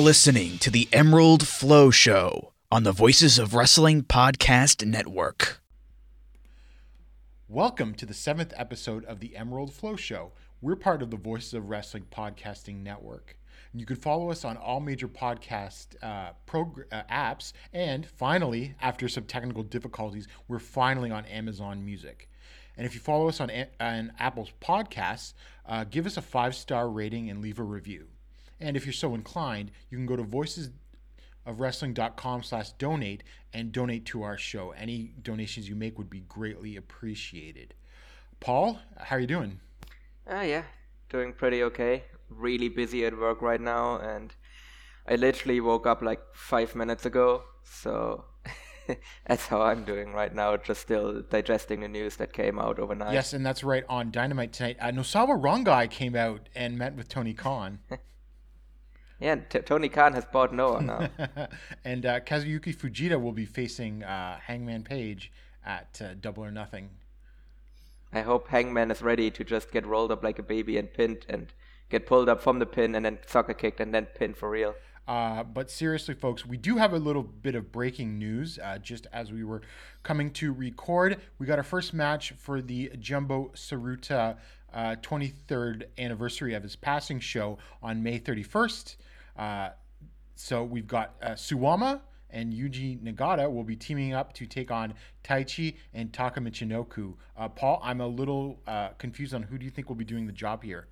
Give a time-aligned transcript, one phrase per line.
[0.00, 5.60] You're listening to the Emerald Flow Show on the Voices of Wrestling Podcast Network.
[7.48, 10.32] Welcome to the seventh episode of the Emerald Flow Show.
[10.62, 13.36] We're part of the Voices of Wrestling Podcasting Network.
[13.74, 17.52] You can follow us on all major podcast uh, progr- uh, apps.
[17.74, 22.30] And finally, after some technical difficulties, we're finally on Amazon Music.
[22.78, 25.34] And if you follow us on, A- on Apple's podcasts,
[25.66, 28.06] uh, give us a five star rating and leave a review.
[28.60, 33.22] And if you're so inclined, you can go to voicesofwrestling.com slash donate
[33.52, 34.72] and donate to our show.
[34.72, 37.74] Any donations you make would be greatly appreciated.
[38.40, 39.60] Paul, how are you doing?
[40.28, 40.62] Ah, yeah,
[41.08, 42.04] doing pretty okay.
[42.28, 44.34] Really busy at work right now, and
[45.08, 48.24] I literally woke up like five minutes ago, so
[49.26, 50.56] that's how I'm doing right now.
[50.56, 53.12] Just still digesting the news that came out overnight.
[53.12, 53.84] Yes, and that's right.
[53.88, 57.80] On Dynamite tonight, uh, Nosawa Rongai came out and met with Tony Khan.
[59.20, 61.08] Yeah, t- Tony Khan has bought Noah now.
[61.84, 65.30] and uh, Kazuyuki Fujita will be facing uh, Hangman Page
[65.64, 66.88] at uh, Double or Nothing.
[68.12, 71.26] I hope Hangman is ready to just get rolled up like a baby and pinned
[71.28, 71.52] and
[71.90, 74.74] get pulled up from the pin and then sucker kicked and then pinned for real.
[75.06, 78.58] Uh, but seriously, folks, we do have a little bit of breaking news.
[78.62, 79.60] Uh, just as we were
[80.02, 84.36] coming to record, we got our first match for the Jumbo Tsuruta
[84.72, 88.96] uh, 23rd anniversary of his passing show on May 31st.
[89.36, 89.70] Uh,
[90.34, 92.00] so we've got uh, Suwama
[92.32, 97.14] and Yuji Nagata will be teaming up to take on Taichi and Taka Michinoku.
[97.36, 100.26] Uh, Paul, I'm a little uh, confused on who do you think will be doing
[100.26, 100.88] the job here?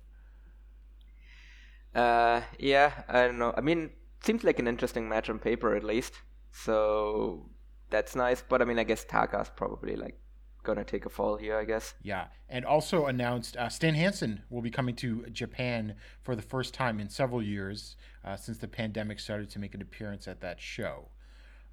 [1.95, 3.53] Uh, yeah, I don't know.
[3.57, 3.91] I mean,
[4.23, 6.13] seems like an interesting match on paper at least.
[6.51, 7.49] So
[7.89, 8.43] that's nice.
[8.47, 10.19] But I mean, I guess Taka's probably like
[10.63, 11.57] gonna take a fall here.
[11.57, 11.93] I guess.
[12.01, 16.73] Yeah, and also announced uh, Stan Hansen will be coming to Japan for the first
[16.73, 20.59] time in several years uh, since the pandemic started to make an appearance at that
[20.59, 21.09] show.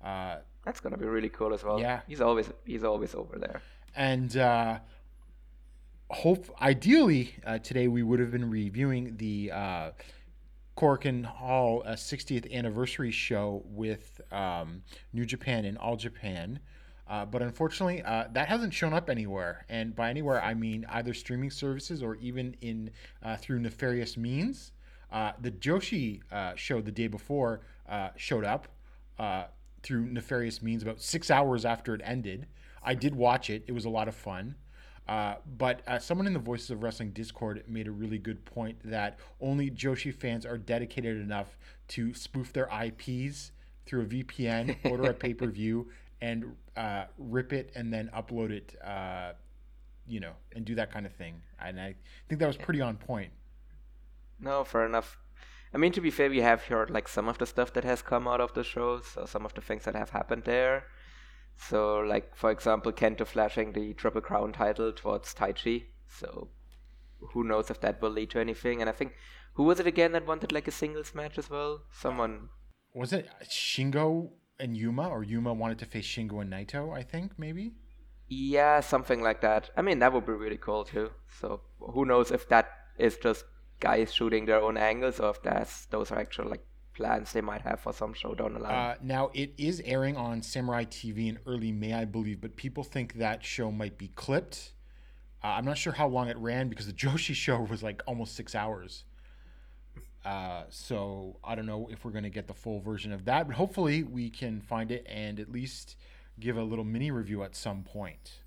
[0.04, 1.80] Uh, That's gonna be really cool as well.
[1.80, 2.00] Yeah.
[2.06, 3.60] He's always he's always over there.
[3.96, 4.78] and uh,
[6.10, 9.90] hope ideally uh, today we would have been reviewing the uh,
[10.76, 14.82] Korakuen Hall uh, 60th anniversary show with um,
[15.12, 16.60] New Japan and All Japan.
[17.08, 19.64] Uh, but unfortunately, uh, that hasn't shown up anywhere.
[19.68, 22.90] And by anywhere, I mean either streaming services or even in
[23.22, 24.72] uh, through nefarious means.
[25.12, 28.68] Uh, the Joshi uh, show the day before uh, showed up
[29.18, 29.44] uh,
[29.82, 32.46] through nefarious means about six hours after it ended.
[32.82, 34.56] I did watch it; it was a lot of fun.
[35.08, 38.76] Uh, but uh, someone in the Voices of Wrestling Discord made a really good point
[38.84, 41.56] that only Joshi fans are dedicated enough
[41.88, 43.52] to spoof their IPs
[43.84, 45.88] through a VPN, order a pay per view,
[46.20, 49.32] and uh, rip it and then upload it, uh,
[50.06, 51.42] you know, and do that kind of thing.
[51.60, 51.94] And I
[52.28, 53.32] think that was pretty on point.
[54.40, 55.18] No, fair enough.
[55.74, 58.02] I mean, to be fair, we have heard like some of the stuff that has
[58.02, 60.84] come out of the show, so some of the things that have happened there.
[61.56, 65.86] So, like for example, Kento flashing the Triple Crown title towards Taichi.
[66.08, 66.48] So,
[67.32, 68.80] who knows if that will lead to anything?
[68.80, 69.14] And I think
[69.56, 71.80] Who was it again that wanted like a singles match as well?
[71.90, 72.50] Someone.
[72.94, 76.96] Was it Shingo and Yuma, or Yuma wanted to face Shingo and Naito?
[76.96, 77.72] I think maybe.
[78.28, 79.70] Yeah, something like that.
[79.76, 81.10] I mean, that would be really cool too.
[81.40, 82.68] So who knows if that
[82.98, 83.44] is just
[83.78, 86.64] guys shooting their own angles or if that's those are actual like
[86.94, 88.72] plans they might have for some show down the line.
[88.72, 92.82] Uh, now it is airing on Samurai TV in early May, I believe, but people
[92.82, 94.72] think that show might be clipped.
[95.44, 98.34] Uh, I'm not sure how long it ran because the Joshi show was like almost
[98.34, 99.04] six hours.
[100.26, 103.46] Uh, so I don't know if we're going to get the full version of that,
[103.46, 105.94] but hopefully we can find it and at least
[106.40, 108.40] give a little mini review at some point.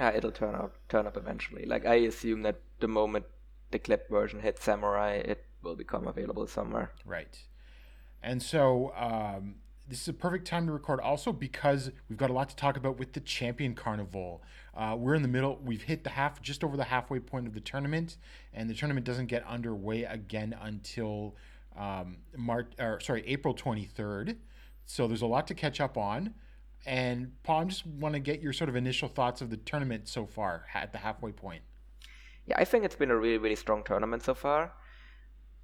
[0.00, 1.66] Uh, it'll turn up turn up eventually.
[1.66, 3.26] Like I assume that the moment
[3.70, 6.90] the clip version hits Samurai, it will become available somewhere.
[7.04, 7.38] Right.
[8.20, 9.54] And so um,
[9.88, 12.76] this is a perfect time to record also because we've got a lot to talk
[12.76, 14.42] about with the Champion Carnival.
[14.74, 15.60] Uh, we're in the middle.
[15.64, 18.16] We've hit the half, just over the halfway point of the tournament,
[18.52, 21.36] and the tournament doesn't get underway again until
[21.78, 24.36] um, March, or sorry, April 23rd.
[24.86, 26.34] So there's a lot to catch up on.
[26.84, 30.08] And Paul, I just want to get your sort of initial thoughts of the tournament
[30.08, 31.62] so far at the halfway point.
[32.46, 34.72] Yeah, I think it's been a really, really strong tournament so far.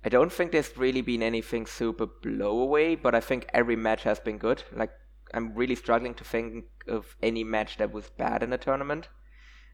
[0.04, 4.02] I don't think there's really been anything super blow away, but I think every match
[4.02, 4.64] has been good.
[4.72, 4.90] Like,
[5.32, 9.08] I'm really struggling to think of any match that was bad in the tournament.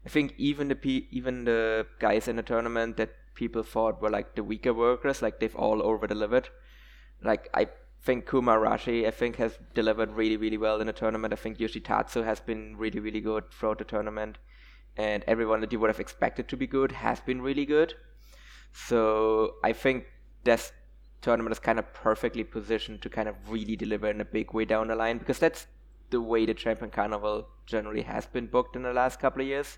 [0.05, 4.09] I think even the pe- even the guys in the tournament that people thought were
[4.09, 6.49] like the weaker workers, like they've all over delivered.
[7.21, 7.67] Like I
[8.01, 11.33] think Kuma Arashi, I think has delivered really really well in the tournament.
[11.33, 14.37] I think Yoshitatsu has been really really good throughout the tournament,
[14.95, 17.93] and everyone that you would have expected to be good has been really good.
[18.71, 20.05] So I think
[20.43, 20.71] this
[21.21, 24.65] tournament is kind of perfectly positioned to kind of really deliver in a big way
[24.65, 25.67] down the line because that's
[26.09, 29.77] the way the Champion Carnival generally has been booked in the last couple of years.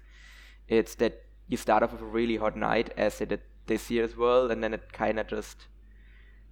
[0.67, 4.03] It's that you start off with a really hot night, as it did this year
[4.03, 5.67] as well, and then it kind of just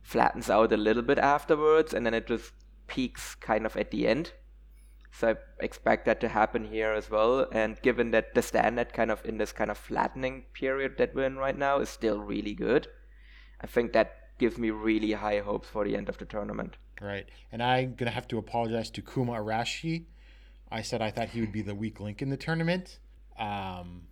[0.02, 2.52] flattens out a little bit afterwards, and then it just
[2.88, 4.34] peaks kind of at the end.
[5.12, 7.48] So I expect that to happen here as well.
[7.52, 11.26] And given that the standard kind of in this kind of flattening period that we're
[11.26, 12.88] in right now is still really good,
[13.62, 16.78] I think that gives me really high hopes for the end of the tournament.
[17.02, 17.28] Right.
[17.52, 20.06] And I'm going to have to apologize to Kuma Arashi.
[20.72, 23.00] I said I thought he would be the weak link in the tournament.
[23.38, 24.04] Um,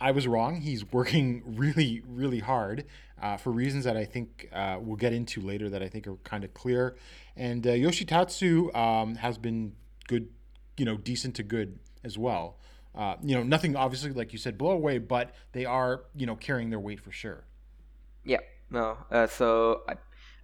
[0.00, 0.60] I was wrong.
[0.60, 2.84] He's working really, really hard
[3.20, 6.16] uh, for reasons that I think uh, we'll get into later that I think are
[6.16, 6.96] kind of clear.
[7.36, 9.74] And uh, Yoshitatsu um, has been
[10.08, 10.28] good,
[10.76, 12.58] you know, decent to good as well.
[12.94, 16.36] Uh, you know, nothing obviously, like you said, blow away, but they are, you know,
[16.36, 17.44] carrying their weight for sure.
[18.24, 18.40] Yeah,
[18.70, 18.98] no.
[19.10, 19.94] Uh, so I,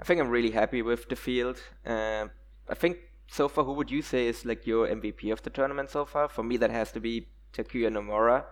[0.00, 1.60] I think I'm really happy with the field.
[1.86, 2.26] Uh,
[2.68, 2.98] I think
[3.28, 6.28] so far, who would you say is like your MVP of the tournament so far?
[6.28, 8.44] For me, that has to be Takuya Nomura,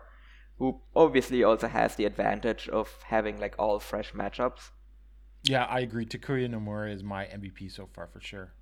[0.58, 4.70] who obviously also has the advantage of having like all fresh matchups.
[5.42, 6.06] Yeah, I agree.
[6.06, 8.52] Takuya Nomura is my MVP so far for sure.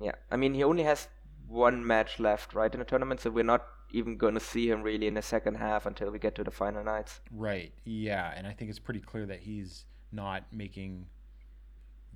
[0.00, 1.08] Yeah, I mean he only has
[1.48, 4.82] one match left, right, in the tournament, so we're not even going to see him
[4.82, 7.20] really in the second half until we get to the final nights.
[7.30, 7.72] Right.
[7.84, 11.06] Yeah, and I think it's pretty clear that he's not making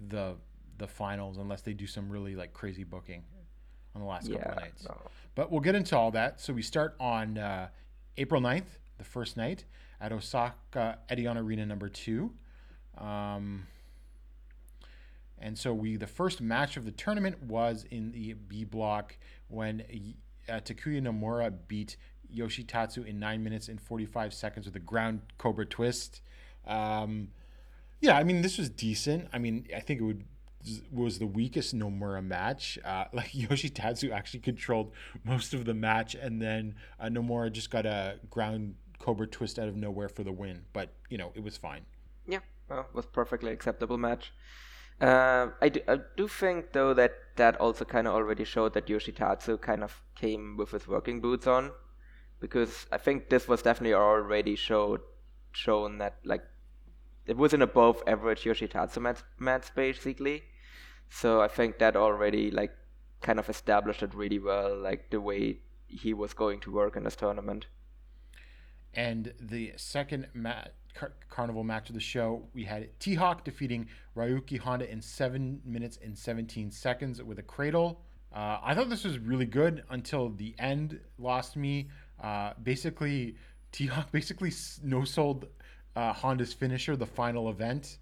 [0.09, 0.37] the
[0.79, 3.23] the finals unless they do some really like crazy booking
[3.95, 4.85] on the last couple of nights.
[4.85, 4.97] no.
[5.35, 6.41] But we'll get into all that.
[6.41, 7.69] So we start on uh,
[8.17, 9.65] April 9th, the first night
[10.01, 12.31] at Osaka Edion Arena number 2.
[12.99, 13.67] Um,
[15.39, 19.17] and so we the first match of the tournament was in the B block
[19.49, 19.83] when
[20.49, 21.97] uh, Takuya Nomura beat
[22.35, 26.21] Yoshitatsu in 9 minutes and 45 seconds with a ground cobra twist.
[26.67, 27.29] Um,
[28.03, 29.29] yeah, I mean this was decent.
[29.33, 30.25] I mean, I think it would
[30.93, 32.79] was the weakest Nomura match.
[32.85, 34.93] Uh, like Yoshitatsu actually controlled
[35.25, 39.69] most of the match, and then uh, Nomura just got a ground cobra twist out
[39.69, 40.65] of nowhere for the win.
[40.73, 41.87] But you know, it was fine.
[42.27, 44.33] Yeah, well, was perfectly acceptable match.
[45.01, 48.87] Uh, I, do, I do think though that that also kind of already showed that
[48.87, 51.71] Yoshitatsu kind of came with his working boots on,
[52.41, 55.03] because I think this was definitely already showed
[55.53, 56.43] shown that like
[57.27, 60.45] it was an above average Yoshitatsu match, match basically.
[61.09, 62.73] So I think that already like
[63.21, 67.05] kind of established it really well, like the way he was going to work in
[67.05, 67.67] this tournament.
[68.95, 70.65] And the second ma-
[70.95, 75.61] car- carnival match of the show, we had T Hawk defeating Ryuki Honda in seven
[75.65, 78.01] minutes and 17 seconds with a cradle.
[78.35, 81.89] Uh, I thought this was really good until the end lost me.
[82.23, 83.37] Uh, basically,
[83.71, 84.53] T Hawk basically
[84.83, 85.47] no sold
[85.97, 87.99] uh, Honda's finisher, the final event,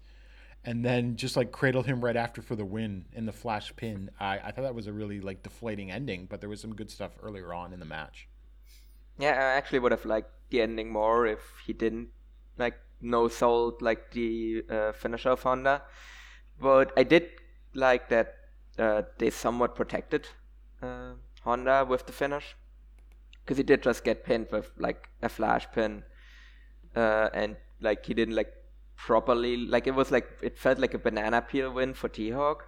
[0.63, 4.09] and then just like cradled him right after for the win in the flash pin.
[4.19, 6.91] I, I thought that was a really like deflating ending, but there was some good
[6.91, 8.27] stuff earlier on in the match.
[9.17, 12.09] Yeah, I actually would have liked the ending more if he didn't
[12.57, 15.81] like no sold like the uh, finisher of Honda.
[16.59, 17.29] But I did
[17.73, 18.35] like that
[18.77, 20.27] uh, they somewhat protected
[20.81, 22.55] uh, Honda with the finish
[23.43, 26.03] because he did just get pinned with like a flash pin,
[26.95, 28.53] uh, and like he didn't like
[28.95, 32.67] properly like it was like it felt like a banana peel win for T Hawk.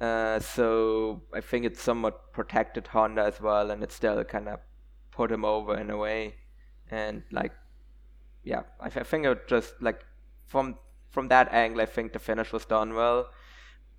[0.00, 4.60] Uh, so I think it somewhat protected Honda as well, and it still kind of
[5.10, 6.36] put him over in a way.
[6.90, 7.52] And like,
[8.44, 10.04] yeah, I, I think it just like
[10.46, 10.76] from
[11.10, 13.30] from that angle, I think the finish was done well.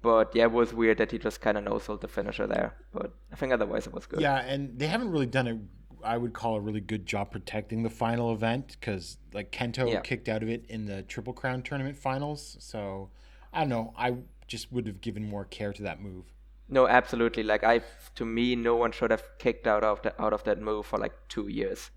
[0.01, 2.75] But yeah, it was weird that he just kind of no sold the finisher there.
[2.93, 4.21] But I think otherwise it was good.
[4.21, 5.59] Yeah, and they haven't really done a
[6.03, 9.99] I would call a really good job protecting the final event because like Kento Yeah.
[10.01, 12.57] kicked out of it in the Triple Crown tournament finals.
[12.59, 13.09] So
[13.53, 13.93] I don't know.
[13.97, 16.25] I just would have given more care to that move.
[16.67, 17.43] No, absolutely.
[17.43, 17.81] Like I,
[18.15, 20.99] to me, no one should have kicked out of the, out of that move for
[20.99, 21.89] like two years.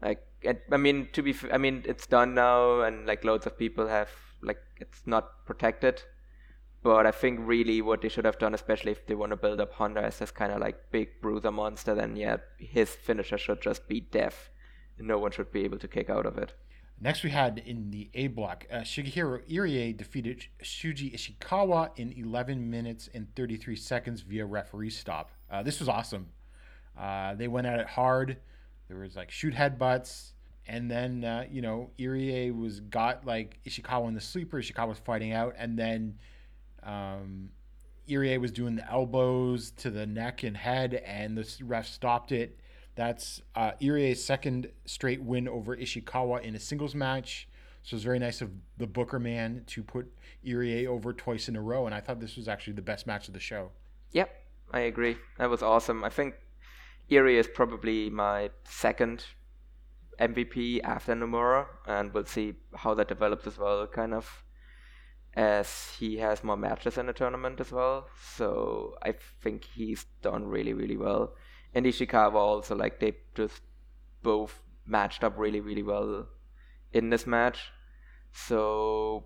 [0.00, 3.46] Like, it, I mean, to be, f- I mean, it's done now, and like loads
[3.46, 4.10] of people have
[4.42, 6.02] like it's not protected.
[6.86, 9.60] But I think really what they should have done, especially if they want to build
[9.60, 13.60] up Honda as this kind of like big bruiser monster, then yeah, his finisher should
[13.60, 14.50] just be death.
[14.96, 16.52] No one should be able to kick out of it.
[17.00, 22.70] Next, we had in the A block, uh, Shigehiro Irie defeated Shuji Ishikawa in 11
[22.70, 25.32] minutes and 33 seconds via referee stop.
[25.50, 26.28] Uh, this was awesome.
[26.96, 28.36] Uh, they went at it hard.
[28.86, 30.34] There was like shoot headbutts,
[30.68, 34.62] and then uh, you know Irie was got like Ishikawa in the sleeper.
[34.62, 36.18] Ishikawa was fighting out, and then
[36.86, 37.50] um,
[38.08, 42.58] Irie was doing the elbows to the neck and head, and the ref stopped it.
[42.94, 47.48] That's uh, Irie's second straight win over Ishikawa in a singles match.
[47.82, 50.10] So it was very nice of the Booker man to put
[50.44, 53.28] Irie over twice in a row, and I thought this was actually the best match
[53.28, 53.70] of the show.
[54.12, 54.30] Yep,
[54.72, 55.16] I agree.
[55.38, 56.02] That was awesome.
[56.02, 56.34] I think
[57.10, 59.24] Irie is probably my second
[60.20, 64.44] MVP after Nomura, and we'll see how that develops as well, kind of
[65.36, 68.08] as he has more matches in the tournament as well.
[68.34, 71.34] So I think he's done really, really well.
[71.74, 73.60] And Ishikawa also, like, they just
[74.22, 76.26] both matched up really, really well
[76.92, 77.70] in this match.
[78.32, 79.24] So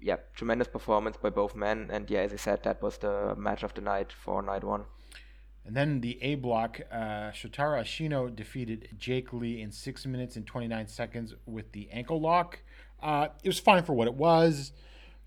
[0.00, 1.88] yeah, tremendous performance by both men.
[1.90, 4.84] And yeah, as I said, that was the match of the night for night one.
[5.64, 10.46] And then the A block, uh, Shotaro Ashino defeated Jake Lee in six minutes and
[10.46, 12.60] 29 seconds with the ankle lock.
[13.02, 14.72] Uh, it was fine for what it was.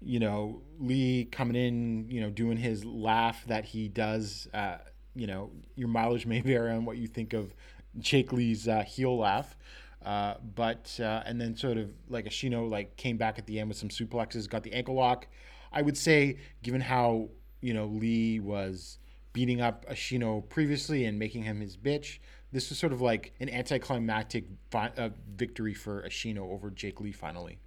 [0.01, 4.47] You know, Lee coming in, you know, doing his laugh that he does.
[4.53, 4.77] Uh,
[5.15, 7.53] you know, your mileage may vary on what you think of
[7.97, 9.55] Jake Lee's uh, heel laugh.
[10.03, 13.67] Uh, but uh, and then sort of like Ashino like came back at the end
[13.67, 15.27] with some suplexes, got the ankle lock.
[15.71, 17.29] I would say, given how
[17.61, 18.99] you know Lee was
[19.33, 22.19] beating up Ashino previously and making him his bitch,
[22.51, 27.11] this was sort of like an anticlimactic fi- uh, victory for Ashino over Jake Lee
[27.11, 27.59] finally.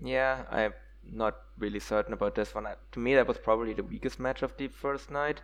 [0.00, 0.72] Yeah, I'm
[1.12, 2.66] not really certain about this one.
[2.66, 5.42] I- To me, that was probably the weakest match of the first night.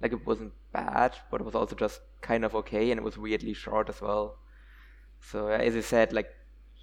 [0.00, 3.18] Like, it wasn't bad, but it was also just kind of okay, and it was
[3.18, 4.38] weirdly short as well.
[5.20, 6.34] So, uh, as I said, like,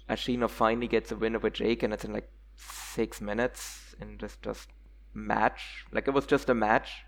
[0.08, 4.42] Ashino finally gets a win over Jake, and it's in like six minutes, and just
[4.42, 4.70] just
[5.14, 5.86] match.
[5.92, 7.04] Like, it was just a match.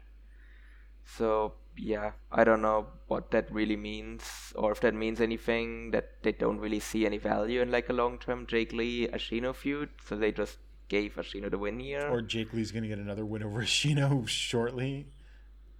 [1.06, 6.22] So, yeah, I don't know what that really means, or if that means anything, that
[6.22, 9.88] they don't really see any value in like a long term Jake Lee Ashino feud,
[10.04, 10.58] so they just
[10.88, 12.08] gave Ashino the win here.
[12.08, 15.06] Or Jake Lee's going to get another win over Ashino shortly.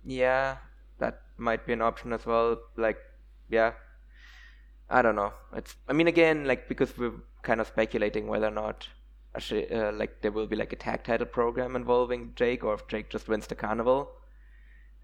[0.04, 0.56] Yeah,
[0.98, 2.58] that might be an option as well.
[2.76, 2.98] Like,
[3.48, 3.72] yeah,
[4.88, 5.32] I don't know.
[5.54, 8.88] It's, I mean, again, like because we're kind of speculating whether or not,
[9.36, 12.86] Ashi- uh, like, there will be like a tag title program involving Jake, or if
[12.88, 14.10] Jake just wins the carnival,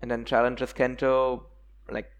[0.00, 1.42] and then challenges Kento.
[1.90, 2.10] Like,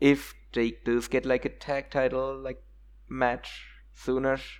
[0.00, 2.62] if Jake does get like a tag title like
[3.08, 3.66] match
[3.96, 4.58] soonish,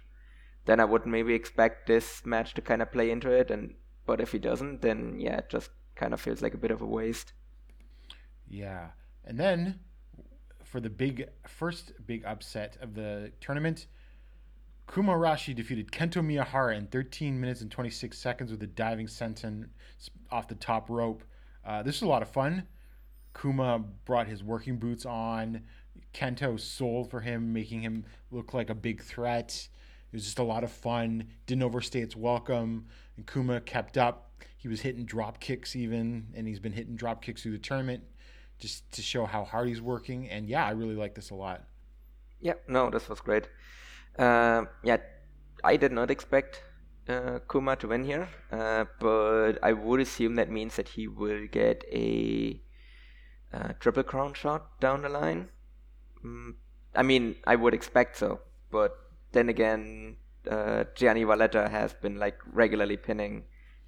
[0.66, 3.50] then I would maybe expect this match to kind of play into it.
[3.50, 3.74] And
[4.06, 6.82] but if he doesn't, then yeah, it just kind of feels like a bit of
[6.82, 7.32] a waste.
[8.48, 8.88] Yeah.
[9.24, 9.80] And then
[10.64, 13.86] for the big first big upset of the tournament,
[14.92, 19.68] Kuma Arashi defeated Kento Miyahara in 13 minutes and 26 seconds with a diving senton
[20.30, 21.24] off the top rope.
[21.64, 22.66] Uh, this was a lot of fun.
[23.40, 25.62] Kuma brought his working boots on.
[26.12, 29.68] Kento sold for him, making him look like a big threat.
[30.14, 31.26] It was just a lot of fun.
[31.46, 32.86] Didn't overstay its welcome.
[33.16, 34.30] And Kuma kept up.
[34.56, 38.04] He was hitting drop kicks even, and he's been hitting drop kicks through the tournament
[38.60, 40.30] just to show how hard he's working.
[40.30, 41.64] And yeah, I really like this a lot.
[42.40, 43.48] Yeah, no, this was great.
[44.16, 44.98] Um yeah,
[45.64, 46.62] I did not expect
[47.08, 51.48] uh, Kuma to win here, uh, but I would assume that means that he will
[51.50, 52.62] get a
[53.52, 55.48] uh, triple crown shot down the line.
[56.24, 56.54] Mm,
[56.94, 58.38] I mean, I would expect so,
[58.70, 59.03] but
[59.34, 60.16] then again,
[60.50, 63.44] uh, Gianni Valletta has been like regularly pinning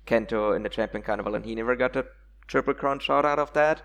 [0.07, 2.07] Kento in the Champion Carnival, and he never got a
[2.47, 3.83] Triple Crown shot out of that.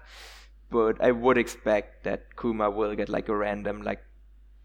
[0.69, 4.01] But I would expect that Kuma will get like a random like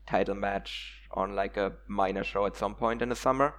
[0.06, 3.54] title match on like a minor show at some point in the summer.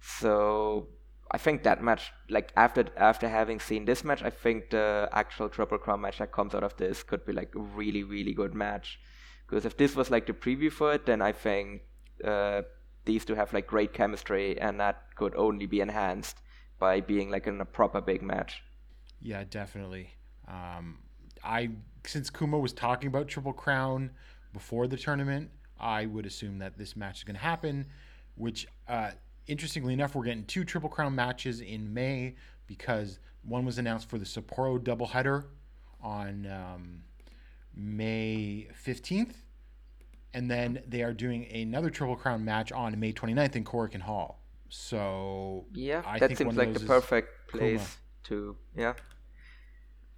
[0.00, 0.88] So
[1.30, 5.48] I think that match, like after after having seen this match, I think the actual
[5.48, 8.54] Triple Crown match that comes out of this could be like a really really good
[8.54, 8.98] match.
[9.46, 11.82] Because if this was like the preview for it, then I think
[12.24, 12.62] uh,
[13.04, 16.40] these two have like great chemistry, and that could only be enhanced
[16.78, 18.62] by being like in a proper big match.
[19.20, 20.14] Yeah, definitely.
[20.48, 20.98] Um,
[21.44, 21.70] I
[22.06, 24.10] since Kuma was talking about Triple Crown
[24.52, 27.86] before the tournament, I would assume that this match is going to happen.
[28.36, 29.10] Which, uh,
[29.46, 32.36] interestingly enough, we're getting two Triple Crown matches in May
[32.66, 35.44] because one was announced for the Sapporo doubleheader
[36.00, 37.02] on um,
[37.74, 39.34] May 15th,
[40.34, 44.40] and then they are doing another Triple Crown match on May 29th in Korakuen Hall.
[44.68, 48.94] So Yeah, I that seems like the perfect place to yeah.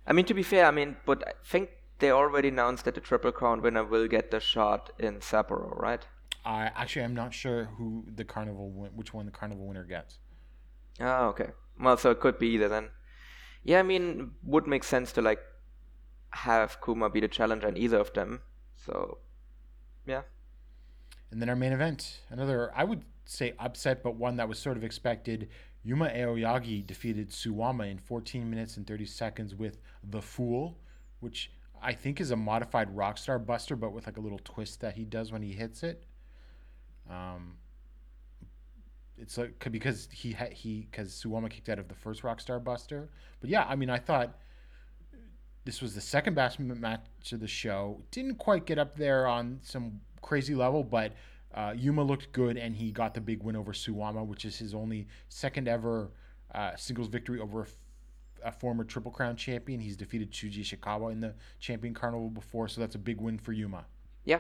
[0.07, 3.01] I mean, to be fair, I mean, but I think they already announced that the
[3.01, 6.05] Triple Crown winner will get the shot in Sapporo, right?
[6.45, 10.19] I actually I'm not sure who the carnival win- which one the carnival winner gets.
[11.01, 11.51] Ah, okay.
[11.81, 12.91] Well, so it could be either then.
[13.65, 15.39] Yeah, I mean, would make sense to like
[16.31, 18.41] have Kuma be the challenger in either of them.
[18.75, 19.19] So,
[20.07, 20.23] yeah.
[21.31, 24.77] And then our main event, another I would say upset, but one that was sort
[24.77, 25.49] of expected.
[25.85, 29.79] Yuma Aoyagi defeated Suwama in 14 minutes and 30 seconds with
[30.09, 30.79] the Fool,
[31.21, 31.51] which
[31.83, 35.05] I think is a modified Rockstar Buster, but with like a little twist that he
[35.05, 36.05] does when he hits it.
[37.11, 37.57] Um,
[39.19, 43.09] it's like because he ha- he because Suwama kicked out of the first Rockstar Buster.
[43.41, 44.39] But yeah, I mean, I thought
[45.65, 48.03] this was the second best match of the show.
[48.11, 51.13] Didn't quite get up there on some crazy level, but
[51.55, 54.75] uh, Yuma looked good and he got the big win over Suwama, which is his
[54.75, 56.11] only second ever
[56.55, 57.77] uh, singles victory over a, f-
[58.45, 59.81] a former Triple Crown champion.
[59.81, 63.53] He's defeated Shuji Ishikawa in the Champion Carnival before, so that's a big win for
[63.53, 63.85] Yuma.
[64.25, 64.39] Yeah.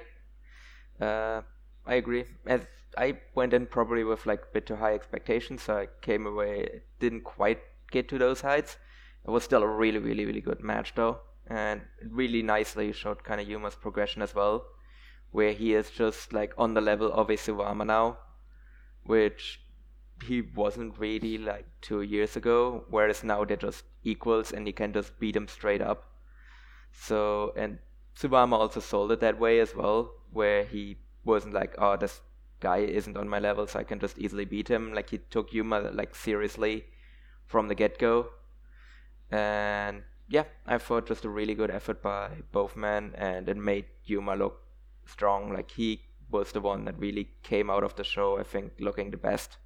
[1.00, 1.42] Uh,
[1.86, 2.24] I agree.
[2.46, 2.62] As
[2.96, 6.82] I went in probably with like a bit too high expectations, so I came away
[6.98, 8.76] didn't quite get to those heights.
[9.26, 13.40] It was still a really, really, really good match though, and really nicely showed kind
[13.40, 14.64] of Yuma's progression as well,
[15.30, 18.18] where he is just like on the level of a Suwama now,
[19.04, 19.60] which
[20.24, 22.84] he wasn't really like two years ago.
[22.88, 26.04] Whereas now they're just equals, and he can just beat him straight up.
[26.92, 27.78] So and
[28.18, 32.20] Suwama also sold it that way as well, where he wasn't like, oh, this
[32.60, 34.92] guy isn't on my level, so I can just easily beat him.
[34.92, 36.84] Like he took Yuma like seriously
[37.46, 38.28] from the get go,
[39.32, 43.86] and yeah, I thought just a really good effort by both men, and it made
[44.04, 44.62] Yuma look
[45.04, 45.52] strong.
[45.52, 49.10] Like he was the one that really came out of the show, I think, looking
[49.10, 49.58] the best,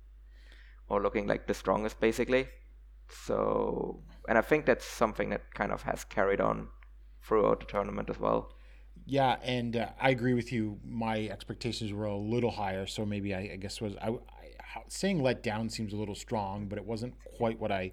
[0.88, 2.48] or looking like the strongest, basically.
[3.08, 6.68] So, and I think that's something that kind of has carried on
[7.22, 8.52] throughout the tournament as well.
[9.04, 10.78] Yeah, and uh, I agree with you.
[10.84, 15.22] My expectations were a little higher, so maybe I, I guess was I, I saying
[15.22, 17.92] let down seems a little strong, but it wasn't quite what I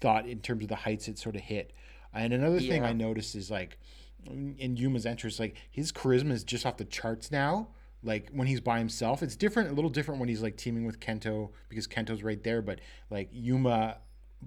[0.00, 1.72] thought in terms of the heights it sort of hit.
[2.12, 3.78] And another thing I noticed is like
[4.26, 7.68] in Yuma's entrance, like his charisma is just off the charts now.
[8.02, 11.00] Like when he's by himself, it's different, a little different when he's like teaming with
[11.00, 12.62] Kento because Kento's right there.
[12.62, 13.98] But like Yuma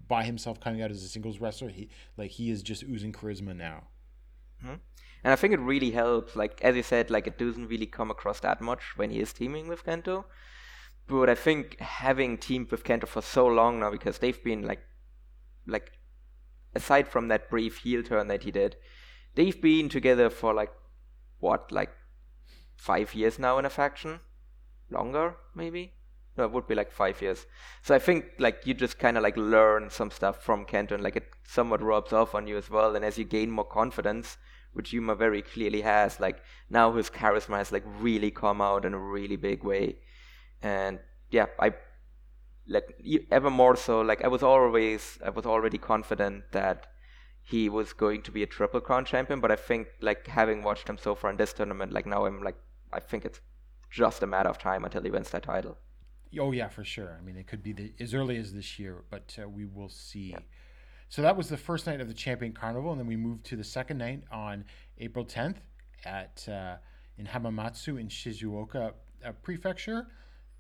[0.07, 3.55] by himself coming out as a singles wrestler, he like he is just oozing charisma
[3.55, 3.83] now.
[4.61, 4.75] Hmm.
[5.23, 6.35] And I think it really helps.
[6.35, 9.31] Like as you said, like it doesn't really come across that much when he is
[9.33, 10.25] teaming with Kento.
[11.07, 14.81] But I think having teamed with Kento for so long now, because they've been like,
[15.65, 15.91] like,
[16.75, 18.75] aside from that brief heel turn that he did,
[19.35, 20.71] they've been together for like,
[21.39, 21.91] what, like,
[22.75, 24.19] five years now in a faction,
[24.89, 25.93] longer maybe.
[26.35, 27.45] No, it would be like five years.
[27.83, 31.03] So I think like you just kind of like learn some stuff from Kento, and
[31.03, 32.95] like it somewhat rubs off on you as well.
[32.95, 34.37] And as you gain more confidence,
[34.73, 38.95] which Yuma very clearly has, like now his charisma has like really come out in
[38.95, 39.97] a really big way.
[40.61, 40.99] And
[41.29, 41.73] yeah, I
[42.67, 42.95] like
[43.31, 44.01] ever more so.
[44.01, 46.87] Like I was always, I was already confident that
[47.43, 49.39] he was going to be a triple crown champion.
[49.39, 52.41] But I think like having watched him so far in this tournament, like now I'm
[52.43, 52.57] like,
[52.91, 53.41] I think it's
[53.89, 55.77] just a matter of time until he wins that title.
[56.39, 57.15] Oh yeah, for sure.
[57.19, 59.89] I mean, it could be the, as early as this year, but uh, we will
[59.89, 60.35] see.
[61.09, 63.55] So that was the first night of the Champion Carnival, and then we moved to
[63.55, 64.65] the second night on
[64.97, 65.57] April 10th
[66.05, 66.77] at uh,
[67.17, 70.07] in Hamamatsu in Shizuoka uh, Prefecture.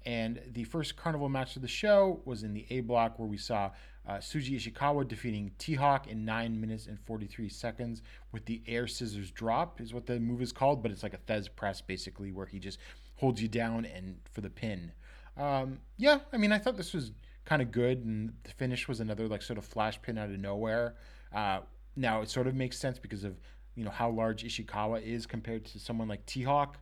[0.05, 3.37] And the first carnival match of the show was in the A block, where we
[3.37, 3.71] saw
[4.07, 8.85] uh, Shuji Ishikawa defeating T Hawk in nine minutes and 43 seconds with the air
[8.87, 12.31] scissors drop, is what the move is called, but it's like a Thesz press basically,
[12.31, 12.79] where he just
[13.15, 14.91] holds you down and for the pin.
[15.37, 17.11] Um, yeah, I mean, I thought this was
[17.45, 20.39] kind of good, and the finish was another like sort of flash pin out of
[20.39, 20.95] nowhere.
[21.33, 21.61] Uh,
[21.95, 23.39] now it sort of makes sense because of
[23.75, 26.77] you know how large Ishikawa is compared to someone like T Hawk.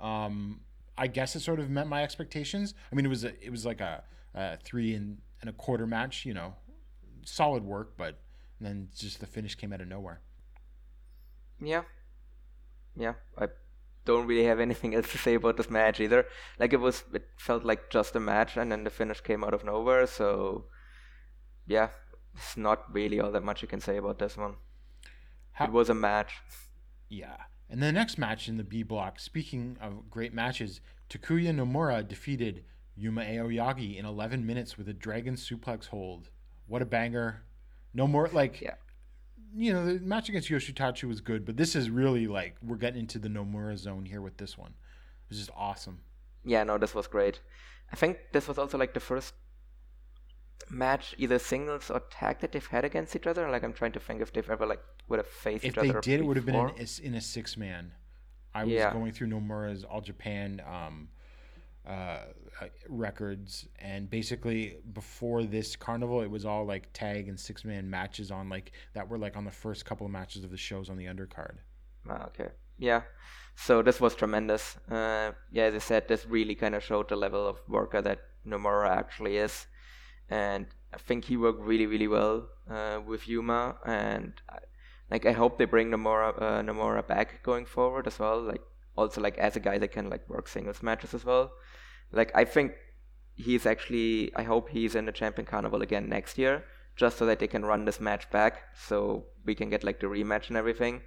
[0.00, 0.60] Um,
[0.96, 2.74] I guess it sort of met my expectations.
[2.90, 4.04] I mean, it was a, it was like a,
[4.34, 6.54] a three and, and a quarter match, you know,
[7.24, 8.20] solid work, but
[8.60, 10.20] then just the finish came out of nowhere.
[11.60, 11.82] Yeah.
[12.96, 13.14] Yeah.
[13.38, 13.48] I
[14.04, 16.26] don't really have anything else to say about this match either.
[16.58, 19.54] Like it was it felt like just a match and then the finish came out
[19.54, 20.66] of nowhere, so
[21.66, 21.88] yeah.
[22.36, 24.56] It's not really all that much you can say about this one.
[25.52, 26.34] How- It was a match.
[27.08, 27.36] Yeah.
[27.68, 32.64] And the next match in the B block, speaking of great matches, Takuya Nomura defeated
[32.96, 36.30] Yuma Aoyagi in 11 minutes with a dragon suplex hold.
[36.66, 37.42] What a banger.
[37.92, 38.74] No more, like, Yeah.
[39.54, 43.00] you know, the match against Yoshitatsu was good, but this is really like, we're getting
[43.00, 44.70] into the Nomura zone here with this one.
[44.70, 46.00] It was just awesome.
[46.44, 47.40] Yeah, no, this was great.
[47.92, 49.34] I think this was also like the first
[50.70, 53.48] match, either singles or tag that they've had against each other.
[53.50, 55.98] Like I'm trying to think if they've ever like would have faced If each other.
[55.98, 57.92] If they did, it would have been in, a- in a six man.
[58.54, 58.92] I was Yeah.
[58.92, 61.08] going through Nomura's All Japan um,
[61.86, 61.90] uh,
[62.62, 67.90] uh, records, and basically before this carnival, it was all like tag and six man
[67.90, 70.88] matches on like that were like on the first couple of matches of the shows
[70.88, 71.56] on the undercard.
[72.08, 72.48] Ah, okay.
[72.78, 73.02] Yeah.
[73.56, 74.76] So this was tremendous.
[74.90, 78.20] Uh, yeah, as I said, this really kind of showed the level of worker that
[78.46, 79.66] Nomura actually is,
[80.28, 83.76] and I think he worked really, really well uh, with Yuma.
[83.84, 84.58] And I,
[85.10, 88.40] like, I hope they bring Nomura, uh, Nomura back going forward as well.
[88.40, 88.62] Like,
[88.96, 91.52] also like as a guy that can like work singles matches as well.
[92.12, 92.72] Like, I think
[93.34, 94.32] he's actually.
[94.36, 96.64] I hope he's in the Champion Carnival again next year,
[96.96, 100.06] just so that they can run this match back, so we can get like the
[100.06, 101.02] rematch and everything.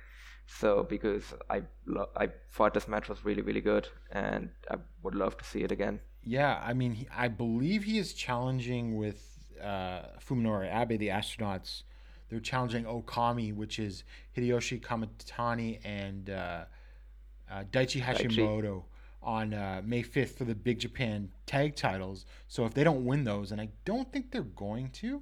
[0.47, 5.13] So because I lo- I thought this match was really really good, and I would
[5.15, 5.99] love to see it again.
[6.23, 11.83] Yeah, I mean, he, I believe he is challenging with uh, Fuminori Abe, the astronauts.
[12.29, 14.03] They're challenging Okami, which is
[14.35, 16.65] Hideyoshi Kamitani and uh,
[17.49, 18.83] uh, Daichi Hashimoto
[19.23, 22.25] on uh, May 5th for the Big Japan tag titles.
[22.47, 25.21] So if they don't win those, and I don't think they're going to,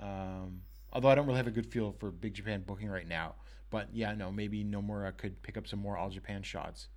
[0.00, 0.60] um,
[0.92, 3.34] although I don't really have a good feel for Big Japan booking right now.
[3.70, 6.88] But yeah, no, maybe Nomura could pick up some more All Japan shots.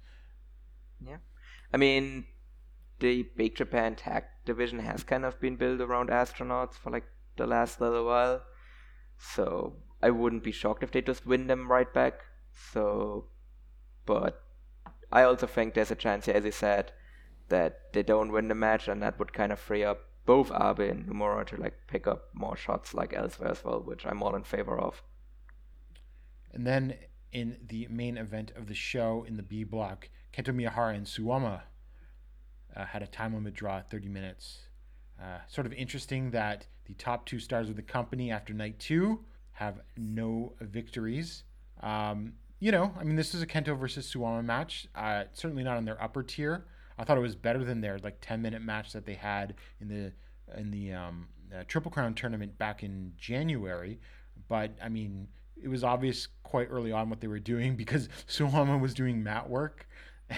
[1.06, 1.18] Yeah,
[1.74, 2.26] I mean,
[3.00, 7.06] the Big Japan Tag division has kind of been built around astronauts for like
[7.38, 8.44] the last little while,
[9.18, 12.20] so I wouldn't be shocked if they just win them right back.
[12.74, 13.26] So,
[14.06, 14.44] but
[15.12, 16.92] I also think there's a chance, as you said,
[17.48, 20.92] that they don't win the match, and that would kind of free up both Abe
[20.92, 24.36] and Nomura to like pick up more shots like elsewhere as well, which I'm all
[24.36, 25.02] in favor of.
[26.54, 26.96] And then
[27.32, 31.62] in the main event of the show in the B block, Kento Miyahara and Suwama
[32.76, 34.60] uh, had a time limit draw 30 minutes.
[35.22, 39.26] Uh, sort of interesting that the top two stars of the company after night two
[39.52, 41.44] have no victories.
[41.82, 44.88] Um, you know, I mean, this is a Kento versus Suwama match.
[44.96, 46.66] Uh, certainly not on their upper tier.
[46.98, 49.88] I thought it was better than their like 10 minute match that they had in
[49.88, 50.14] the
[50.58, 54.00] in the um, uh, Triple Crown tournament back in January.
[54.48, 55.28] But I mean,
[55.64, 59.50] it was obvious quite early on what they were doing because Suwama was doing mat
[59.50, 59.88] work.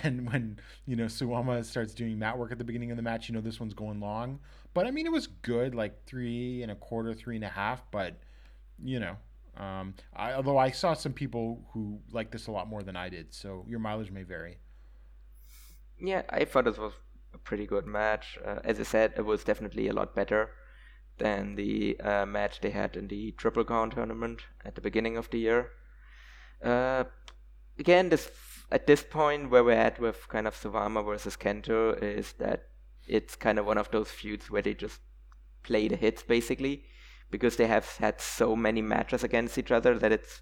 [0.03, 3.27] And when, you know, Suwama starts doing mat work at the beginning of the match,
[3.27, 4.39] you know, this one's going long.
[4.73, 7.83] But I mean, it was good, like three and a quarter, three and a half.
[7.91, 8.17] But,
[8.81, 9.17] you know,
[9.57, 13.09] um, I, although I saw some people who liked this a lot more than I
[13.09, 13.33] did.
[13.33, 14.59] So your mileage may vary.
[15.99, 16.93] Yeah, I thought this was
[17.33, 18.39] a pretty good match.
[18.45, 20.51] Uh, as I said, it was definitely a lot better
[21.21, 25.29] than the uh, match they had in the Triple Crown tournament at the beginning of
[25.29, 25.69] the year.
[26.63, 27.03] Uh,
[27.79, 28.31] again, this
[28.71, 32.67] at this point where we're at with kind of Suwama versus Kento is that
[33.07, 34.99] it's kind of one of those feuds where they just
[35.63, 36.83] play the hits basically
[37.29, 40.41] because they have had so many matches against each other that it's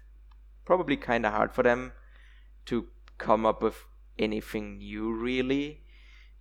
[0.64, 1.92] probably kind of hard for them
[2.66, 2.86] to
[3.18, 3.84] come up with
[4.18, 5.80] anything new really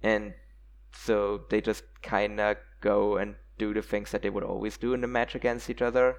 [0.01, 0.33] and
[0.91, 4.93] so they just kind of go and do the things that they would always do
[4.93, 6.15] in the match against each other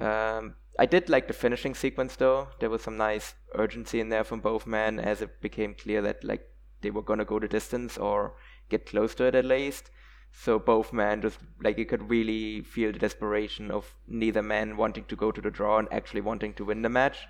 [0.00, 2.48] um, I did like the finishing sequence though.
[2.60, 6.22] There was some nice urgency in there from both men as it became clear that
[6.22, 6.48] like
[6.82, 8.34] they were gonna go the distance or
[8.68, 9.90] get close to it at least.
[10.30, 15.04] So both men just like you could really feel the desperation of neither man wanting
[15.06, 17.26] to go to the draw and actually wanting to win the match.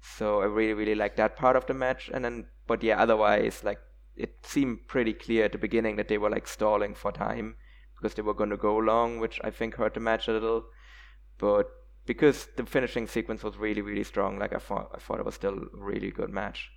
[0.00, 2.10] So I really really liked that part of the match.
[2.12, 3.80] And then but yeah, otherwise like
[4.14, 7.56] it seemed pretty clear at the beginning that they were like stalling for time
[8.04, 10.64] because they were gonna go long, which I think hurt the match a little.
[11.38, 11.70] But
[12.06, 15.34] because the finishing sequence was really really strong like i thought i thought it was
[15.34, 16.70] still a really good match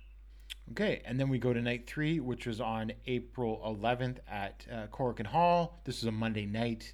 [0.72, 4.86] Okay, and then we go to night three, which was on April 11th at uh,
[4.86, 5.80] Korakuen Hall.
[5.84, 6.92] This is a Monday night,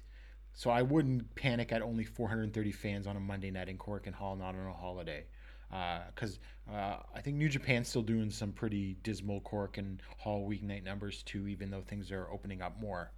[0.53, 4.35] so I wouldn't panic at only 430 fans on a Monday night in Korakuen Hall,
[4.35, 5.25] not on a holiday.
[5.69, 6.39] Because
[6.71, 11.47] uh, I think New Japan's still doing some pretty dismal Korakuen Hall weeknight numbers too,
[11.47, 13.11] even though things are opening up more.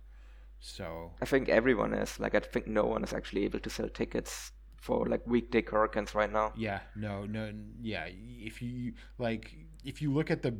[0.59, 2.19] So I think everyone is.
[2.19, 6.13] Like, I think no one is actually able to sell tickets for like weekday Korakuens
[6.13, 6.53] right now.
[6.55, 8.07] Yeah, no, no, yeah.
[8.07, 10.55] If you like, if you look at the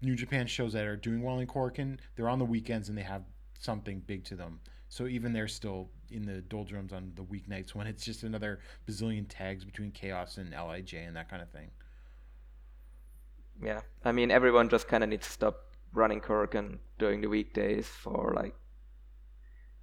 [0.00, 3.02] New Japan shows that are doing well in Korakuen, they're on the weekends and they
[3.02, 3.22] have
[3.58, 4.60] something big to them.
[4.88, 9.26] So even they're still in the doldrums on the weeknights when it's just another bazillion
[9.28, 11.70] tags between Chaos and LIJ and that kind of thing.
[13.62, 17.86] Yeah, I mean, everyone just kind of needs to stop running Korakuen during the weekdays
[17.86, 18.54] for like,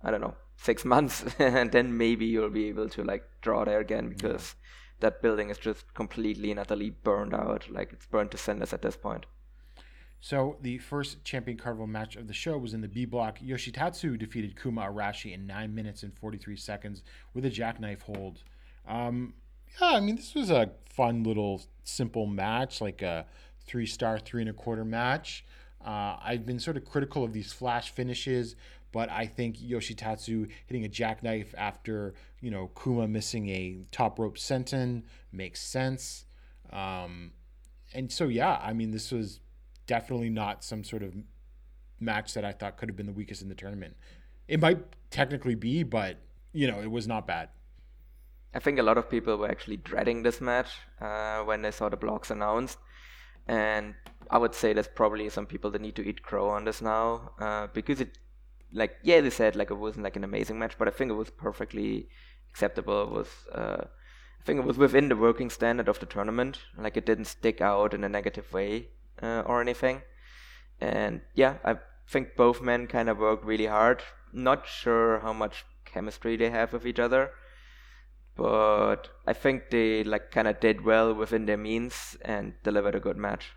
[0.04, 3.80] I don't know, six months, and then maybe you'll be able to like draw there
[3.80, 4.56] again because
[5.00, 7.70] that building is just completely and utterly burned out.
[7.70, 9.26] Like it's burned to cinders at this point.
[10.22, 13.40] So the first champion carnival match of the show was in the B block.
[13.40, 18.44] Yoshitatsu defeated Kuma Arashi in nine minutes and forty three seconds with a jackknife hold.
[18.88, 19.34] Um,
[19.80, 23.26] yeah, I mean this was a fun little simple match, like a
[23.66, 25.46] three star, three and a quarter match.
[25.86, 28.58] Uh, I've been sort of critical of these flash finishes,
[28.92, 34.38] but I think Yoshitatsu hitting a jackknife after you know Kuma missing a top rope
[34.38, 36.26] senton makes sense.
[36.72, 37.32] Um,
[37.94, 39.40] and so yeah, I mean this was
[39.88, 41.14] definitely not some sort of
[42.00, 43.96] match that I thought could have been the weakest in the tournament.
[44.48, 44.80] It might
[45.12, 46.18] technically be, but
[46.54, 47.50] you know, it was not bad.
[48.54, 51.90] I think a lot of people were actually dreading this match uh, when they saw
[51.90, 52.80] the blocks announced,
[53.48, 53.94] and
[54.30, 57.32] I would say there's probably some people that need to eat crow on this now
[57.40, 58.18] uh, because it,
[58.72, 61.16] like, yeah, they said like it wasn't like an amazing match, but I think it
[61.16, 62.10] was perfectly
[62.50, 63.04] acceptable.
[63.04, 63.86] It was, uh,
[64.40, 66.60] I think it was within the working standard of the tournament.
[66.78, 68.90] Like it didn't stick out in a negative way
[69.22, 70.02] uh, or anything,
[70.80, 71.78] and yeah, I
[72.08, 74.02] think both men kind of worked really hard.
[74.32, 77.32] Not sure how much chemistry they have with each other
[78.40, 83.00] but I think they like kind of did well within their means and delivered a
[83.00, 83.52] good match.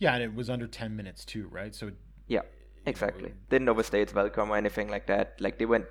[0.00, 1.72] Yeah, and it was under 10 minutes too, right?
[1.72, 1.92] So
[2.26, 2.42] Yeah,
[2.86, 3.34] exactly.
[3.50, 5.36] Didn't overstay its welcome or anything like that.
[5.40, 5.86] Like they went,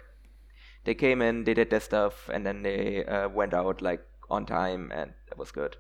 [0.84, 4.46] they came in, they did their stuff, and then they uh, went out like on
[4.46, 5.78] time, and it was good.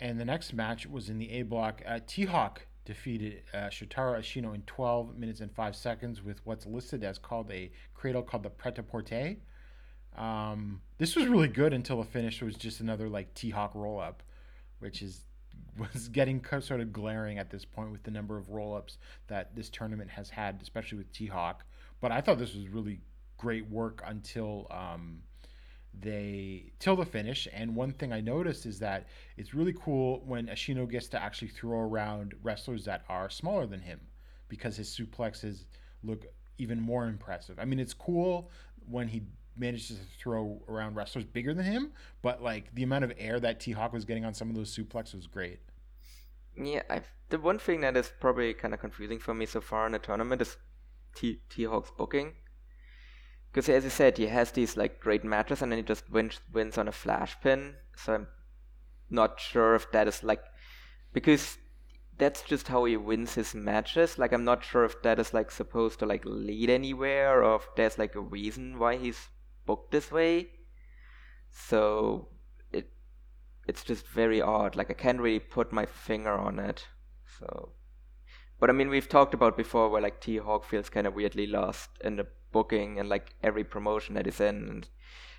[0.00, 1.82] And the next match was in the A block.
[1.86, 6.66] Uh, T Hawk defeated uh, Shotaro Ashino in 12 minutes and 5 seconds with what's
[6.66, 9.36] listed as called a cradle called the pret a porter.
[10.16, 13.98] Um, this was really good until the finish was just another like T Hawk roll
[13.98, 14.22] up,
[14.78, 15.22] which is
[15.78, 19.54] was getting sort of glaring at this point with the number of roll ups that
[19.56, 21.64] this tournament has had, especially with T Hawk.
[22.00, 23.00] But I thought this was really
[23.38, 25.22] great work until um,
[25.98, 27.48] they till the finish.
[27.52, 31.48] And one thing I noticed is that it's really cool when Ashino gets to actually
[31.48, 34.00] throw around wrestlers that are smaller than him
[34.48, 35.64] because his suplexes
[36.02, 36.26] look
[36.58, 37.58] even more impressive.
[37.58, 38.50] I mean, it's cool
[38.88, 39.22] when he
[39.56, 43.60] manages to throw around wrestlers bigger than him, but like the amount of air that
[43.60, 45.60] T Hawk was getting on some of those suplexes was great.
[46.56, 49.86] Yeah, i the one thing that is probably kind of confusing for me so far
[49.86, 50.56] in the tournament is
[51.14, 52.34] T T Hawk's booking.
[53.50, 56.40] Because as you said, he has these like great matches, and then he just wins
[56.52, 57.74] wins on a flash pin.
[57.96, 58.26] So I'm
[59.10, 60.42] not sure if that is like
[61.12, 61.58] because
[62.16, 64.18] that's just how he wins his matches.
[64.18, 67.68] Like I'm not sure if that is like supposed to like lead anywhere, or if
[67.76, 69.28] there's like a reason why he's
[69.66, 70.48] booked this way.
[71.50, 72.28] So
[72.72, 72.90] it
[73.66, 74.76] it's just very odd.
[74.76, 76.86] Like I can't really put my finger on it.
[77.38, 77.72] So,
[78.60, 81.46] but I mean, we've talked about before where like T Hawk feels kind of weirdly
[81.46, 84.88] lost in the booking and like every promotion that he's in, and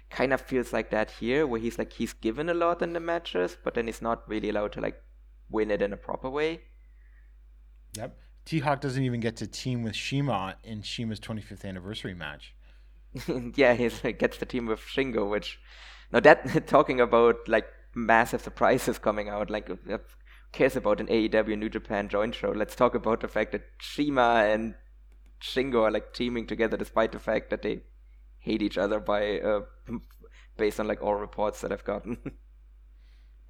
[0.10, 3.00] kind of feels like that here, where he's like he's given a lot in the
[3.00, 5.02] matches, but then he's not really allowed to like
[5.50, 6.62] win it in a proper way.
[7.98, 8.18] Yep.
[8.46, 12.55] T Hawk doesn't even get to team with CIMA in CIMA's 25th anniversary match.
[13.56, 15.60] yeah, he gets the team with Shingo, which
[16.12, 19.70] now that talking about like massive surprises coming out, like
[20.52, 22.52] cares about an AEW New Japan joint show?
[22.52, 24.76] Let's talk about the fact that CIMA and
[25.42, 27.84] Shingo are like teaming together, despite the fact that they
[28.40, 29.62] hate each other by uh,
[30.58, 32.18] based on like all reports that I've gotten.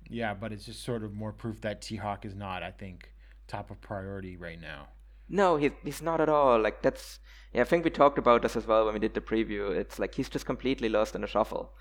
[0.10, 3.12] Yeah, but it's just sort of more proof that T Hawk is not, I think,
[3.48, 4.90] top of priority right now.
[5.30, 6.60] No, he's he's not at all.
[6.60, 7.20] Like that's
[7.54, 9.76] yeah, I think we talked about this as well when we did the preview.
[9.76, 11.74] It's like he's just completely lost in the shuffle.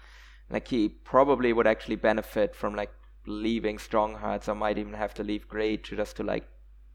[0.50, 2.92] Like he probably would actually benefit from like
[3.26, 6.48] leaving Strong Hearts or might even have to leave GLEAT to just to like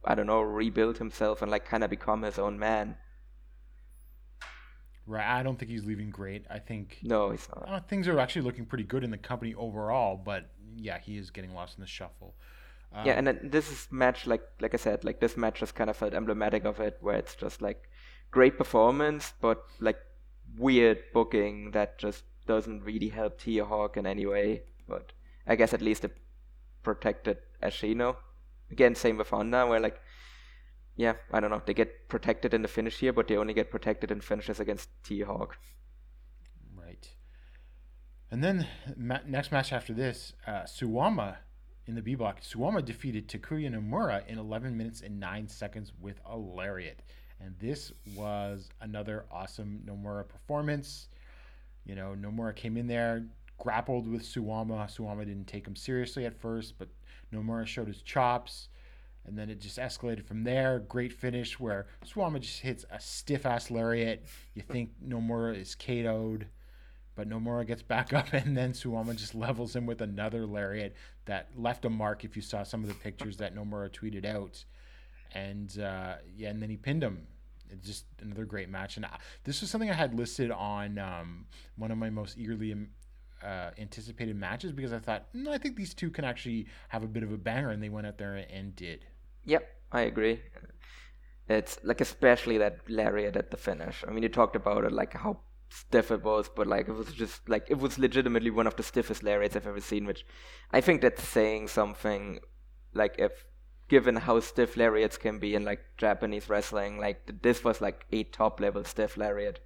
[0.05, 2.95] I don't know, rebuild himself and like kind of become his own man.
[5.05, 5.25] Right.
[5.25, 6.45] I don't think he's leaving GLEAT.
[6.49, 7.67] I think No, he's not.
[7.67, 11.31] uh, things are actually looking pretty good in the company overall, but yeah, he is
[11.31, 12.35] getting lost in the shuffle.
[13.05, 15.89] Yeah, and then this is match like like I said, like this match just kind
[15.89, 17.89] of felt emblematic of it, where it's just like
[18.31, 19.99] great performance, but like
[20.57, 24.63] weird booking that just doesn't really help T Hawk in any way.
[24.87, 25.13] But
[25.45, 26.17] I guess at least it
[26.81, 28.15] protected Ashino.
[28.71, 30.01] Again, same with Honda, where like
[30.95, 33.71] yeah, I don't know, they get protected in the finish here, but they only get
[33.71, 35.57] protected in finishes against T Hawk.
[36.75, 37.07] Right.
[38.31, 41.37] And then ma- next match after this, uh, Suwama
[41.89, 42.41] in the B block.
[42.41, 47.01] Suwama defeated Takuya Nomura in 11 minutes and 9 seconds with a lariat.
[47.41, 51.07] And this was another awesome Nomura performance.
[51.85, 53.25] You know, Nomura came in there,
[53.57, 54.85] grappled with Suwama.
[54.95, 56.89] Suwama didn't take him seriously at first, but
[57.33, 58.69] Nomura showed his chops.
[59.25, 60.79] And then it just escalated from there.
[60.79, 64.25] Great finish where Suwama just hits a stiff ass lariat.
[64.53, 66.45] You think Nomura is KO'd,
[67.19, 71.49] but Nomura gets back up, and then Suwama just levels him with another lariat that
[71.53, 72.23] left a mark.
[72.23, 74.63] If you saw some of the pictures that Nomura tweeted out,
[75.33, 77.27] and uh, yeah, and then he pinned him.
[77.69, 81.45] It's just another great match, and I, this was something I had listed on um,
[81.75, 82.87] one of my most eagerly um,
[83.43, 87.07] uh, anticipated matches because I thought, "Mm, I think these two can actually have a
[87.07, 89.05] bit of a banger, and they went out there and did.
[89.43, 90.39] Yep, I agree.
[91.49, 94.05] It's like especially that lariat at the finish.
[94.07, 97.13] I mean, you talked about it, like how stiff it was, but like it was
[97.13, 100.05] just like it was legitimately one of the stiffest lariats I've ever seen.
[100.05, 100.25] Which
[100.71, 102.39] I think that's saying something.
[102.93, 103.45] Like if
[103.87, 108.05] given how stiff lariats can be in like Japanese wrestling, like th- this was like
[108.11, 109.59] a top level stiff lariat.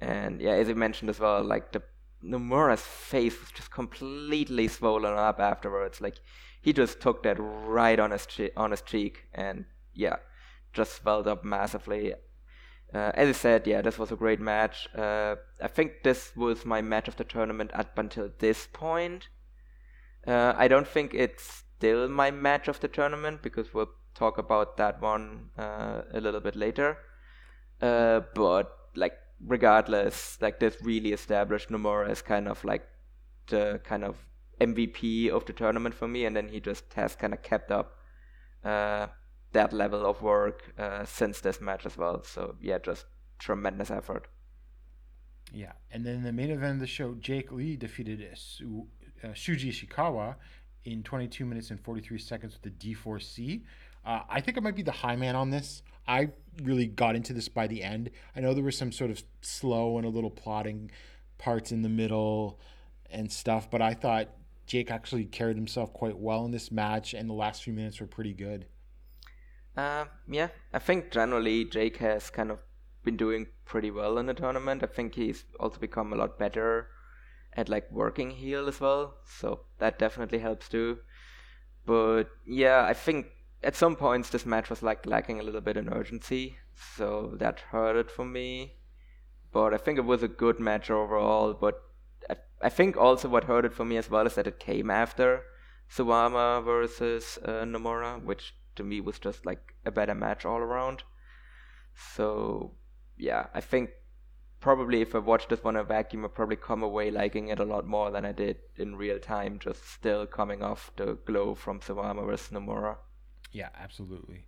[0.00, 1.82] And yeah, as you mentioned as well, like the
[2.24, 6.00] Nomura's face was just completely swollen up afterwards.
[6.00, 6.16] Like
[6.60, 10.16] he just took that right on his che- on his cheek, and yeah,
[10.72, 12.14] just swelled up massively.
[12.94, 14.88] Uh, as I said, yeah, this was a great match.
[14.94, 19.28] Uh, I think this was my match of the tournament up until this point.
[20.26, 24.76] Uh, I don't think it's still my match of the tournament because we'll talk about
[24.78, 26.98] that one uh, a little bit later.
[27.80, 32.86] Uh, but like, regardless, like this really established Nomura as kind of like
[33.48, 34.16] the kind of
[34.60, 37.92] MVP of the tournament for me, and then he just has kind of kept up
[38.64, 39.06] uh,
[39.58, 42.22] that level of work uh, since this match as well.
[42.22, 43.06] So yeah, just
[43.40, 44.28] tremendous effort.
[45.52, 48.86] Yeah, and then the main event of the show, Jake Lee defeated Su-
[49.24, 50.36] uh, Shuji Ishikawa
[50.84, 53.62] in 22 minutes and 43 seconds with the D4C.
[54.04, 55.82] Uh, I think I might be the high man on this.
[56.06, 56.28] I
[56.62, 58.10] really got into this by the end.
[58.36, 60.92] I know there was some sort of slow and a little plotting
[61.36, 62.60] parts in the middle
[63.10, 64.28] and stuff, but I thought
[64.66, 68.06] Jake actually carried himself quite well in this match, and the last few minutes were
[68.06, 68.66] pretty good.
[69.78, 72.58] Uh, yeah, I think generally Jake has kind of
[73.04, 74.82] been doing pretty well in the tournament.
[74.82, 76.88] I think he's also become a lot better
[77.52, 80.98] at like working heel as well, so that definitely helps too.
[81.86, 83.26] But yeah, I think
[83.62, 86.56] at some points this match was like lacking a little bit in urgency,
[86.96, 88.72] so that hurt it for me.
[89.52, 91.54] But I think it was a good match overall.
[91.54, 91.80] But
[92.28, 94.90] I, I think also what hurt it for me as well is that it came
[94.90, 95.44] after
[95.88, 101.02] Suwama versus uh, Nomura, which to me was just like a better match all around.
[102.16, 102.72] So
[103.16, 103.90] yeah, I think
[104.60, 107.60] probably if I watched this one in a vacuum, I'd probably come away liking it
[107.60, 111.54] a lot more than I did in real time, just still coming off the glow
[111.54, 112.96] from Suwama versus Nomura.
[113.52, 114.44] Yeah, absolutely.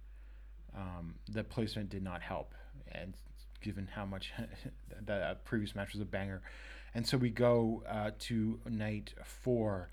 [0.77, 2.55] Um, the placement did not help,
[2.93, 3.15] and
[3.61, 4.33] given how much
[5.07, 6.43] the previous match was a banger,
[6.95, 9.91] and so we go uh, to night four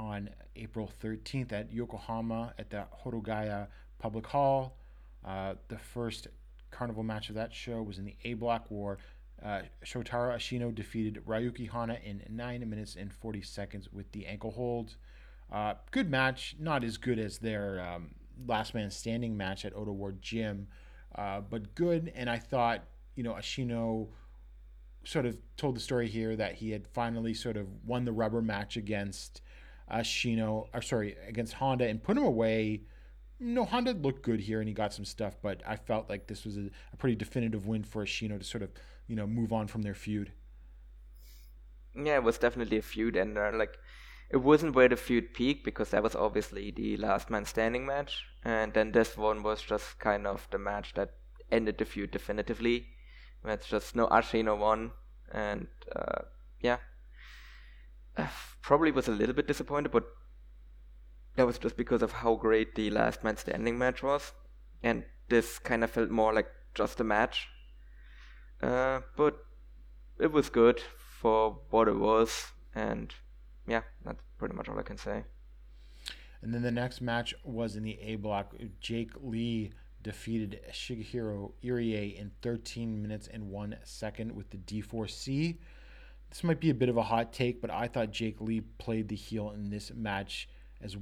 [0.00, 4.78] on April 13th at Yokohama at the Hodogaya Public Hall.
[5.22, 6.26] Uh, the first
[6.70, 8.96] carnival match of that show was in the A Block War.
[9.44, 14.52] Uh, Shotaro Ashino defeated Ryuki Honda in 9 minutes and 40 seconds with the ankle
[14.52, 14.96] hold.
[15.52, 18.14] Uh, good match, not as good as their um,
[18.46, 20.68] last man standing match at Ota Ward Gym,
[21.14, 22.10] uh, but good.
[22.14, 22.84] And I thought,
[23.16, 24.08] you know, Ashino
[25.04, 28.40] sort of told the story here that he had finally sort of won the rubber
[28.40, 29.42] match against
[29.90, 32.82] Ashino, or sorry, against Honda and put him away.
[33.38, 36.44] No, Honda looked good here and he got some stuff, but I felt like this
[36.44, 38.70] was a, a pretty definitive win for Ashino to sort of,
[39.06, 40.32] you know, move on from their feud.
[41.94, 43.78] Yeah, it was definitely a feud, and uh, like
[44.30, 48.24] it wasn't where the feud peaked because that was obviously the last man standing match,
[48.44, 51.14] and then this one was just kind of the match that
[51.50, 52.86] ended the feud definitively.
[53.44, 54.92] It's just no Ashino won,
[55.32, 56.22] and uh,
[56.60, 56.76] yeah,
[58.16, 58.26] uh,
[58.62, 60.04] probably was a little bit disappointed, but
[61.36, 64.32] that was just because of how great the last man standing match was,
[64.82, 67.48] and this kind of felt more like just a match.
[68.62, 69.38] Uh, but
[70.18, 70.80] it was good
[71.20, 73.14] for what it was, and
[73.66, 75.24] yeah, that's pretty much all I can say.
[76.42, 78.54] And then the next match was in the A block.
[78.80, 85.58] Jake Lee defeated Shigehiro Irie in 13 minutes and one second with the D4C.
[86.30, 89.08] This might be a bit of a hot take, but I thought Jake Lee played
[89.08, 90.48] the heel in this match
[90.80, 90.96] as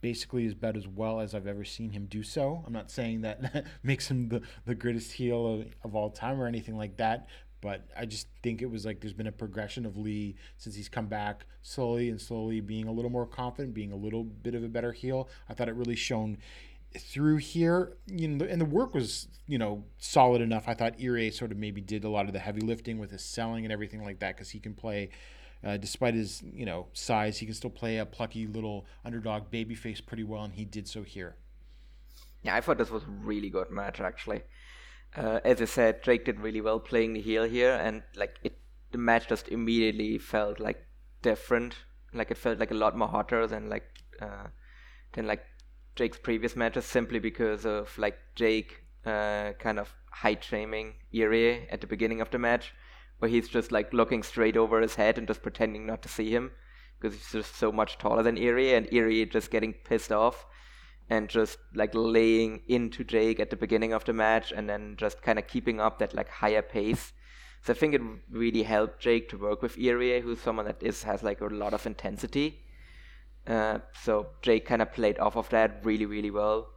[0.00, 2.62] basically as about as well as I've ever seen him do so.
[2.66, 6.46] I'm not saying that makes him the, the greatest heel of, of all time or
[6.46, 7.28] anything like that,
[7.64, 10.90] but I just think it was like there's been a progression of Lee since he's
[10.90, 14.62] come back slowly and slowly being a little more confident, being a little bit of
[14.62, 15.30] a better heel.
[15.48, 16.36] I thought it really shown
[16.98, 20.68] through here, you know, and the work was, you know, solid enough.
[20.68, 23.24] I thought Irie sort of maybe did a lot of the heavy lifting with his
[23.24, 25.10] selling and everything like that because he can play,
[25.64, 30.04] uh, despite his, you know, size, he can still play a plucky little underdog babyface
[30.04, 31.36] pretty well, and he did so here.
[32.42, 34.42] Yeah, I thought this was a really good match actually.
[35.16, 38.58] Uh, as I said, Jake did really well playing the heel here, and like it,
[38.92, 40.86] the match just immediately felt like
[41.22, 41.76] different.
[42.12, 43.84] Like it felt like a lot more hotter than like
[44.20, 44.48] uh,
[45.12, 45.44] than like
[45.96, 51.80] Jake's previous matches, simply because of like Jake uh, kind of height shaming Irie at
[51.80, 52.72] the beginning of the match,
[53.18, 56.30] where he's just like looking straight over his head and just pretending not to see
[56.30, 56.50] him
[57.00, 60.46] because he's just so much taller than Irie, and Irie just getting pissed off
[61.10, 65.22] and just like laying into Jake at the beginning of the match, and then just
[65.22, 67.12] kind of keeping up that like higher pace.
[67.62, 71.02] So I think it really helped Jake to work with Irie, who's someone that is
[71.02, 72.63] has like a lot of intensity.
[73.46, 76.68] Uh, so Jake kind of played off of that really, really well.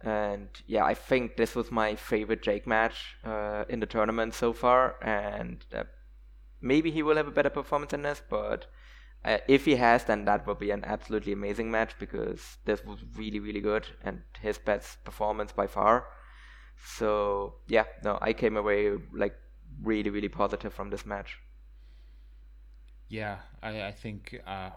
[0.00, 4.52] And yeah, I think this was my favorite Jake match uh, in the tournament so
[4.52, 4.96] far.
[5.02, 5.84] And uh,
[6.60, 8.66] maybe he will have a better performance in this, but
[9.24, 12.98] uh, if he has, then that will be an absolutely amazing match because this was
[13.16, 16.06] really, really good and his best performance by far.
[16.84, 19.36] So yeah, no, I came away like
[19.82, 21.38] really, really positive from this match.
[23.08, 24.70] Yeah, I, I think uh,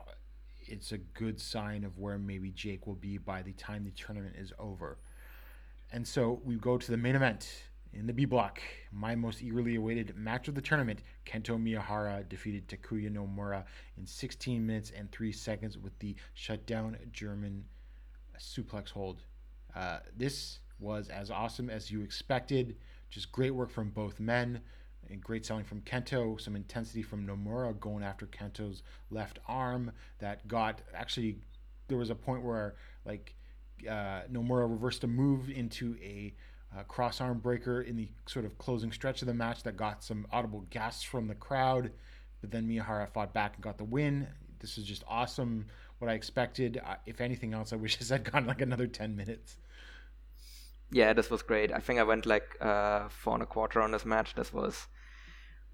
[0.67, 4.35] it's a good sign of where maybe Jake will be by the time the tournament
[4.37, 4.97] is over.
[5.91, 7.47] And so we go to the main event
[7.93, 8.61] in the B block.
[8.91, 13.63] My most eagerly awaited match of the tournament Kento Miyahara defeated Takuya Nomura
[13.97, 17.63] in 16 minutes and 3 seconds with the shutdown German
[18.39, 19.23] suplex hold.
[19.75, 22.75] Uh, this was as awesome as you expected.
[23.09, 24.61] Just great work from both men
[25.09, 26.39] and great selling from Kento.
[26.39, 31.37] Some intensity from Nomura going after Kento's left arm that got actually.
[31.87, 32.75] There was a point where
[33.05, 33.35] like
[33.87, 36.33] uh, Nomura reversed a move into a
[36.75, 40.03] uh, cross arm breaker in the sort of closing stretch of the match that got
[40.03, 41.91] some audible gasps from the crowd.
[42.41, 44.27] But then Miyahara fought back and got the win.
[44.59, 45.67] This is just awesome.
[45.99, 46.81] What I expected.
[46.83, 49.57] Uh, if anything else, I wish this had gone like another 10 minutes.
[50.91, 51.71] Yeah, this was great.
[51.71, 54.35] I think I went like uh, four and a quarter on this match.
[54.35, 54.87] This was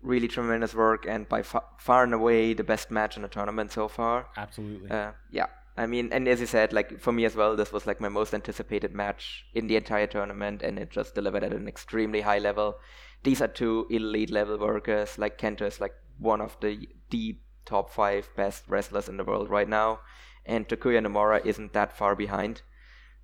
[0.01, 3.71] really tremendous work and by fa- far and away the best match in the tournament
[3.71, 4.27] so far.
[4.35, 4.89] Absolutely.
[4.89, 5.47] Uh, yeah,
[5.77, 8.09] I mean, and as you said, like for me as well, this was like my
[8.09, 12.39] most anticipated match in the entire tournament, and it just delivered at an extremely high
[12.39, 12.75] level.
[13.23, 15.17] These are two elite level workers.
[15.17, 19.49] Like Kento is like one of the deep top five best wrestlers in the world
[19.49, 20.01] right now,
[20.45, 22.61] and Takuya Nomura isn't that far behind.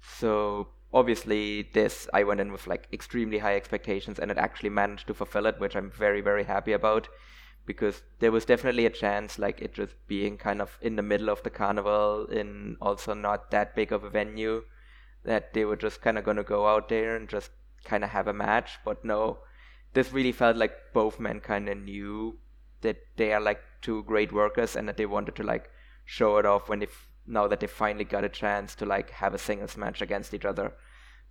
[0.02, 0.70] So
[1.00, 5.14] obviously, this I went in with like extremely high expectations, and it actually managed to
[5.14, 7.08] fulfill it, which I'm very very happy about
[7.66, 11.30] because there was definitely a chance like it just being kind of in the middle
[11.30, 14.64] of the carnival in also not that big of a venue
[15.26, 17.52] that they were just kind of going to go out there and just
[17.84, 18.80] kind of have a match.
[18.86, 19.40] But no
[19.94, 22.38] this really felt like both men kind of knew
[22.82, 25.70] that they are like two great workers and that they wanted to like
[26.06, 29.10] show it off when they f- now that they finally got a chance to like
[29.10, 30.74] have a singles match against each other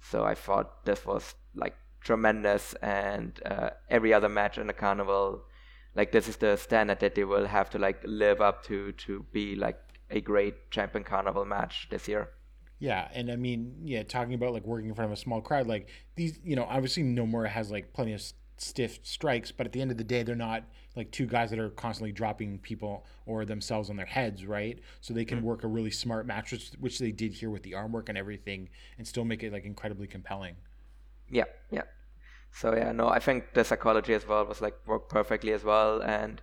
[0.00, 5.42] so i thought this was like tremendous and uh, every other match in the carnival
[5.96, 9.24] like this is the standard that they will have to like live up to to
[9.32, 9.80] be like
[10.10, 12.30] a great champion carnival match this year.
[12.78, 15.66] Yeah, and I mean, yeah, talking about like working in front of a small crowd,
[15.66, 18.22] like these, you know, obviously Nomura has like plenty of
[18.58, 20.64] stiff strikes, but at the end of the day, they're not
[20.96, 24.78] like two guys that are constantly dropping people or themselves on their heads, right?
[25.00, 27.74] So they can work a really smart match, which, which they did here with the
[27.74, 30.56] arm work and everything, and still make it like incredibly compelling.
[31.30, 31.82] yeah yeah
[32.52, 36.00] so yeah no i think the psychology as well was like worked perfectly as well
[36.02, 36.40] and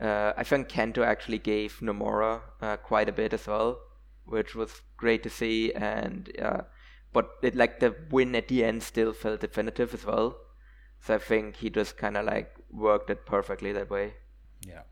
[0.00, 3.78] uh, i think kento actually gave nomura uh, quite a bit as well
[4.26, 6.60] which was great to see and uh,
[7.12, 10.36] but it like the win at the end still felt definitive as well
[11.00, 14.14] so i think he just kind of like worked it perfectly that way
[14.66, 14.82] Yeah.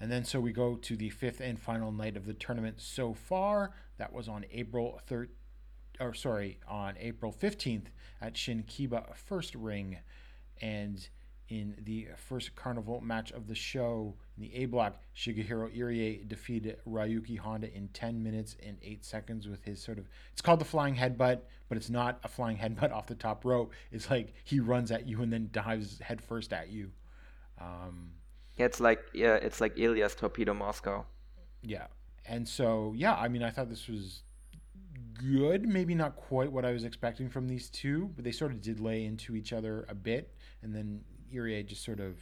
[0.00, 3.14] And then so we go to the fifth and final night of the tournament so
[3.14, 3.72] far.
[3.98, 5.28] That was on April 3rd,
[6.00, 7.86] or sorry, on April 15th
[8.20, 9.98] at Shinkiba First Ring.
[10.60, 11.08] And
[11.52, 16.78] in the first carnival match of the show, in the A block, Shigehiro Irie defeated
[16.88, 20.64] Ryuki Honda in 10 minutes and 8 seconds with his sort of it's called the
[20.64, 23.74] flying headbutt, but it's not a flying headbutt off the top rope.
[23.90, 26.90] It's like he runs at you and then dives headfirst at you.
[27.60, 28.12] Um,
[28.56, 31.04] Yeah, it's like yeah, it's like Ilja's Torpedo Moscow.
[31.60, 31.88] Yeah.
[32.24, 34.22] And so, yeah, I mean, I thought this was
[35.14, 35.68] good.
[35.68, 38.80] Maybe not quite what I was expecting from these two, but they sort of did
[38.80, 40.34] lay into each other a bit.
[40.62, 41.02] And then
[41.32, 42.16] Irie just sort of,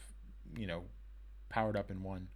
[0.57, 0.85] you know,
[1.49, 2.29] powered up and won.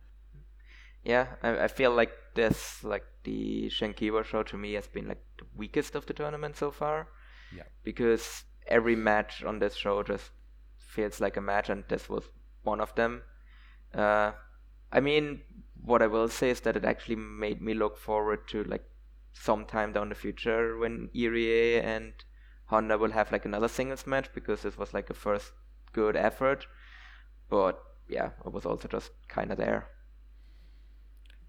[1.04, 5.22] Yeah, I, I feel like this, like the Shinkiba show to me has been like
[5.38, 7.08] the weakest of the tournament so far.
[7.54, 7.64] Yeah.
[7.82, 10.30] Because every match on this show just
[10.78, 12.24] feels like a match, and this was
[12.62, 13.22] one of them.
[13.92, 14.32] Uh,
[14.90, 15.42] I mean,
[15.84, 18.84] what I will say is that it actually made me look forward to like
[19.32, 22.14] sometime down the future when Irie and
[22.66, 25.52] Honda will have like another singles match because this was like a first
[25.94, 26.66] good effort.
[27.48, 29.88] But yeah, it was also just kind of there.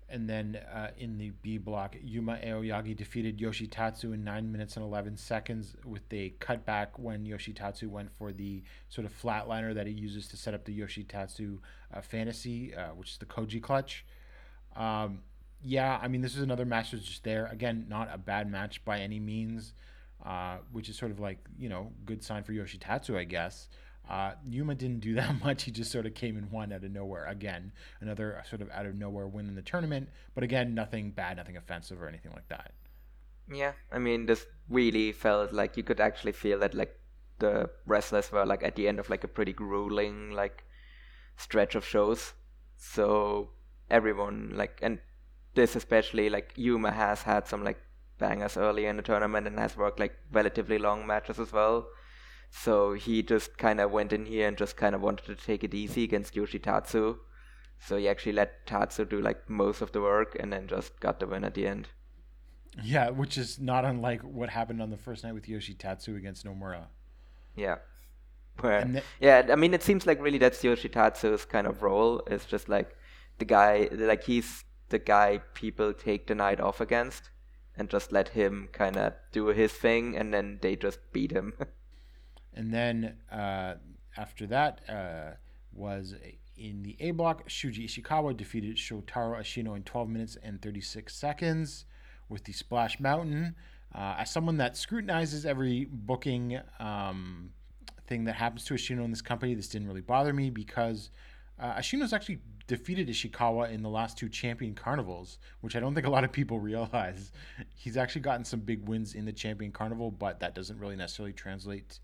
[0.07, 4.85] And then uh, in the B block, Yuma Aoyagi defeated Yoshitatsu in 9 minutes and
[4.85, 9.93] 11 seconds with a cutback when Yoshitatsu went for the sort of flatliner that he
[9.93, 11.57] uses to set up the Yoshitatsu
[11.91, 14.05] uh, fantasy, uh, which is the Koji clutch.
[14.75, 15.21] Um,
[15.63, 17.47] yeah, I mean, this is another match that's just there.
[17.47, 19.73] Again, not a bad match by any means,
[20.23, 23.69] uh, which is sort of like, you know, good sign for Yoshitatsu, I guess.
[24.09, 25.63] Uh, Yuma didn't do that much.
[25.63, 27.25] He just sort of came and won out of nowhere.
[27.25, 30.09] Again, another sort of out of nowhere win in the tournament.
[30.33, 32.73] But again, nothing bad, nothing offensive or anything like that.
[33.51, 36.99] Yeah, I mean, this really felt like you could actually feel that like
[37.39, 40.63] the wrestlers were like at the end of like a pretty grueling like
[41.37, 42.33] stretch of shows.
[42.77, 43.49] So
[43.89, 44.99] everyone like, and
[45.53, 47.79] this especially like Yuma has had some like
[48.17, 51.87] bangers early in the tournament and has worked like relatively long matches as well.
[52.49, 55.63] So he just kind of went in here and just kind of wanted to take
[55.63, 57.17] it easy against Yoshitatsu.
[57.79, 61.19] So he actually let Tatsu do like most of the work and then just got
[61.19, 61.89] the win at the end.
[62.83, 66.85] Yeah, which is not unlike what happened on the first night with Yoshitatsu against Nomura.
[67.55, 67.77] Yeah.
[68.59, 72.21] Where, the- yeah, I mean, it seems like really that's Yoshitatsu's kind of role.
[72.27, 72.95] It's just like
[73.37, 77.29] the guy, like he's the guy people take the night off against
[77.77, 81.53] and just let him kind of do his thing and then they just beat him.
[82.55, 83.75] And then uh,
[84.17, 85.35] after that uh,
[85.73, 86.15] was
[86.57, 91.85] in the A block, Shuji Ishikawa defeated Shotaro Ashino in 12 minutes and 36 seconds
[92.29, 93.55] with the Splash Mountain.
[93.93, 97.51] Uh, as someone that scrutinizes every booking um,
[98.07, 101.11] thing that happens to Ashino in this company, this didn't really bother me because
[101.59, 106.07] uh, Ashino's actually defeated Ishikawa in the last two champion carnivals, which I don't think
[106.07, 107.31] a lot of people realize.
[107.75, 111.33] He's actually gotten some big wins in the champion carnival, but that doesn't really necessarily
[111.33, 111.99] translate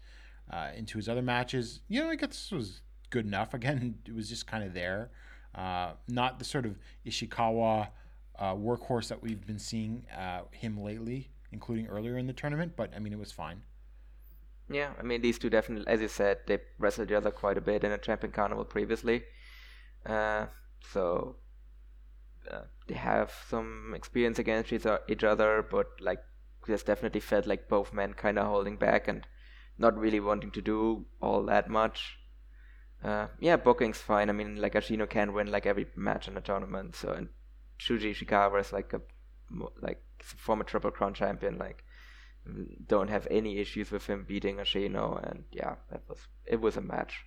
[0.51, 1.81] uh, into his other matches.
[1.87, 3.53] You know, I guess this was good enough.
[3.53, 5.11] Again, it was just kind of there.
[5.55, 7.89] Uh, not the sort of Ishikawa
[8.39, 12.91] uh, workhorse that we've been seeing uh, him lately, including earlier in the tournament, but
[12.95, 13.61] I mean, it was fine.
[14.69, 17.61] yeah, I mean, these two definitely, as you said, they wrestled each other quite a
[17.61, 19.23] bit in a Champion Carnival previously.
[20.05, 20.45] Uh,
[20.91, 21.35] so
[22.49, 26.23] uh, they have some experience against each other, but like,
[26.65, 29.27] there's definitely felt like both men kind of holding back and
[29.82, 32.17] not really wanting to do all that much.
[33.03, 34.29] Uh, yeah, booking's fine.
[34.29, 36.95] I mean, like Ashino can win like every match in a tournament.
[36.95, 37.29] So and
[37.79, 39.01] Shuji Ishikawa is like a
[39.82, 41.57] like former Triple Crown champion.
[41.57, 41.84] Like
[42.88, 45.29] don't have any issues with him beating Ashino.
[45.29, 47.25] And yeah, that was it was a match.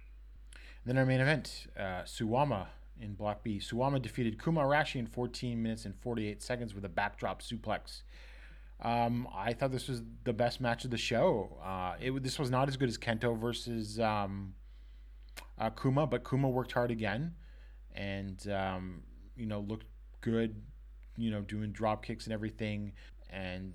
[0.86, 2.66] Then our main event, uh, Suwama
[3.00, 3.58] in Block B.
[3.58, 8.02] Suwama defeated Kuma Arashi in 14 minutes and 48 seconds with a backdrop suplex.
[8.80, 11.56] Um, I thought this was the best match of the show.
[11.62, 14.54] Uh, it this was not as good as Kento versus um,
[15.58, 17.34] uh, Kuma, but Kuma worked hard again,
[17.94, 19.02] and um,
[19.36, 19.86] you know looked
[20.20, 20.62] good.
[21.16, 22.92] You know, doing drop kicks and everything,
[23.30, 23.72] and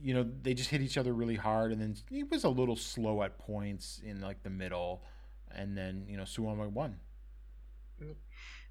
[0.00, 1.70] you know they just hit each other really hard.
[1.70, 5.02] And then he was a little slow at points in like the middle,
[5.54, 6.96] and then you know Suwama won.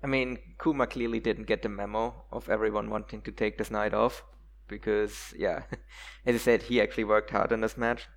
[0.04, 3.94] I mean, Kuma clearly didn't get the memo of everyone wanting to take this night
[3.94, 4.24] off
[4.72, 5.64] because, yeah,
[6.26, 8.08] as I said, he actually worked hard in this match.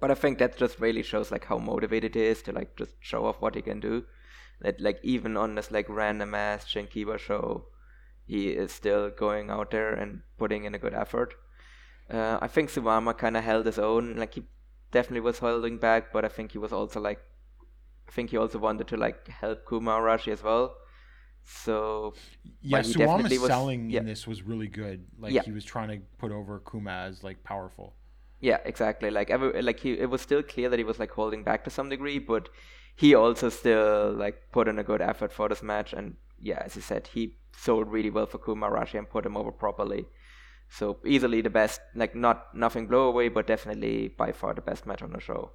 [0.00, 2.92] But I think that just really shows like how motivated he is to like just
[3.00, 4.04] show off what he can do.
[4.60, 7.66] That like even on this like random ass Shinkiba show,
[8.26, 11.34] he is still going out there and putting in a good effort.
[12.10, 14.16] Uh, I think Suwama kind of held his own.
[14.16, 14.44] Like he
[14.90, 17.20] definitely was holding back, but I think he was also like,
[18.08, 20.74] I think he also wanted to like help Kuma Arashi as well.
[21.44, 22.14] So
[22.62, 24.00] Yeah, But Suwama's was- selling yeah.
[24.00, 25.06] in this was really good.
[25.18, 25.42] Like Yeah.
[25.42, 27.94] he was trying to put over Kuma as like powerful.
[28.40, 29.10] Yeah, exactly.
[29.10, 31.70] Like every, like he, it was still clear that he was like holding back to
[31.70, 32.48] some degree, but
[32.96, 36.74] he also still like put in a good effort for this match, and yeah, as
[36.76, 40.06] you said, he sold really well for Kuma Arashi and put him over properly.
[40.68, 44.86] So easily the best, like not nothing blow away, but definitely by far the best
[44.86, 45.50] match on the show.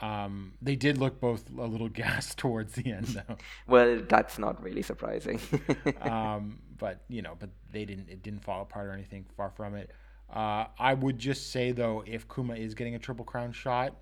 [0.00, 3.36] Um, they did look both a little gassed towards the end, though.
[3.66, 5.40] Well, that's not really surprising.
[6.00, 8.08] um, but you know, but they didn't.
[8.08, 9.26] It didn't fall apart or anything.
[9.36, 9.90] Far from it.
[10.32, 13.94] Uh, I would just say though, if Kuma is getting a triple crown shot,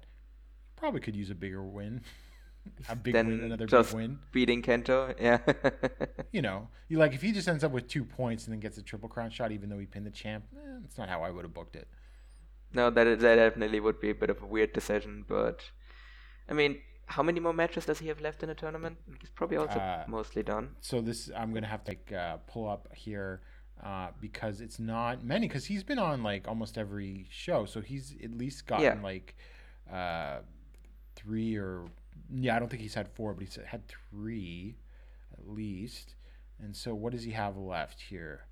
[0.75, 2.03] probably could use a bigger win,
[2.89, 4.19] a big win, another big win.
[4.33, 5.39] beating Kento, yeah.
[6.33, 8.77] You know, you like if he just ends up with two points and then gets
[8.77, 10.45] a triple crown shot, even though he pinned the champ.
[10.55, 11.89] Eh, that's not how I would have booked it.
[12.73, 15.71] no, that that definitely would be a bit of a weird decision, but
[16.49, 18.99] I mean, how many more matches does he have left in the tournament?
[19.21, 20.77] He's probably also Uh, mostly done.
[20.81, 23.41] so this I'm gonna have to like, uh, pull up here
[23.83, 28.15] uh, because it's not many because he's been on like almost every show, so he's
[28.23, 29.03] at least gotten Yeah.
[29.03, 29.37] like
[29.93, 30.39] uh,
[31.15, 31.87] three or
[32.31, 34.77] yeah, I don't think he's had four, but he's had three
[35.33, 36.15] at least.
[36.59, 38.47] And so what does he have left here?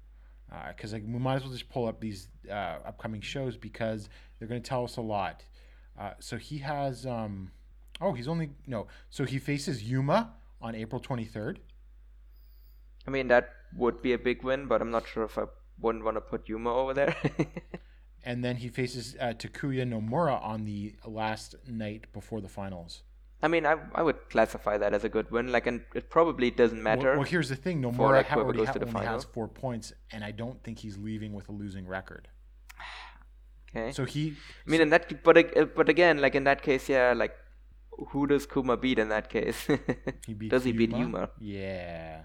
[0.68, 4.47] Because like we might as well just pull up these uh, upcoming shows because they're
[4.47, 5.45] gonna tell us a lot.
[5.99, 7.51] Uh, so he has um,
[8.05, 11.61] oh he's only no so he faces Yuma on April twenty third.
[13.07, 15.45] I mean, that would be a big win, but I'm not sure if I
[15.79, 17.15] wouldn't want to put Yuma over there.
[18.25, 23.03] and then he faces uh, Takuya Nomura on the last night before the finals.
[23.43, 25.53] I mean, I I would classify that as a good win.
[25.53, 27.11] Like, and it probably doesn't matter.
[27.11, 29.49] Well, well, here's the thing: Nomura ha- already goes ha- to the only has four
[29.49, 32.29] points, and I don't think he's leaving with a losing record.
[33.77, 33.93] okay.
[33.93, 34.35] So he,
[34.67, 37.37] I mean, in that, but but again, like in that case, yeah, like
[38.09, 39.66] who does Kuma beat in that case?
[40.26, 41.01] he does he beat Yuma?
[41.01, 41.30] Yuma?
[41.40, 42.22] Yeah.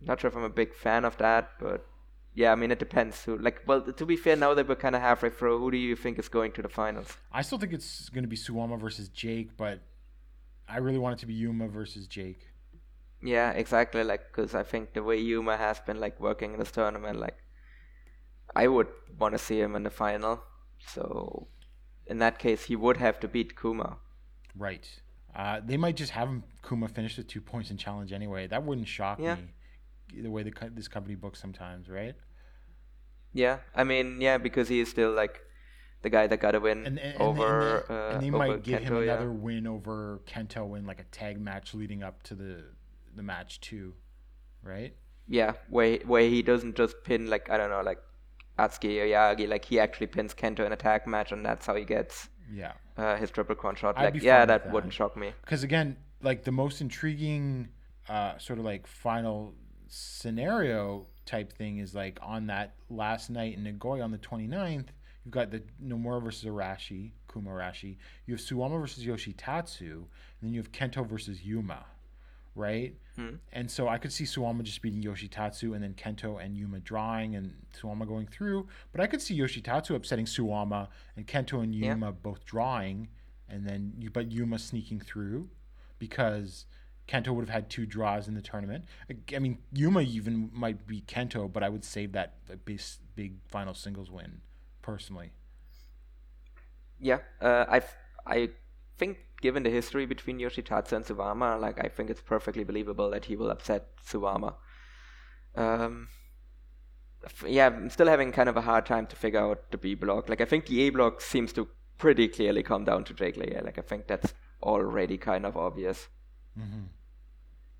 [0.00, 1.86] Not sure if I'm a big fan of that, but
[2.34, 3.24] yeah, I mean, it depends.
[3.24, 5.76] Who, like, well, to be fair, now that we're kind of halfway through, who do
[5.76, 7.16] you think is going to the finals?
[7.32, 9.80] I still think it's going to be Suwama versus Jake, but
[10.68, 12.46] I really want it to be Yuma versus Jake.
[13.22, 14.04] Yeah, exactly.
[14.04, 17.36] Like, because I think the way Yuma has been like working in this tournament, like,
[18.54, 18.88] I would
[19.18, 20.40] want to see him in the final.
[20.86, 21.48] So,
[22.08, 23.98] in that case, he would have to beat Kuma.
[24.56, 24.88] Right.
[25.34, 28.46] Uh, they might just have him Kuma finish with two points in challenge anyway.
[28.46, 29.36] That wouldn't shock Yeah.
[29.36, 30.22] me.
[30.22, 32.14] The way the, this company books sometimes, right?
[33.34, 35.38] Yeah, I mean, yeah, because he is still like
[36.00, 37.84] the guy that got a win and, and, over.
[37.88, 39.12] and, uh, and they might give him Kento, yeah.
[39.12, 42.64] another win over Kento in like a tag match leading up to the
[43.14, 43.92] the match too,
[44.62, 44.94] right?
[45.26, 48.00] Yeah, where where he doesn't just pin like I don't know like
[48.58, 51.84] Atsuki Aoyagi, like he actually pins Kento in a tag match, and that's how he
[51.84, 53.96] gets Yeah, uh, his triple crown shot.
[53.98, 54.72] I'd Like, yeah, that, that.
[54.72, 55.32] wouldn't shock me.
[55.42, 57.68] because again, like the most intriguing
[58.08, 59.54] uh, sort of like final
[59.88, 64.86] scenario type thing is like on that last night in Nagoya on the 29th,
[65.24, 67.96] you've got the Nomura versus Arashi, Kuma Arashi.
[68.26, 70.06] You have Suwama versus Yoshitatsu, and
[70.42, 71.84] then you have Kento versus Yuma,
[72.58, 72.94] right?
[73.52, 77.34] And so I could see Suwama just beating Yoshitatsu and then Kento and Yuma drawing
[77.34, 78.68] and Suwama going through.
[78.92, 80.86] But I could see Yoshitatsu upsetting Suwama
[81.16, 81.90] and Kento and Yeah.
[81.94, 83.08] Yuma both drawing
[83.48, 85.48] and then you but Yuma sneaking through
[85.98, 86.66] because
[87.08, 88.84] Kento would have had two draws in the tournament.
[89.10, 92.34] I- I mean, Yuma even might beat Kento, but I would save that
[92.64, 92.80] big,
[93.16, 94.42] big final singles win
[94.82, 95.32] personally.
[97.00, 97.82] Yeah, uh, I
[98.26, 98.50] I
[98.96, 103.26] think given the history between Yoshitatsu and Suwama, like I think it's perfectly believable that
[103.26, 104.54] he will upset Suwama.
[105.54, 106.08] Um,
[107.46, 110.28] yeah, I'm still having kind of a hard time to figure out the B block.
[110.28, 111.68] Like I think the A block seems to
[111.98, 113.56] pretty clearly come down to Jake Lee.
[113.62, 116.08] Like I think that's already kind of obvious.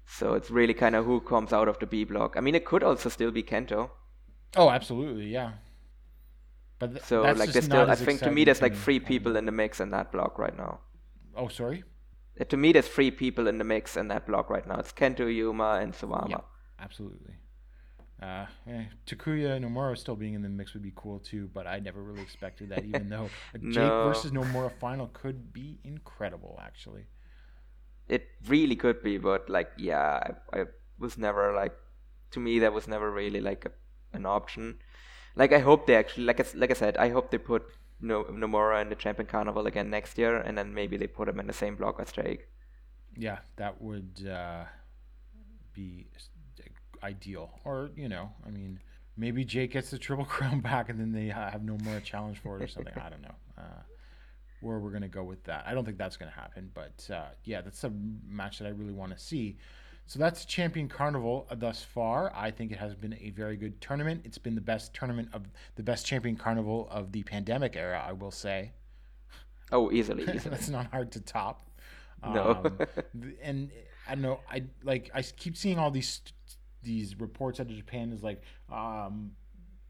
[0.06, 2.36] So it's really kind of who comes out of the B block.
[2.36, 3.90] I mean, it could also still be Kento.
[4.56, 5.52] Oh, absolutely, yeah.
[6.78, 9.36] But th- So that's like there's still, I think to me there's like three people
[9.36, 10.80] in the mix in that block right now.
[11.38, 11.84] Oh, sorry.
[12.48, 14.76] To me, there's three people in the mix in that block right now.
[14.76, 16.30] It's Kento, Yuma, and Suwama.
[16.30, 16.40] Yeah,
[16.78, 17.34] absolutely.
[18.20, 21.78] Uh, eh, Takuya Nomura still being in the mix would be cool too, but I
[21.78, 22.84] never really expected that.
[22.84, 24.04] Even though a Jake No.
[24.04, 27.06] versus Nomura final could be incredible, actually.
[28.08, 30.64] It really could be, but like, yeah, I, I
[30.98, 31.74] was never like,
[32.32, 34.78] to me, that was never really like a, an option.
[35.36, 37.64] Like, I hope they actually, like I, like I said, I hope they put
[38.00, 41.40] no, Nomura in the Champion Carnival again next year, and then maybe they put him
[41.40, 42.48] in the same block as Jake.
[43.16, 44.64] Yeah, that would uh,
[45.72, 46.06] be
[47.02, 47.50] ideal.
[47.64, 48.80] Or you know, I mean,
[49.16, 52.58] maybe Jake gets the triple crown back, and then they have no more challenge for
[52.58, 52.94] it or something.
[52.96, 53.34] I don't know.
[53.56, 53.82] Uh,
[54.60, 55.64] where we're gonna go with that.
[55.66, 57.92] I don't think that's gonna happen, but uh, yeah, that's a
[58.26, 59.58] match that I really want to see.
[60.08, 62.32] So that's Champion Carnival thus far.
[62.34, 64.22] I think it has been a very good tournament.
[64.24, 65.42] It's been the best tournament of
[65.76, 68.72] the best Champion Carnival of the pandemic era, I will say.
[69.70, 70.48] Oh, easily, easily.
[70.48, 71.70] That's not hard to top.
[72.24, 72.62] No.
[72.64, 72.78] Um,
[73.42, 73.70] and
[74.08, 74.40] I don't know.
[74.50, 75.10] I like.
[75.12, 76.22] I keep seeing all these
[76.82, 78.40] these reports out of Japan is like
[78.72, 79.32] um,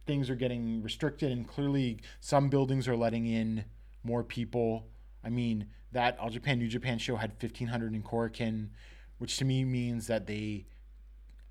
[0.04, 3.64] things are getting restricted, and clearly some buildings are letting in
[4.02, 4.88] more people.
[5.22, 8.70] I mean, that All Japan New Japan show had fifteen hundred in Korakuen,
[9.18, 10.66] which to me means that they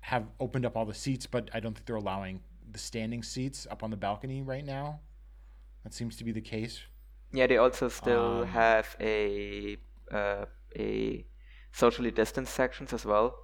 [0.00, 3.66] have opened up all the seats, but I don't think they're allowing the standing seats
[3.70, 5.00] up on the balcony right now.
[5.84, 6.82] That seems to be the case.
[7.32, 9.78] Yeah, they also still Um, have a
[10.10, 10.46] uh,
[10.76, 11.26] a
[11.72, 13.34] socially distanced sections as well,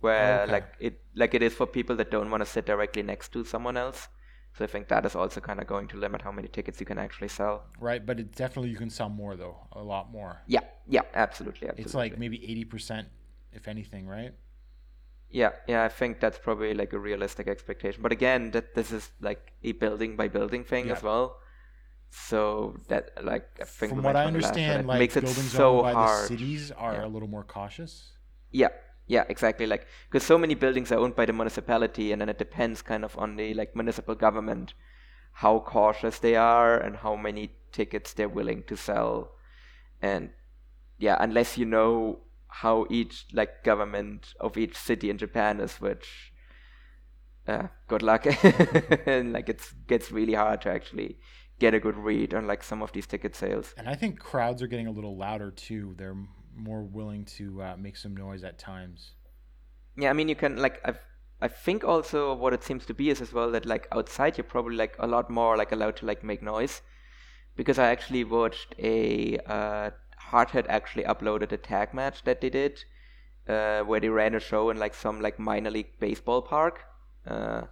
[0.00, 0.52] where Oh, okay.
[0.52, 3.44] like it like it is for people that don't want to sit directly next to
[3.44, 4.08] someone else.
[4.54, 6.86] So I think that is also kind of going to limit how many tickets you
[6.86, 7.64] can actually sell.
[7.78, 10.42] Right, but it definitely you can sell more though, a lot more.
[10.46, 11.82] Yeah, yeah, absolutely, absolutely.
[11.82, 13.08] It's like maybe eighty percent,
[13.52, 14.34] if anything, right?
[15.30, 18.02] Yeah, yeah, I think that's probably like a realistic expectation.
[18.02, 20.92] But again, that this is like a building by building thing Yeah.
[20.94, 21.38] as well.
[22.10, 25.76] So that like I think From what I understand, it like makes it buildings so
[25.76, 26.24] owned by hard.
[26.24, 27.06] the cities are Yeah.
[27.06, 28.12] a little more cautious.
[28.50, 28.68] Yeah,
[29.06, 29.66] yeah, exactly.
[29.66, 33.02] Like because so many buildings are owned by the municipality, and then it depends kind
[33.02, 34.74] of on the like municipal government
[35.36, 39.32] how cautious they are and how many tickets they're willing to sell.
[40.02, 40.30] And
[40.98, 42.20] yeah, unless you know
[42.52, 46.32] how each like government of each city in Japan is, which
[47.48, 48.26] uh, good luck.
[49.06, 51.18] and like it's gets really hard to actually
[51.58, 53.74] get a good read on like some of these ticket sales.
[53.78, 55.94] And I think crowds are getting a little louder too.
[55.96, 56.16] They're
[56.54, 59.12] more willing to uh, make some noise at times.
[59.96, 60.94] Yeah, I mean, you can like I
[61.40, 64.44] I think also what it seems to be is as well that like outside you're
[64.44, 66.82] probably like a lot more like allowed to like make noise,
[67.56, 69.90] because I actually watched a uh,
[70.32, 72.84] Hardhead actually uploaded a tag match that they did,
[73.48, 76.80] uh, where they ran a show in like some like minor league baseball park.
[77.26, 77.62] Uh,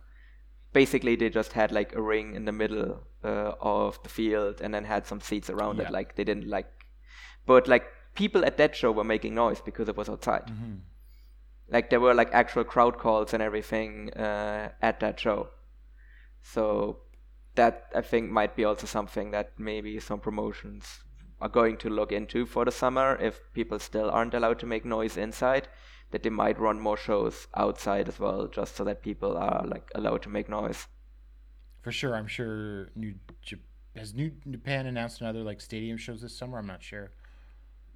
[0.72, 4.72] basically, they just had like a ring in the middle uh, of the field and
[4.74, 5.86] then had some seats around Yeah.
[5.88, 5.92] it.
[5.92, 6.68] Like they didn't like,
[7.46, 10.50] but like people at that show were making noise because it was outside
[11.68, 15.48] like there were like actual crowd calls and everything uh, at that show
[16.42, 16.98] so
[17.54, 21.04] that i think might be also something that maybe some promotions
[21.41, 24.84] are going to look into for the summer if people still aren't allowed to make
[24.84, 25.68] noise inside
[26.11, 29.91] that they might run more shows outside as well just so that people are like
[29.95, 30.86] allowed to make noise
[31.82, 33.14] For sure, I'm sure New
[33.97, 36.59] has New Japan announced another like stadium shows this summer.
[36.59, 37.12] I'm not sure.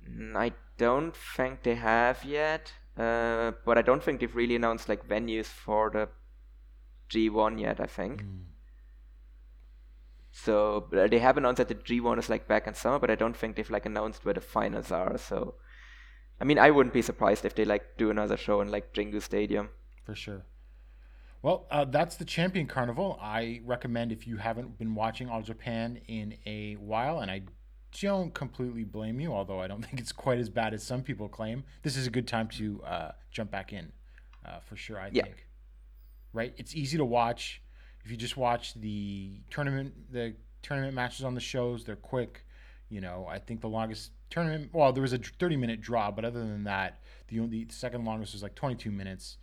[0.09, 4.89] Mm, I don't think they have yet, uh, but I don't think they've really announced
[4.89, 6.09] like venues for the
[7.11, 7.81] G1 yet.
[7.81, 8.25] I think.
[10.37, 13.15] So uh, they have announced that the G1 is like back in summer, but I
[13.15, 15.17] don't think they've like announced where the finals are.
[15.17, 15.55] So,
[16.41, 19.23] I mean, I wouldn't be surprised if they like do another show in like Jingu
[19.23, 19.69] Stadium.
[20.05, 20.45] for sure.
[21.41, 23.17] Well, uh, that's the Champion Carnival.
[23.23, 27.43] I recommend if you haven't been watching All Japan in a while, and I
[28.01, 31.29] don't completely blame you, although I don't think it's quite as bad as some people
[31.29, 31.63] claim.
[31.83, 33.93] This is a good time to uh, jump back in,
[34.45, 34.99] uh, for sure.
[34.99, 35.23] I Yeah.
[35.25, 35.47] think.
[36.33, 37.63] Right, it's easy to watch.
[38.05, 42.45] If you just watch the tournament, the tournament matches on the shows, they're quick.
[42.91, 44.71] You know, I think the longest tournament.
[44.73, 48.05] Well, there was a 30 minute draw, but other than that, the only the second
[48.05, 49.39] longest was like 22 minutes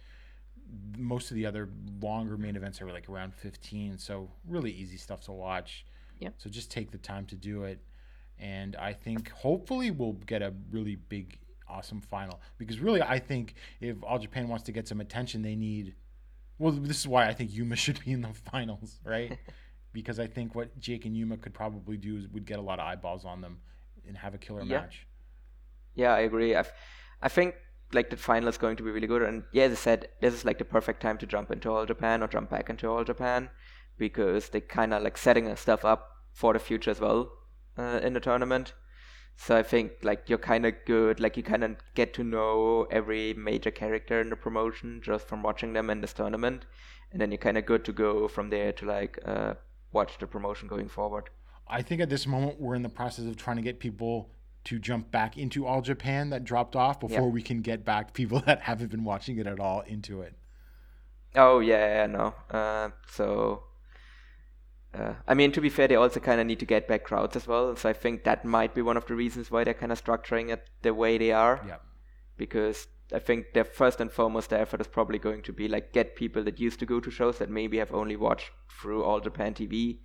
[0.98, 1.70] most of the other
[2.02, 5.86] longer main events are like around 15 so really easy stuff to watch
[6.20, 6.36] Yep.
[6.38, 7.80] so just take the time to do it
[8.40, 11.38] and i think hopefully we'll get a really big
[11.68, 15.56] awesome final because really i think if all japan wants to get some attention they
[15.56, 15.96] need
[16.62, 19.38] well this is why i think yuma should be in the finals right
[19.94, 22.80] because i think what jake and yuma could probably do is would get a lot
[22.80, 23.58] of eyeballs on them
[24.08, 24.82] and have a killer Yeah.
[24.82, 24.98] match
[26.02, 26.56] Yeah, I agree.
[26.56, 26.64] I,
[27.22, 27.56] I think
[27.98, 29.22] like the final is going to be really good.
[29.30, 31.86] And yeah, as I said, this is like the perfect time to jump into All
[31.86, 33.50] Japan or jump back into All Japan
[33.98, 37.30] because they kind of like setting stuff up for the future as well
[37.78, 38.74] uh, in the tournament.
[39.44, 41.20] So I think like you're kind of good.
[41.20, 45.42] Like you kind of get to know every major character in the promotion just from
[45.42, 46.66] watching them in this tournament,
[47.12, 49.56] and then you're kind of good to go from there to like uh,
[49.92, 51.32] watch the promotion going forward.
[51.68, 54.30] I think at this moment we're in the process of trying to get people
[54.66, 57.34] to jump back into All Japan that dropped off before Yeah.
[57.34, 60.36] we can get back people that haven't been watching it at all into it.
[61.36, 62.36] Oh yeah, yeah, no.
[62.52, 63.64] Uh, so,
[64.94, 67.36] uh, I mean, to be fair, they also kind of need to get back crowds
[67.36, 67.76] as well.
[67.76, 70.50] So I think that might be one of the reasons why they're kind of structuring
[70.50, 71.62] it the way they are.
[71.66, 71.78] Yeah.
[72.38, 75.94] Because I think their first and foremost their effort is probably going to be like
[75.94, 79.20] get people that used to go to shows that maybe have only watched through All
[79.20, 80.00] Japan TV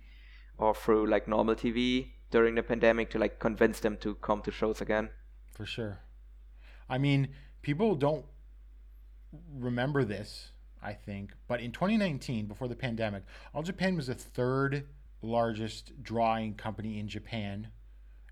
[0.57, 4.51] or through like normal TV during the pandemic to like convince them to come to
[4.51, 5.09] shows again.
[5.53, 5.99] For sure.
[6.89, 7.29] I mean,
[7.61, 8.25] people don't
[9.53, 10.51] remember this,
[10.81, 13.23] I think, but in 2019, before the pandemic,
[13.53, 14.87] All Japan was the third
[15.21, 17.69] largest drawing company in Japan.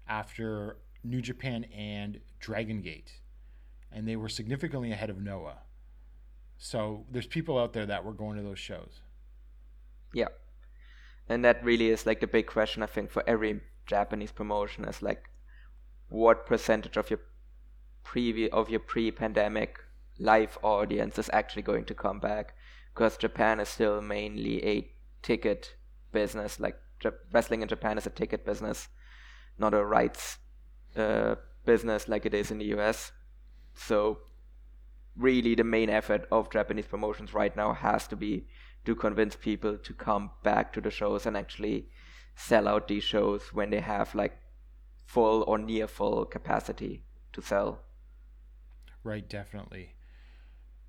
[0.08, 3.12] after New Japan and Dragon Gate,
[3.92, 5.58] and they were significantly ahead of Noah.
[6.58, 9.02] So there's people out there that were going to those shows.
[10.14, 10.28] Yeah.
[11.28, 15.02] And that really is like the big question I think for every Japanese promotion is
[15.02, 15.30] like
[16.10, 17.20] what percentage of your
[18.06, 19.80] previ- of your pre-pandemic
[20.20, 22.56] live audience is actually going to come back
[22.94, 24.90] because Japan is still mainly a
[25.22, 25.76] ticket
[26.12, 26.78] business like
[27.32, 28.88] wrestling in Japan is a ticket business
[29.58, 30.38] not a rights
[30.96, 31.36] uh,
[31.66, 33.12] business like it is in the US
[33.74, 34.20] so
[35.18, 38.48] really the main effort of Japanese promotions right now has to be
[38.86, 41.90] to convince people to come back to the shows and actually
[42.36, 44.38] sell out these shows when they have like
[45.06, 47.04] full or near full capacity
[47.34, 47.80] to sell.
[49.04, 49.95] Right, definitely.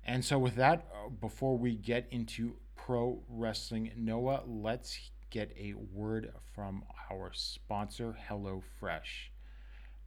[0.07, 4.97] And so, with that, uh, before we get into pro wrestling, Noah, let's
[5.29, 9.31] get a word from our sponsor, HelloFresh.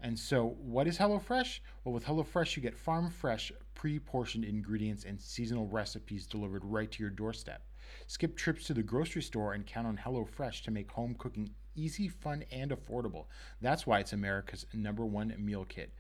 [0.02, 1.60] And so, what is HelloFresh?
[1.84, 6.90] Well, with HelloFresh, you get farm fresh, pre portioned ingredients and seasonal recipes delivered right
[6.90, 7.62] to your doorstep.
[8.06, 12.08] Skip trips to the grocery store and count on HelloFresh to make home cooking easy,
[12.08, 13.26] fun, and affordable.
[13.60, 15.92] That's why it's America's number one meal kit.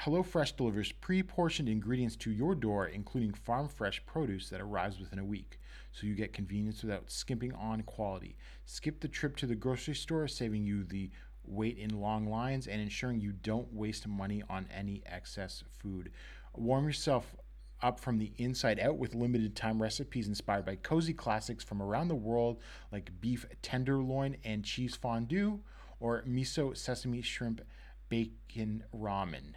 [0.00, 5.18] HelloFresh delivers pre portioned ingredients to your door, including farm fresh produce that arrives within
[5.18, 5.60] a week.
[5.92, 8.36] So you get convenience without skimping on quality.
[8.64, 11.10] Skip the trip to the grocery store, saving you the
[11.44, 16.10] wait in long lines and ensuring you don't waste money on any excess food.
[16.54, 17.36] Warm yourself
[17.82, 22.08] up from the inside out with limited time recipes inspired by cozy classics from around
[22.08, 22.58] the world
[22.92, 25.60] like beef tenderloin and cheese fondue
[25.98, 27.60] or miso sesame shrimp
[28.08, 29.54] bacon ramen.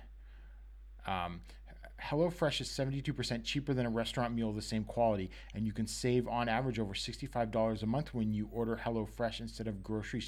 [1.06, 1.42] Um,
[2.02, 5.88] HelloFresh is 72% cheaper than a restaurant meal of the same quality, and you can
[5.88, 10.22] save on average over $65 a month when you order HelloFresh instead of grocery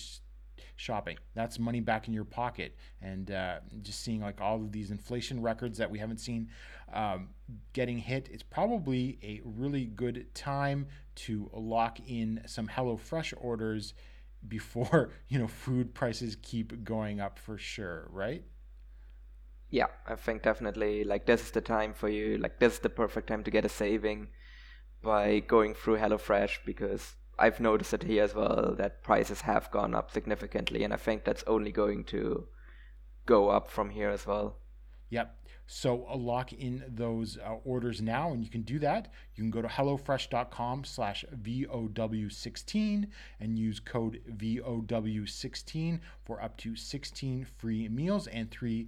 [0.75, 1.17] shopping.
[1.35, 2.75] That's money back in your pocket.
[3.01, 6.49] And uh, just seeing like all of these inflation records that we haven't seen
[6.93, 7.29] um,
[7.73, 13.93] getting hit, it's probably a really good time to lock in some HelloFresh orders
[14.47, 18.43] before you know food prices keep going up for sure, right?
[19.69, 22.37] Yeah, I think definitely like this is the time for you.
[22.37, 24.29] Like this is the perfect time to get a saving
[25.03, 29.93] by going through HelloFresh because I've noticed it here as well that prices have gone
[29.93, 32.47] up significantly, and I think that's only going to
[33.25, 34.57] go up from here as well.
[35.09, 35.35] Yep.
[35.67, 39.11] So uh, lock in those uh, orders now, and you can do that.
[39.35, 43.07] You can go to hellofresh.com slash VOW16
[43.39, 48.87] and use code VOW16 for up to 16 free meals and three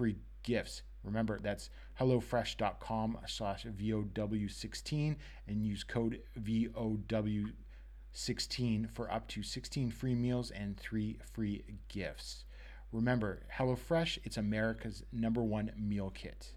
[0.00, 0.82] free gifts.
[1.04, 1.68] Remember, that's
[2.00, 11.18] hellofresh.com slash VOW16 and use code VOW16 for up to 16 free meals and three
[11.34, 12.46] free gifts.
[12.92, 16.52] Remember, HelloFresh, it's America's number one meal kit.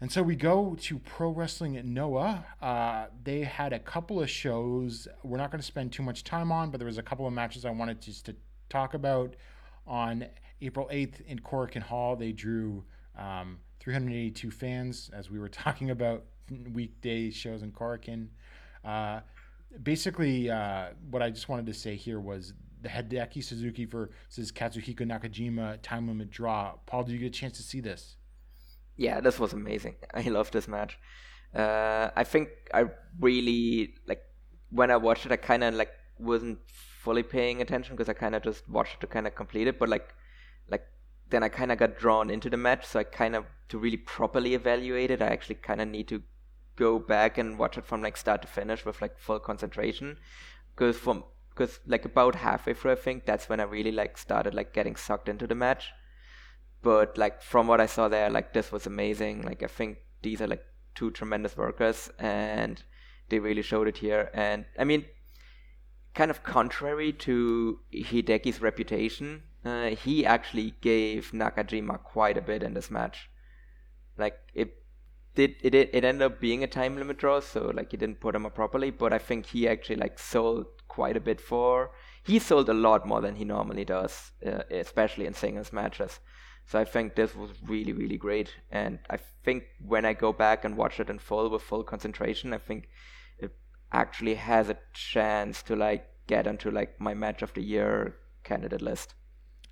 [0.00, 2.44] And so we go to Pro Wrestling Noah.
[2.60, 6.50] Uh, they had a couple of shows we're not going to spend too much time
[6.50, 8.34] on, but there was a couple of matches I wanted just to
[8.68, 9.36] talk about.
[9.86, 10.26] On
[10.62, 12.84] April 8th in Korakuen Hall, they drew
[13.18, 16.24] um, 382 fans, as we were talking about
[16.72, 18.28] weekday shows in Korakuen.
[18.84, 19.20] Uh,
[19.82, 25.00] basically, uh, what I just wanted to say here was the Hideki Suzuki versus Katsuhiko
[25.00, 26.74] Nakajima time limit draw.
[26.86, 28.16] Paul, did you get a chance to see this?
[28.96, 29.96] yeah, this was amazing.
[30.14, 30.98] I love this match.
[31.54, 32.86] Uh, I think I
[33.20, 34.22] really like
[34.70, 35.32] when I watched it.
[35.32, 39.00] I kind of like wasn't fully paying attention because I kind of just watched it
[39.00, 39.78] to kind of complete it.
[39.78, 40.14] But like,
[40.68, 40.86] like
[41.30, 42.86] then I kind of got drawn into the match.
[42.86, 46.22] So I kind of to really properly evaluate it, I actually kind of need to
[46.76, 50.18] go back and watch it from like start to finish with like full concentration.
[50.74, 54.54] Because from because like about halfway through, I think that's when I really like started
[54.54, 55.92] like getting sucked into the match
[56.82, 59.42] but like from what I saw there, like this was amazing.
[59.42, 62.82] Like I think these are like two tremendous workers, and
[63.28, 64.30] they really showed it here.
[64.34, 65.06] And I mean,
[66.14, 72.74] kind of contrary to Hideki's reputation, uh, he actually gave Nakajima quite a bit in
[72.74, 73.30] this match.
[74.18, 74.74] Like it
[75.34, 78.34] did, it it ended up being a time limit draw, so like he didn't put
[78.34, 78.90] him up properly.
[78.90, 81.92] But I think he actually like sold quite a bit for.
[82.22, 86.20] He sold a lot more than he normally does, uh, especially in singles matches.
[86.66, 88.54] So I think this was really, really great.
[88.70, 92.52] And I think when I go back and watch it in full with full concentration,
[92.52, 92.88] I think
[93.38, 93.52] it
[93.92, 98.82] actually has a chance to like get onto like my match of the year candidate
[98.82, 99.14] list.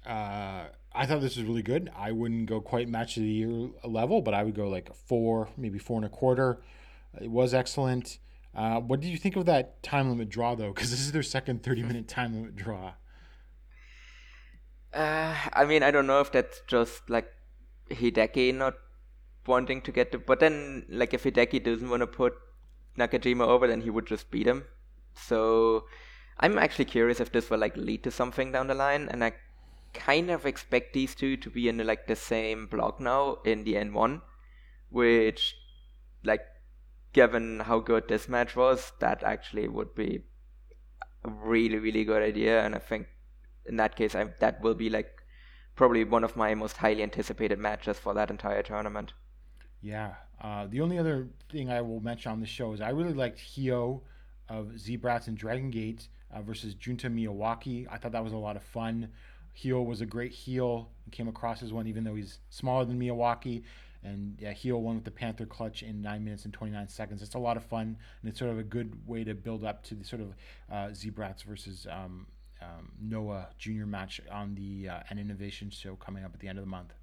[0.07, 1.90] Uh, I thought this was really good.
[1.96, 5.48] I wouldn't go quite match of the year level, but I would go like four,
[5.57, 6.61] maybe four and a quarter.
[7.20, 8.18] It was excellent.
[8.55, 10.72] Uh, what did you think of that time limit draw though?
[10.72, 12.94] Because this is their second 30 minute time limit draw.
[14.92, 17.28] Uh, I mean, I don't know if that's just like
[17.90, 18.74] Hideki not
[19.46, 20.18] wanting to get the.
[20.18, 22.34] But then, like, if Hideki doesn't want to put
[22.98, 24.64] Nakajima over, then he would just beat him.
[25.14, 25.84] So,
[26.40, 29.32] I'm actually curious if this will like lead to something down the line, and I
[29.95, 33.74] kind of expect these two to be in like the same block now in the
[33.74, 34.22] N1,
[34.88, 35.57] which,
[36.24, 36.43] like,
[37.12, 40.24] given how good this match was, that actually would be
[41.24, 43.07] a really really good idea, and I think
[43.66, 45.22] in that case, I, that will be like
[45.76, 49.12] probably one of my most highly anticipated matches for that entire tournament.
[49.80, 50.14] Yeah.
[50.41, 53.41] Uh, the only other thing I will mention on the show is I really liked
[53.41, 54.03] HYO
[54.49, 57.86] of Z-Brats and Dragon Gate uh, versus Junta Miyawaki.
[57.91, 59.11] I thought that was a lot of fun.
[59.55, 62.98] HYO was a great heel and came across as one, even though he's smaller than
[62.98, 63.62] Miyawaki.
[64.03, 67.22] And yeah, HYO won with the Panther clutch in 9 minutes and 29 seconds.
[67.22, 69.82] It's a lot of fun, and it's sort of a good way to build up
[69.84, 70.34] to the sort of
[70.72, 72.26] uh, Z-Brats versus um,
[72.62, 76.59] um, Noah Junior match on the uh, An Innovation show coming up at the end
[76.59, 76.94] of the month.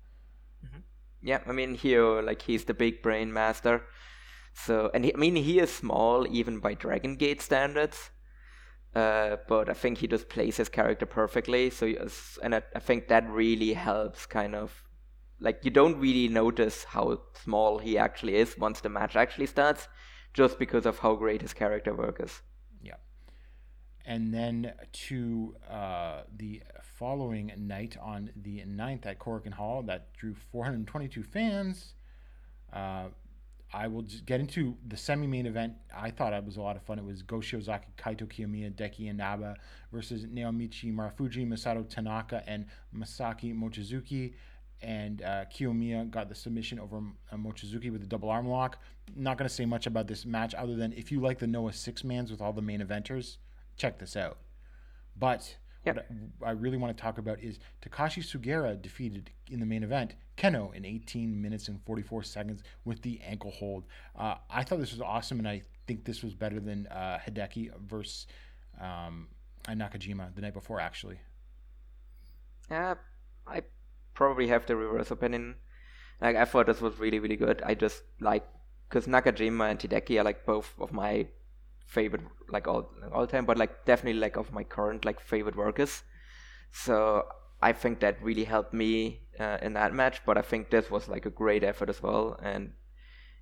[1.22, 3.84] Yeah, I mean HYO, like he's the big brain master.
[4.54, 8.12] So, and he, I mean he is small even by Dragon Gate standards.
[8.98, 11.70] Uh, but I think he just plays his character perfectly.
[11.70, 11.86] So,
[12.42, 14.26] and I, I think that really helps.
[14.26, 14.84] Kind of
[15.40, 19.88] like you don't really notice how small he actually is once the match actually starts,
[20.34, 22.42] just because of how great his character work is.
[22.82, 22.96] Yeah.
[24.04, 24.74] And then
[25.10, 31.94] to uh, the following night on the 9th at Korakuen Hall that drew 422 fans.
[32.74, 33.10] Uh,
[33.74, 35.74] I will get into the semi-main event.
[35.96, 37.00] I thought it was a lot of fun.
[37.00, 39.56] It was Go Shiozaki, Kaito Kiyomiya, Daiki Inaba
[39.92, 42.66] versus Naomichi Marufuji, Masato Tanaka, and
[42.96, 44.34] Masaki Mochizuki.
[44.82, 46.98] And uh, Kiyomiya got the submission over
[47.32, 48.78] uh, Mochizuki with a double arm lock.
[49.16, 51.74] Not going to say much about this match other than if you like the Noah
[51.74, 53.38] six mans with all the main eventers,
[53.76, 54.38] check this out.
[55.18, 56.00] But what
[56.44, 60.16] I I really want to talk about is Takashi Sugiura defeated in the main event
[60.38, 63.86] Kenoh in 18 minutes and 44 seconds with the ankle hold.
[64.16, 67.72] Uh, I thought this was awesome, and I think this was better than uh, Hideki
[67.88, 68.28] versus
[68.80, 69.28] um,
[69.68, 71.20] Nakajima the night before, actually.
[72.70, 72.96] Yeah,
[73.48, 73.64] I
[74.14, 75.56] probably have the reverse opinion.
[76.22, 77.62] Like I thought this was really really good.
[77.66, 78.48] I just like
[78.90, 81.28] because Nakajima and Hideki are like both of my
[81.88, 86.04] favorite like all all time, but like definitely like of my current like favorite workers.
[86.72, 87.26] So
[87.62, 90.22] I think that really helped me uh, in that match.
[90.26, 92.74] But I think this was like a great effort as well, and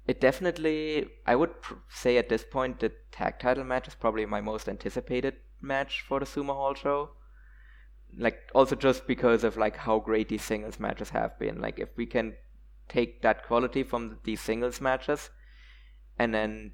[0.07, 4.25] it definitely I would pr- say at this point the tag title match is probably
[4.25, 7.09] my most anticipated match for the Sumo Hall show
[8.17, 11.89] like also just because of like how great these singles matches have been like if
[11.97, 12.33] we can
[12.87, 15.29] take that quality from these singles matches
[16.17, 16.71] and then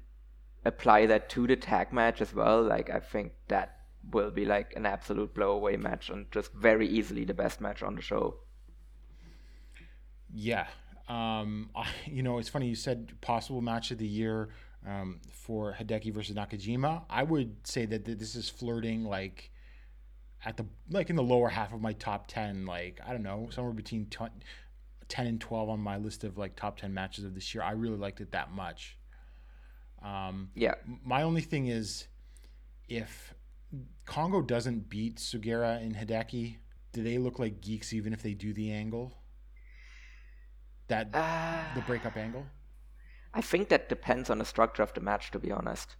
[0.64, 3.78] apply that to the tag match as well like i think that
[4.10, 7.94] will be like an absolute blowaway match and just very easily the best match on
[7.94, 8.36] the show
[10.32, 10.66] Yeah.
[11.08, 14.48] Um, I, you know, it's funny you said possible match of the year
[14.86, 17.02] um, for Hideki versus Nakajima.
[17.08, 19.50] I would say that th- this is flirting like
[20.44, 23.48] at the like in the lower half of my top 10 like I don't know,
[23.50, 24.24] somewhere between t-
[25.08, 27.62] 10 and 12 on my list of like top 10 matches of this year.
[27.62, 28.96] I really liked it that much.
[30.04, 30.74] Um, yeah
[31.04, 32.08] my only thing is
[32.88, 33.34] if
[34.06, 36.56] Kongoh doesn't beat Sugiura and Hideki,
[36.92, 39.14] do they look like geeks even if they do the angle?
[40.88, 42.46] That uh, the breakup angle?
[43.32, 45.96] I think that depends on the structure of the match, to be honest.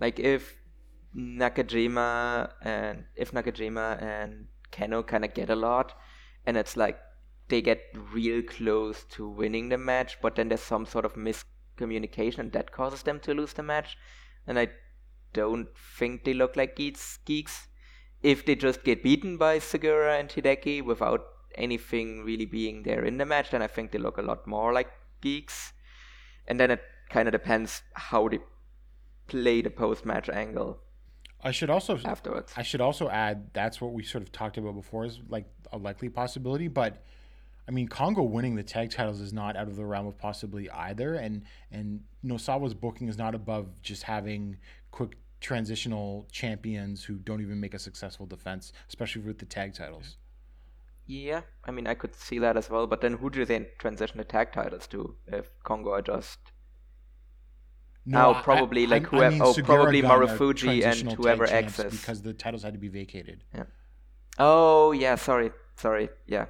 [0.00, 0.56] Like if
[1.14, 5.92] Nakajima and if Nakajima and Kenoh kind of get a lot,
[6.46, 6.98] and it's like
[7.48, 11.16] they get real close to winning the match, but then there's some sort of
[11.78, 13.96] miscommunication and that causes them to lose the match,
[14.46, 14.68] and I
[15.32, 15.68] don't
[15.98, 17.18] think they look like geeks.
[17.24, 17.68] Geeks.
[18.22, 21.24] If they just get beaten by Sugiura and Hideki without
[21.54, 24.72] anything really being there in the match, then I think they look a lot more
[24.72, 25.72] like geeks
[26.48, 28.40] and then it kind of depends how they
[29.28, 30.80] play the post-match angle
[31.40, 32.52] I should also afterwards.
[32.56, 35.78] I should also add that's what we sort of talked about before is like a
[35.78, 37.04] likely possibility, but
[37.68, 40.70] I mean Kongoh winning the tag titles is not out of the realm of possibility
[40.70, 44.56] either, and and Nosawa's booking is not above just having
[44.90, 50.16] quick transitional champions who don't even make a successful defense, especially with the tag titles.
[51.06, 54.16] Yeah, I mean I could see that as well, but then who do they transition
[54.18, 56.38] the tag titles to if Kongoh are just
[58.06, 61.76] No, Oh, I- probably, I- like, I whoever- mean oh, probably Marufuji and whoever is.
[61.76, 63.44] because the titles had to be vacated.
[63.54, 63.64] Yeah.
[64.38, 66.46] Oh yeah, sorry, sorry, yeah,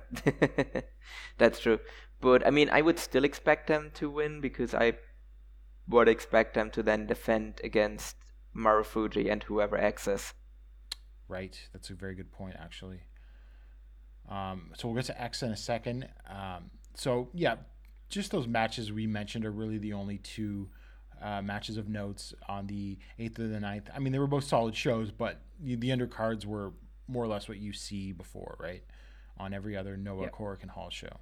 [1.39, 1.79] that's true.
[2.20, 4.95] But I mean, I would still expect them to win because I
[5.89, 8.16] would expect them to then defend against
[8.55, 10.35] Marufuji and whoever X is.
[11.29, 11.59] Right.
[11.72, 13.01] That's a very good point, actually.
[14.29, 16.09] Um, so we'll get to X in a second.
[16.29, 17.57] Um, so yeah,
[18.09, 20.68] just those matches we mentioned are really the only two
[21.22, 23.87] uh, matches of notes on the eighth or the 9th.
[23.95, 26.72] I mean, they were both solid shows, but the undercards were
[27.07, 28.83] more or less what you see before, right?
[29.39, 30.28] On every other Noah Yeah.
[30.30, 31.18] Korakuen Hall show.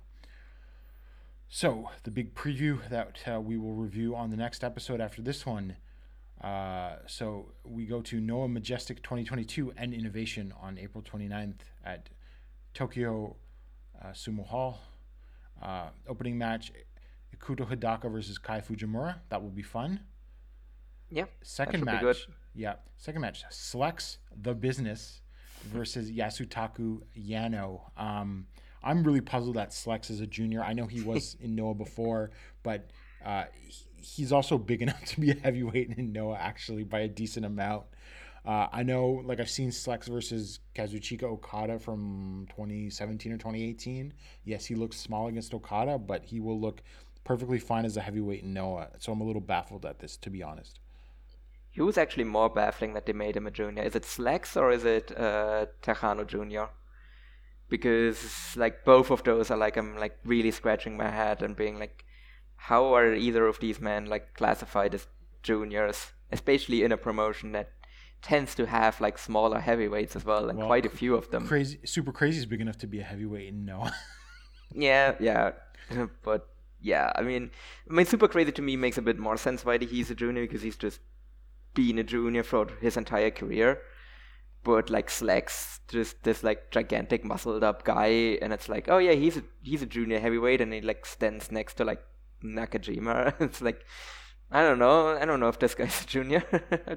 [1.48, 5.46] So the big preview that uh, we will review on the next episode after this
[5.46, 5.76] one.
[6.42, 11.54] Uh, so we go to Noah Majestic 2022 and Innovation on April 29th
[11.84, 12.08] at
[12.74, 13.36] Tokyo
[14.02, 14.80] uh, Sumo Hall.
[15.62, 16.72] Uh, opening match,
[17.34, 19.16] Ikuto Hidaka versus Kai Fujimura.
[19.30, 20.00] That will be fun.
[21.10, 21.24] Yeah.
[21.42, 22.74] Second match, yeah.
[22.98, 25.22] Second match, Slex the Business
[25.66, 27.80] versus Yasutaku Yano.
[27.96, 28.46] Um,
[28.82, 30.62] I'm really puzzled that Slex is a junior.
[30.62, 32.30] I know he was in Noah before,
[32.62, 32.90] but
[33.24, 33.44] uh,
[33.96, 37.84] he's also big enough to be a heavyweight in Noah actually by a decent amount.
[38.44, 44.12] Uh, I know, like I've seen Slex versus Kazuchika Okada from 2017 or 2018.
[44.44, 46.80] Yes, he looks small against Okada, but he will look
[47.24, 48.90] perfectly fine as a heavyweight in Noah.
[48.98, 50.78] So I'm a little baffled at this, to be honest.
[51.76, 53.82] Who's actually more baffling that they made him a junior?
[53.82, 56.72] Is it Slex or is it uh, Tejano Jr.?
[57.68, 61.78] Because like both of those are like I'm like really scratching my head and being
[61.78, 62.04] like,
[62.56, 65.06] how are either of these men like classified as
[65.42, 67.70] juniors, especially in a promotion that
[68.22, 71.46] tends to have like smaller heavyweights as well, and Well, quite a few of them.
[71.46, 73.94] Crazy, super crazy is big enough to be a heavyweight in Noah.
[74.74, 75.52] Yeah, yeah,
[76.24, 76.48] but
[76.80, 77.50] yeah, I mean,
[77.88, 80.42] I mean, super crazy to me makes a bit more sense why he's a junior
[80.42, 81.00] because he's just
[81.76, 83.80] been a junior for his entire career.
[84.64, 89.12] But like Slex, just this like gigantic muscled up guy, and it's like, oh yeah,
[89.12, 92.02] he's a he's a junior heavyweight, and he like stands next to like
[92.42, 93.34] Nakajima.
[93.40, 93.84] it's like,
[94.50, 96.42] I don't know, I don't know if this guy's a junior.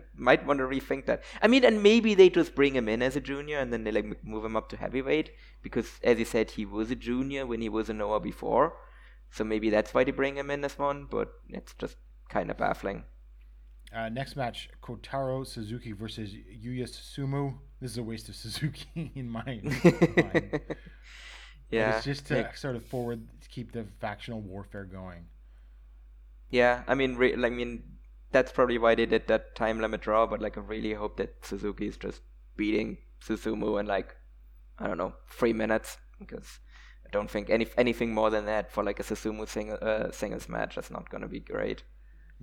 [0.16, 1.22] Might want to rethink that.
[1.44, 3.92] I mean, and maybe they just bring him in as a junior, and then they
[3.92, 5.30] like move him up to heavyweight
[5.62, 8.74] because, as you said, he was a junior when he was a Noah before.
[9.30, 11.98] So maybe that's why they bring him in as one, but it's just
[12.30, 13.04] kind of baffling.
[13.94, 17.56] Uh, next match, Kotaro Suzuki versus Yuya Susumu.
[17.82, 19.76] This is a waste of Suzuki in my mind.
[20.16, 20.62] But
[21.72, 25.26] yeah, It's just to sort of forward, keep the factional warfare going.
[26.50, 27.84] Yeah, I mean, re- I mean,
[28.32, 30.26] that's probably why they did that time limit draw.
[30.28, 32.22] But like, I really hope that Suzuki is just
[32.56, 34.16] beating Susumu in like,
[34.80, 36.60] I don't know, three minutes because
[37.06, 40.50] I don't think any anything more than that for like a Susumu single uh, singles
[40.50, 41.84] match is not gonna be great.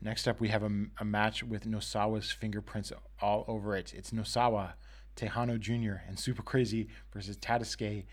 [0.01, 0.71] Next up, we have a,
[1.01, 3.95] a match with Nosawa's fingerprints all over it.
[3.95, 4.75] It's Nosawa,
[5.17, 8.05] Tejano Jr., and Super Crazy versus Tadasuke,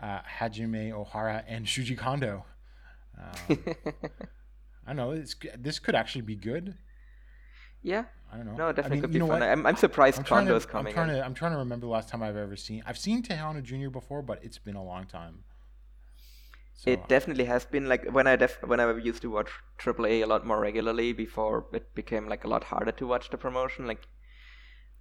[0.00, 2.44] uh, Hajime Ohara, and Shuji Kondo.
[3.18, 3.58] Um,
[4.86, 5.10] I don't know.
[5.12, 6.74] It's, this could actually be good.
[7.82, 8.52] Yeah, I don't know.
[8.54, 9.40] no, it definitely I mean, could you be know fun.
[9.40, 9.48] what?
[9.48, 11.16] I'm, I'm surprised I'm Kondo's to, I'm, coming trying in.
[11.16, 12.82] to, I'm trying to remember the last time I've ever seen.
[12.86, 13.90] I've seen Tejano Jr.
[13.90, 15.44] before, but it's been a long time.
[16.76, 20.22] So, It definitely has been like when I def- when I used to watch AAA
[20.22, 23.86] a lot more regularly before it became like a lot harder to watch the promotion.
[23.86, 24.06] Like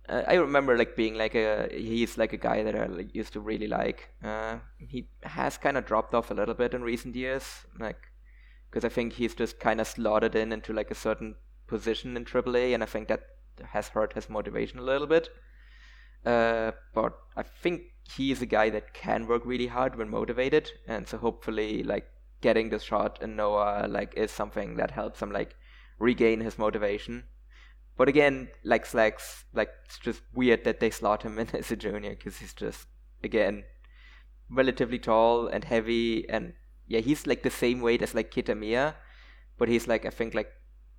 [0.08, 3.34] uh, I remember like being like a he's like a guy that I like, used
[3.34, 4.10] to really like.
[4.24, 8.12] Uh, he has kind of dropped off a little bit in recent years, like
[8.70, 11.36] because I think he's just kind of slotted in into like a certain
[11.68, 13.22] position in AAA, and I think that
[13.64, 15.30] has hurt his motivation a little bit.
[16.26, 21.08] Uh, but I think he's a guy that can work really hard when motivated, and
[21.08, 22.08] so hopefully, like
[22.42, 25.56] getting this shot in Noah, like is something that helps him like
[26.00, 27.24] regain his motivation.
[27.96, 31.76] But again, like Slex, like it's just weird that they slot him in as a
[31.76, 32.88] junior because he's just
[33.24, 33.64] again
[34.50, 36.54] relatively tall and heavy, and
[36.88, 38.96] yeah, he's like the same weight as like Kitamiya,
[39.58, 40.52] but he's like I think like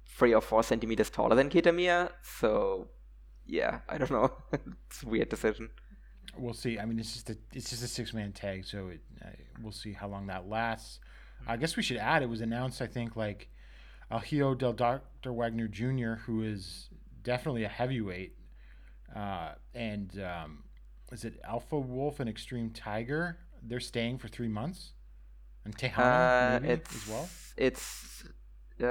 [0.09, 2.89] three or four centimeters taller than Kitamiya, so
[3.47, 4.33] yeah, I don't know.
[4.53, 5.71] it's a weird decision.
[6.37, 6.79] We'll see.
[6.79, 9.29] I mean, it's just a it's just a six man tag, so it, uh,
[9.63, 10.99] we'll see how long that lasts.
[11.47, 12.23] I guess we should add.
[12.23, 13.49] It was announced, I think, like
[14.11, 15.33] El Hijo de Dr.
[15.33, 16.89] Wagner Jr., who is
[17.23, 18.35] definitely a heavyweight,
[19.15, 20.65] uh, and um,
[21.13, 23.39] is it Alpha Wolf and Extreme Tiger?
[23.63, 24.93] They're staying for three months,
[25.65, 27.29] and Tejano Uh, maybe it's as well.
[27.57, 28.25] it's
[28.83, 28.87] uh,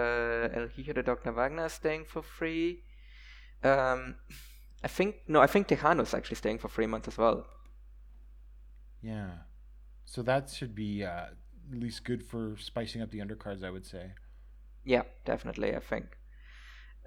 [0.54, 1.32] El Hijo de Dr.
[1.32, 2.84] Wagner staying for free.
[3.64, 4.16] Um,
[4.84, 7.48] I think no, I think Tejano's actually staying for three months as well.
[9.02, 9.32] Yeah,
[10.06, 11.28] so that should be uh,
[11.72, 13.64] at least good for spicing up the undercards.
[13.64, 14.14] I would say.
[14.86, 15.76] Yeah, definitely.
[15.76, 16.18] I think,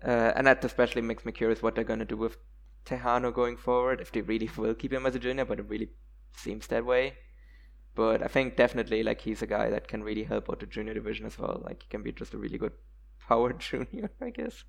[0.03, 2.39] uh, and that especially makes me curious what they're gonna do with
[2.85, 4.01] Tejano going forward.
[4.01, 5.91] If they really will keep him as a junior, but it really
[6.37, 7.19] seems that way.
[7.95, 10.95] But I think definitely like he's a guy that can really help out the junior
[10.95, 11.63] division as well.
[11.65, 12.75] Like he can be just a really good
[13.29, 14.65] power junior, I guess.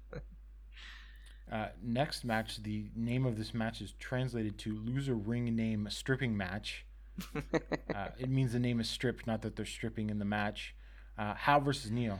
[1.52, 6.36] Uh, next match, the name of this match is translated to loser ring name stripping
[6.36, 6.86] match.
[7.96, 10.76] uh, it means the name is stripped, not that they're stripping in the match.
[11.18, 12.20] Uh, HAO versus NIO.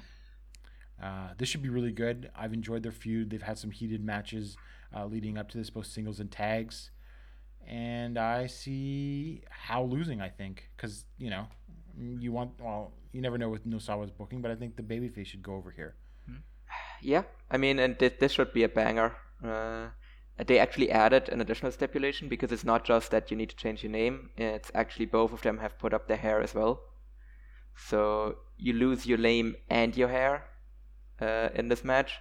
[1.02, 2.32] Uh, this should be really good.
[2.36, 3.30] I've enjoyed their feud.
[3.30, 4.58] They've had some heated matches
[4.96, 6.92] uh, leading up to this, both singles and tags.
[7.68, 10.22] And I see HAO losing.
[10.22, 11.48] I think because you know
[12.18, 15.44] you want well you never know with Nosawa's booking, but I think the babyface should
[15.44, 15.96] go over here.
[17.02, 19.16] Yeah, I mean, and this, this should be a banger.
[19.44, 19.90] Uh,
[20.46, 23.84] they actually added an additional stipulation because it's not just that you need to change
[23.84, 26.82] your name, it's actually both of them have put up their hair as well.
[27.76, 30.46] So you lose your name and your hair
[31.22, 32.20] uh, in this match.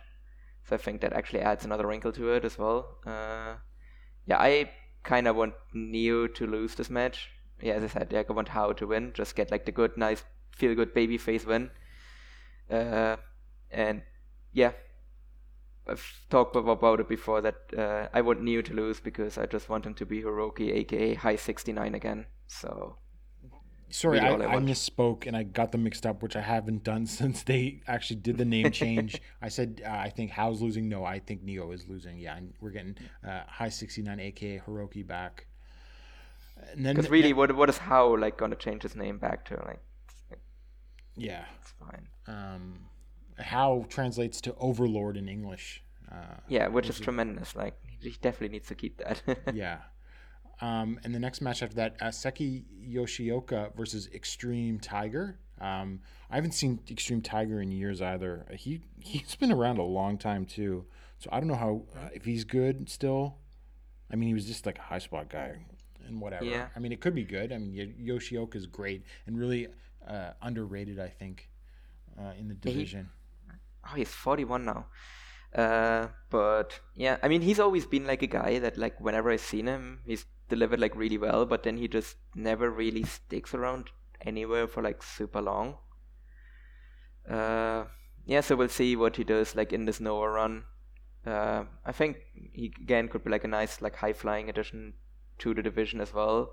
[0.68, 2.98] So I think that actually adds another wrinkle to it as well.
[3.06, 3.56] Uh,
[4.26, 4.70] yeah, I
[5.04, 7.28] kind of want NIO to lose this match.
[7.62, 9.12] Yeah, as I said, yeah, I want HAO to win.
[9.14, 11.70] Just get like the good, nice, feel good babyface win.
[12.70, 13.16] Uh,
[13.70, 14.02] and
[14.56, 14.72] yeah,
[15.86, 19.68] I've talked about it before that uh, I want NIO to lose because I just
[19.68, 22.24] want him to be Hiroki, aka Hi69 again.
[22.48, 22.96] So
[23.90, 27.04] Sorry, I, I I misspoke and I got them mixed up, which I haven't done
[27.20, 29.20] since they actually did the name change.
[29.42, 30.88] I said uh, I think HAO's losing.
[30.88, 32.18] No, I think NIO is losing.
[32.18, 32.96] Yeah, and we're getting
[33.28, 35.46] uh, Hi69, aka Hiroki, back.
[36.82, 39.54] Because really, what what is HAO like gonna change his name back to?
[39.66, 39.82] Like,
[41.14, 42.08] yeah, it's fine.
[42.26, 42.78] um,
[43.38, 45.82] HAO translates to Overlord in English.
[46.10, 46.14] Uh,
[46.48, 47.54] Yeah, which is tremendous.
[47.56, 49.22] Like he definitely needs to keep that.
[49.54, 49.78] yeah.
[50.60, 55.38] Um, and the next match after that, uh, Seiki Yoshioka versus Extreme Tiger.
[55.60, 56.00] Um,
[56.30, 58.46] I haven't seen Extreme Tiger in years either.
[58.56, 60.86] He he's been around a long time too,
[61.18, 63.36] so I don't know how uh, if he's good still.
[64.10, 65.56] I mean, he was just like a high spot guy
[66.06, 66.44] and whatever.
[66.44, 66.68] Yeah.
[66.74, 67.52] I mean, it could be good.
[67.52, 69.66] I mean, Yo- Yoshioka is great and really
[70.06, 70.98] uh, underrated.
[71.00, 71.50] I think
[72.18, 73.08] uh, in the he- division.
[73.86, 74.86] Oh, he's 41 now.
[75.54, 79.40] Uh, but yeah, I mean, he's always been like a guy that like whenever I've
[79.40, 83.90] seen him, he's delivered like really well, but then he just never really sticks around
[84.20, 85.78] anywhere for like super long.
[87.28, 87.84] Uh,
[88.26, 90.64] yeah, so we'll see what he does like in this Noah run.
[91.24, 92.18] Uh, I think
[92.52, 94.94] he again could be like a nice like high flying addition
[95.38, 96.50] to the division as well.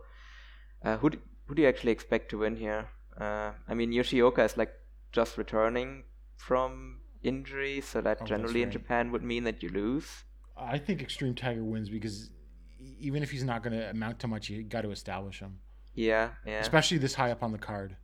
[0.83, 2.89] Uh, who do, who do you actually expect to win here?
[3.19, 4.71] Uh, I mean, Yoshioka is like
[5.11, 6.03] just returning
[6.37, 8.71] from injury, so that Oh, generally in.
[8.71, 10.23] Japan would mean that you lose.
[10.57, 12.29] I think Extreme Tiger wins because
[12.99, 15.59] even if he's not going to amount to much, you got to establish him.
[15.95, 17.97] Yeah, yeah, especially this high up on the card.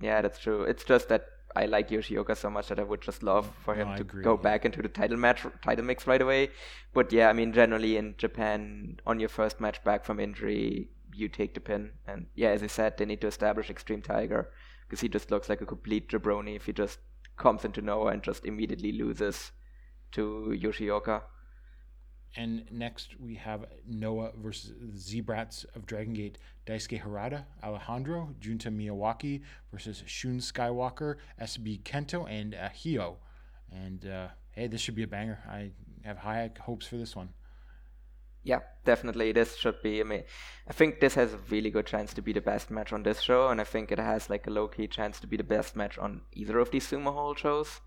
[0.00, 0.20] yeah.
[0.22, 0.62] That's true.
[0.62, 1.26] It's just that
[1.56, 4.24] I like Yoshioka so much that I would just love for him No, to agree.
[4.24, 6.50] go back into the title match, title mix right away.
[6.92, 11.28] But yeah, I mean, generally in Japan, on your first match back from injury, you
[11.28, 11.92] take the pin.
[12.08, 14.50] And yeah, as I said, they need to establish Extreme Tiger
[14.86, 16.98] because he just looks like a complete jabroni if he just
[17.36, 19.52] comes into Noah and just immediately loses
[20.12, 21.22] to Yoshioka.
[22.36, 28.70] And next we have Noah versus the Z-Brats of Dragon Gate, Daisuke Harada, Alejandro, Junta
[28.70, 33.18] Miyawaki versus Shun Skywalker, SB Kento, and uh, HYO.
[33.70, 35.38] And uh, hey, this should be a banger.
[35.48, 35.70] I
[36.04, 37.28] have high hopes for this one.
[38.44, 39.32] Yeah, definitely.
[39.32, 40.00] This should be.
[40.00, 40.24] I mean,
[40.68, 43.22] I think this has a really good chance to be the best match on this
[43.22, 45.74] show, and I think it has like a low key chance to be the best
[45.74, 47.80] match on either of these Sumo Hall shows.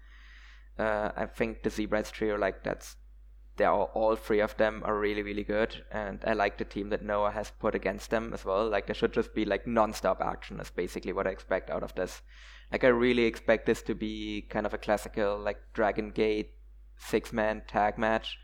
[0.78, 2.96] Uh, I think the Z-Brats trio, like that's,
[3.56, 6.90] they are all three of them are really really good, and I like the team
[6.90, 8.68] that Noah has put against them as well.
[8.68, 10.60] Like there should just be like non-stop action.
[10.60, 12.24] Is basically what I expect out of this.
[12.72, 16.54] Like I really expect this to be kind of a classical like Dragon Gate
[16.98, 18.40] six man tag match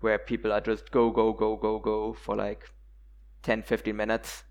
[0.00, 2.70] where people are just go go go go go for like
[3.42, 4.44] 10 15 minutes.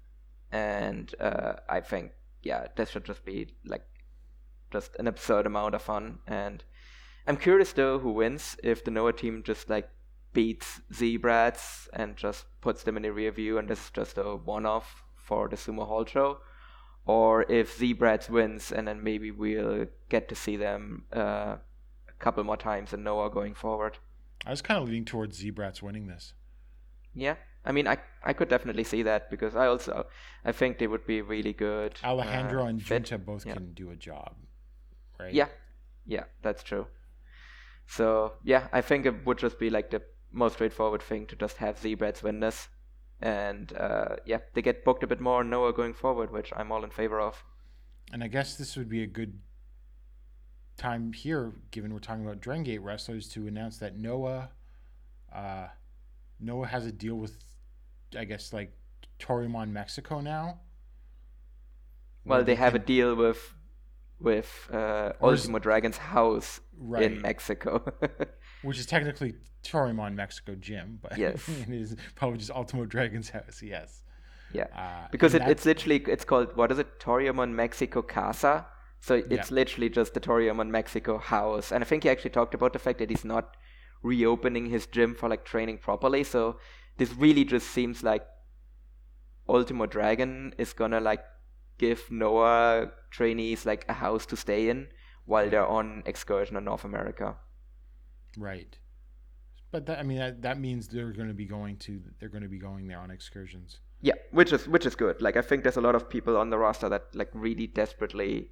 [0.51, 2.11] And uh, i think
[2.43, 3.85] yeah this should just be like
[4.71, 6.19] just an absurd amount of fun.
[6.27, 6.63] And
[7.27, 9.89] i'm curious though who wins if the noah team just like
[10.35, 14.35] beats Z-Brats and just puts them in the rear view and this is just a
[14.35, 16.39] one-off for the sumo hall show
[17.05, 21.55] or if Z-Brats wins and then maybe we'll get to see them uh,
[22.09, 23.97] a couple more times in noah going forward
[24.45, 26.33] I was kind of leaning towards Z-Brats winning this.
[27.13, 27.35] Yeah,
[27.65, 30.05] I mean, I I could definitely see that because I also
[30.43, 31.95] I think they would be really good.
[32.03, 33.05] Alejandro uh, and fit.
[33.05, 33.53] Junta both yeah.
[33.53, 34.35] can do a job,
[35.19, 35.33] right?
[35.33, 35.47] Yeah,
[36.05, 36.87] yeah, that's true.
[37.87, 40.01] So yeah, I think it would just be like the
[40.31, 42.67] most straightforward thing to just have Z-Brats win this,
[43.21, 46.83] and uh, yeah, they get booked a bit more Noah going forward, which I'm all
[46.83, 47.43] in favor of.
[48.11, 49.39] And I guess this would be a good
[50.77, 54.49] time here, given we're talking about Dragon Gate wrestlers, to announce that Noah,
[55.33, 55.67] uh,
[56.39, 57.37] Noah has a deal with,
[58.17, 58.73] I guess, like
[59.19, 60.59] Toryumon Mexico now.
[62.25, 63.53] Well, they have a deal with
[64.19, 67.03] with uh, Ultimo Dragon's house Right.
[67.03, 67.83] in Mexico.
[68.63, 71.47] which is technically Toryumon Mexico Gym, but Yes.
[71.49, 73.61] it is probably just Ultimo Dragon's house.
[73.61, 74.01] Yes.
[74.53, 76.99] Yeah, Uh, because it, it's literally it's called what is it?
[76.99, 78.65] Toryumon Mexico Casa.
[79.05, 79.55] So it's Yeah.
[79.55, 81.71] literally just the Toryumon Mexico house.
[81.71, 83.55] And I think he actually talked about the fact that he's not
[84.01, 86.23] reopening his gym for like training properly.
[86.23, 86.59] So
[86.97, 88.25] this really just seems like
[89.47, 91.23] Ultimo Dragon is gonna like
[91.77, 94.87] give Noah trainees like a house to stay in
[95.25, 97.35] while they're on excursion in North America.
[98.37, 98.79] Right.
[99.71, 102.47] But that, I mean that, that means they're going to be going to they're going
[102.49, 103.81] to be going there on excursions.
[104.01, 105.21] Yeah, which is which is good.
[105.21, 108.51] Like I think there's a lot of people on the roster that like really desperately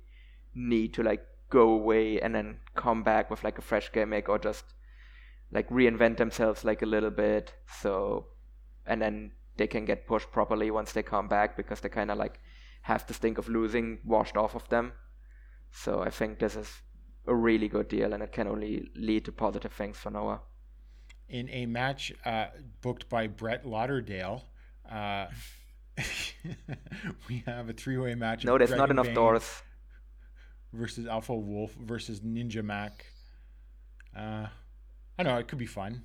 [0.56, 4.40] need to like go away and then come back with like a fresh gimmick or
[4.40, 4.66] just
[5.52, 7.54] like reinvent themselves like a little bit.
[7.82, 8.28] So
[8.86, 12.18] and then they can get pushed properly once they come back because they kind of
[12.18, 12.40] like
[12.82, 14.94] have the stink of losing washed off of them.
[15.72, 16.82] So I think this is
[17.28, 20.42] a really good deal and it can only lead to positive things for Noah.
[21.30, 22.48] In a match uh,
[22.82, 24.44] booked by Brett Lauderdale,
[24.92, 25.28] uh,
[27.30, 28.44] we have a three-way match.
[28.44, 29.64] No, there's not enough Bane doors.
[30.74, 33.06] Versus Alpha Wolf versus Ninja Mack.
[34.18, 34.48] Uh,
[35.18, 36.04] I know it could be fun.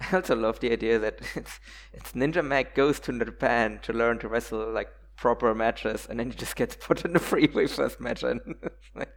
[0.00, 1.60] I also love the idea that it's,
[1.92, 6.30] it's Ninja Mack goes to Japan to learn to wrestle like proper matches, and then
[6.30, 8.40] he just gets put in the freeway first match, and
[8.94, 9.12] like,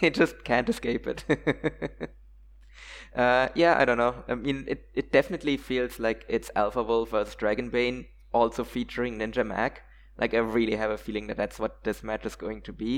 [0.00, 1.24] he just can't escape it.
[3.14, 4.24] uh, yeah, I don't know.
[4.26, 9.18] I mean, it, it definitely feels like it's Alpha Wolf versus Dragon Bane, also featuring
[9.18, 9.82] Ninja Mack.
[10.22, 12.92] Like I really have a feeling that that's what this match is going to be.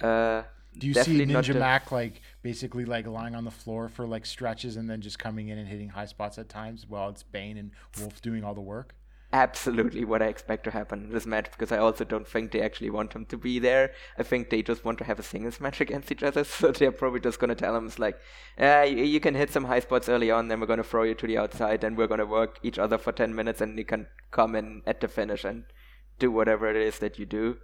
[0.00, 0.42] Uh,
[0.76, 4.26] Do you see Ninja the- Mac like basically like lying on the floor for like
[4.26, 7.56] stretches and then just coming in and hitting high spots at times while it's Bane
[7.56, 7.70] and
[8.00, 8.96] Wolf doing all the work?
[9.32, 12.62] absolutely what I expect to happen in this match because I also don't think they
[12.62, 13.92] actually want him to be there.
[14.18, 16.92] I think they just want to have a singles match against each other, so they're
[16.92, 18.18] probably just gonna tell him it's like,
[18.60, 21.14] uh, you, you can hit some high spots early on, then we're gonna throw you
[21.14, 24.06] to the outside, and we're gonna work each other for ten minutes, and you can
[24.30, 25.64] come in at the finish and
[26.18, 27.58] do whatever it is that you do.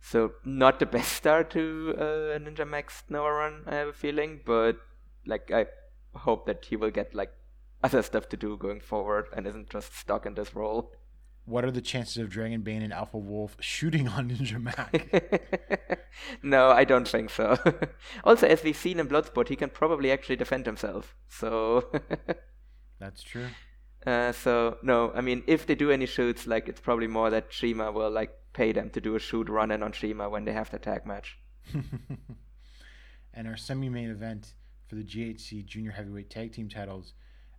[0.00, 3.92] So not the best start to uh, a Ninja Mack's Noah run, I have a
[3.92, 4.76] feeling, but
[5.26, 5.66] like I
[6.14, 7.32] hope that he will get like
[7.82, 10.92] other stuff to do going forward and isn't just stuck in this role.
[11.44, 16.00] What are the chances of Dragon Bane and Alpha Wolf shooting on Ninja Mack?
[16.42, 17.56] no, I don't think so.
[18.24, 21.16] also, as we've seen in Bloodsport, he can probably actually defend himself.
[21.28, 21.90] So,
[22.98, 23.48] That's true.
[24.06, 27.52] Uh, so no, I mean, if they do any shoots, like it's probably more that
[27.52, 30.52] Shima will like pay them to do a shoot run in on Shima when they
[30.52, 31.38] have the tag match.
[33.34, 34.54] and our semi-main event
[34.88, 37.12] for the GHC Junior Heavyweight Tag Team titles,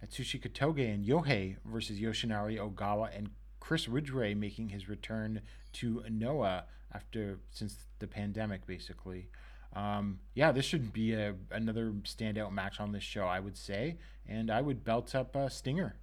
[0.06, 5.42] Atsushi Kotoge and Yohei versus Yoshinari Ogawa and Chris Ridgeway making his return
[5.74, 9.30] to Noah after since the pandemic, basically.
[9.74, 13.98] Um, yeah, this should be a, another standout match on this show, I would say,
[14.28, 15.96] and I would belt up uh, Stinger.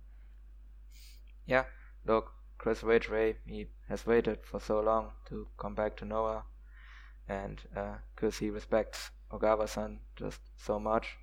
[1.48, 1.64] Yeah,
[2.06, 6.44] look, Chris Ridgeway, he has waited for so long to come back to Noah,
[7.26, 7.60] and
[8.14, 11.16] because he respects Ogawa-san just so much,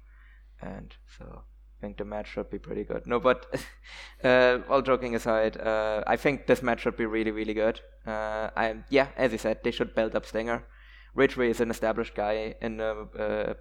[0.61, 1.43] and so
[1.77, 3.05] I think the match should be pretty good.
[3.05, 3.45] No, but
[4.23, 7.79] uh, all joking aside, uh, I think this match should be really, really good.
[8.05, 10.65] Uh, I yeah, as you said, they should build up Stinger.
[11.13, 13.53] Ridgeway is an established guy in the uh,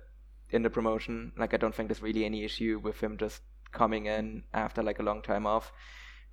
[0.51, 1.33] in the promotion.
[1.37, 3.43] Like I don't think there's really any issue with him just
[3.73, 5.73] coming in after like a long time off.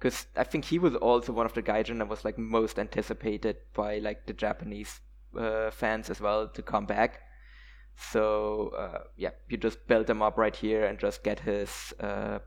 [0.01, 3.57] Because I think he was also one of the gaijin that was like most anticipated
[3.75, 4.99] by like the Japanese
[5.37, 7.19] uh, fans as well to come back.
[7.95, 12.39] So uh, yeah, you just build him up right here and just get his uh,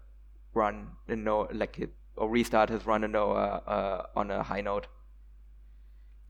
[0.52, 4.60] run in no like it, or restart his run in Noah uh, on a high
[4.60, 4.88] note.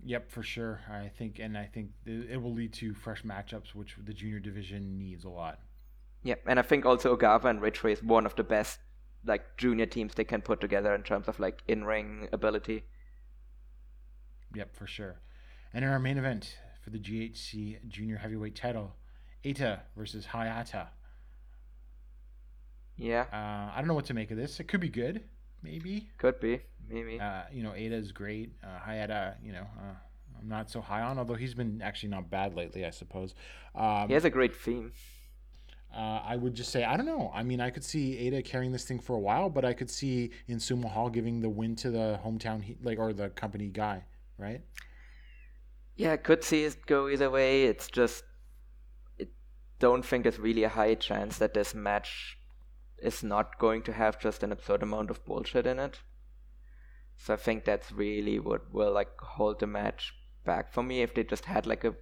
[0.04, 0.82] Yep, for sure.
[0.90, 4.40] I think, and I think it it will lead to fresh matchups, which the junior
[4.40, 5.60] division needs a lot.
[6.22, 8.78] Yeah, and I think also Ogawa and Ridgeway is one of the best
[9.26, 12.84] like junior teams they can put together in terms of like in ring ability.
[14.54, 15.16] Yep, for sure.
[15.72, 18.94] And in our main event for the GHC Junior Heavyweight title,
[19.44, 20.88] Eita versus Hayata.
[22.96, 24.60] Yeah, Uh, I don't know what to make of this.
[24.60, 25.24] It could be good,
[25.62, 26.10] maybe.
[26.18, 27.18] could be maybe.
[27.18, 28.52] Uh, you know, Eita is great.
[28.62, 29.94] Uh, Hayata, you know, uh,
[30.40, 33.34] I'm not so high on, although he's been actually not bad lately, I suppose.
[33.74, 34.92] Um, he has a great theme.
[35.94, 37.30] Uh, I would just say, I don't know.
[37.32, 39.90] I mean, I could see Eita carrying this thing for a while, but I could
[39.90, 44.04] see in Sumo Hall giving the win to the hometown, like, or the company guy,
[44.36, 44.62] right?
[45.94, 47.64] Yeah, could see it go either way.
[47.64, 48.24] It's just,
[49.20, 49.28] I
[49.78, 52.38] don't think there's really a high chance that this match
[52.98, 56.00] is not going to have just an absurd amount of bullshit in it.
[57.16, 60.12] So I think that's really what will like hold the match
[60.44, 61.02] back for me.
[61.02, 61.94] If they just had like a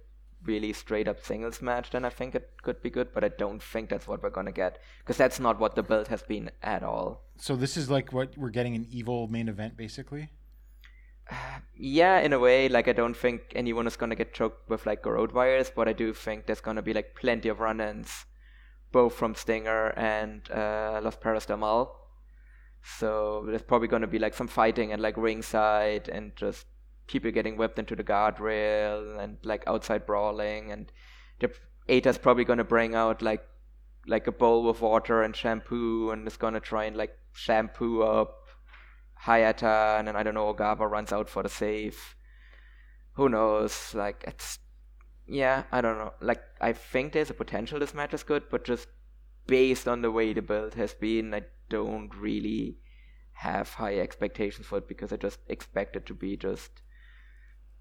[0.45, 3.13] really straight up singles match, then I think it could be good.
[3.13, 6.07] But I don't think that's what we're gonna get because that's not what the build
[6.07, 7.23] has been at all.
[7.37, 10.29] So this is like what we're getting an evil main event, basically.
[11.75, 15.05] yeah, in a way, like I don't think anyone is gonna get choked with like
[15.05, 18.25] road wires, but I do think there's gonna be like plenty of run-ins,
[18.91, 21.99] both from Stinger and uh, Los Perros del Mal.
[22.83, 26.65] So there's probably gonna be like some fighting at like ringside and just
[27.07, 30.91] people getting whipped into the guardrail and like outside brawling and
[31.39, 31.51] the
[31.89, 33.43] Eita's probably gonna bring out like
[34.07, 38.35] like a bowl with water and shampoo and is gonna try and like shampoo up
[39.25, 42.15] Hayata and then I don't know Ogawa runs out for the save.
[43.13, 43.93] Who knows?
[43.93, 44.59] Like it's
[45.25, 46.13] yeah, I don't know.
[46.21, 48.87] Like I think there's a potential this match is good, but just
[49.47, 52.77] based on the way the build has been, I don't really
[53.33, 56.82] have high expectations for it because I just expect it to be just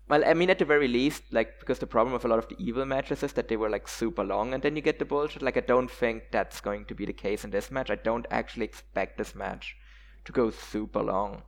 [0.09, 2.49] well, I mean, at the very least, like, because the problem with a lot of
[2.49, 5.05] the evil matches is that they were, like, super long and then you get the
[5.05, 5.43] bullshit.
[5.43, 7.91] Like, I don't think that's going to be the case in this match.
[7.91, 9.77] I don't actually expect this match
[10.25, 11.43] to go super long.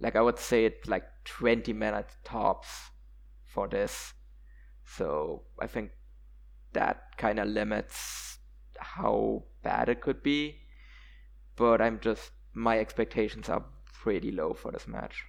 [0.00, 2.68] Like, I would say it's, like, 20 minutes tops
[3.44, 4.14] for this.
[4.84, 5.90] So, I think
[6.72, 8.38] that kind of limits
[8.78, 10.56] how bad it could be.
[11.54, 15.22] But I'm just, my expectations are pretty low for this match.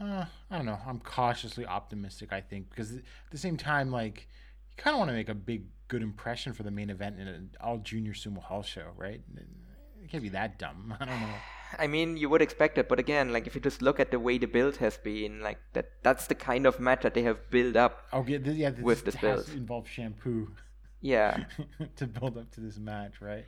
[0.00, 0.78] Uh, I don't know.
[0.86, 2.32] I'm cautiously optimistic.
[2.32, 4.28] I think because at the same time, like
[4.70, 7.28] you kind of want to make a big, good impression for the main event in
[7.28, 9.20] an all junior sumo hall show, right?
[10.02, 10.94] It can't be that dumb.
[11.00, 11.34] I don't know.
[11.78, 14.20] I mean, you would expect it, but again, like if you just look at the
[14.20, 17.50] way the build has been, like that that's the kind of match that they have
[17.50, 18.02] built up.
[18.12, 19.46] Okay, th- yeah, this, With this build.
[19.46, 20.50] to involve shampoo
[21.00, 21.44] Yeah.
[21.96, 23.44] to build up to this match, right?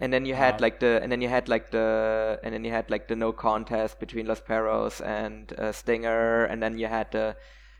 [0.00, 0.60] And then you had Wow.
[0.60, 3.32] like the and then you had like the and then you had like the no
[3.32, 7.36] contest between Los Perros and uh, Stinger, and then you had the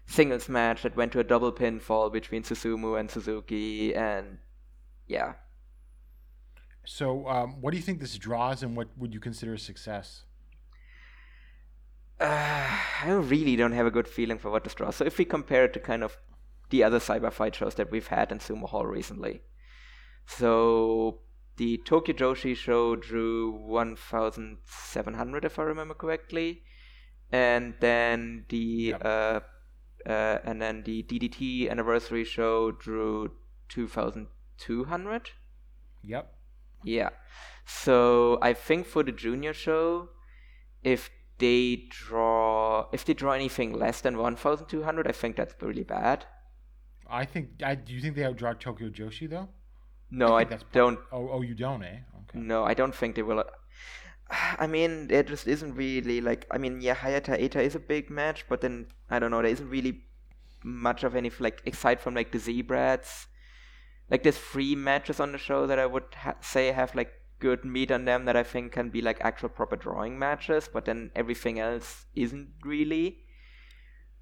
[0.06, 4.38] singles match that went to a double pinfall between Susumu and Suzuki, and
[5.06, 5.34] yeah,
[6.84, 10.24] So, um, what do you think this draws, and what would you consider a success?
[12.20, 12.24] uh,
[13.04, 14.96] I really don't have a good feeling for what this draws.
[14.96, 16.16] So if we compare it to kind of
[16.70, 19.42] the other cyber fight shows that we've had in Sumo Hall recently,
[20.26, 21.20] so
[21.56, 26.62] the Tokyo Joshi show drew 1,700 if I remember correctly,
[27.32, 29.02] and then the Yep.
[29.04, 29.40] uh,
[30.06, 33.32] uh, and then the DDT anniversary show drew
[33.68, 35.30] 2,200.
[36.02, 36.34] Yep.
[36.84, 37.10] Yeah.
[37.64, 40.10] So I think for the junior show,
[40.82, 46.26] if they draw if they draw anything less than 1,200, I think that's really bad.
[47.08, 47.62] I think.
[47.62, 49.48] I do you think they outdraw Tokyo Joshi though?
[50.10, 50.98] No, I, that's don't.
[51.12, 51.98] Oh, oh, you don't, eh?
[52.28, 52.38] Okay.
[52.38, 53.44] No, I don't think they will.
[54.30, 56.46] I mean, there just isn't really like.
[56.50, 59.42] I mean, yeah, Hayata Eita is a big match, but then I don't know.
[59.42, 60.04] There isn't really
[60.62, 63.26] much of any like aside from like the Z-Brats.
[64.10, 67.64] Like there's three matches on the show that I would ha- say have like good
[67.64, 71.10] meat on them that I think can be like actual proper drawing matches, but then
[71.14, 73.18] everything else isn't really.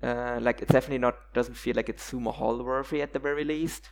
[0.02, 3.44] Uh, like it's definitely not doesn't feel like it's sumo hall worthy at the very
[3.44, 3.90] least.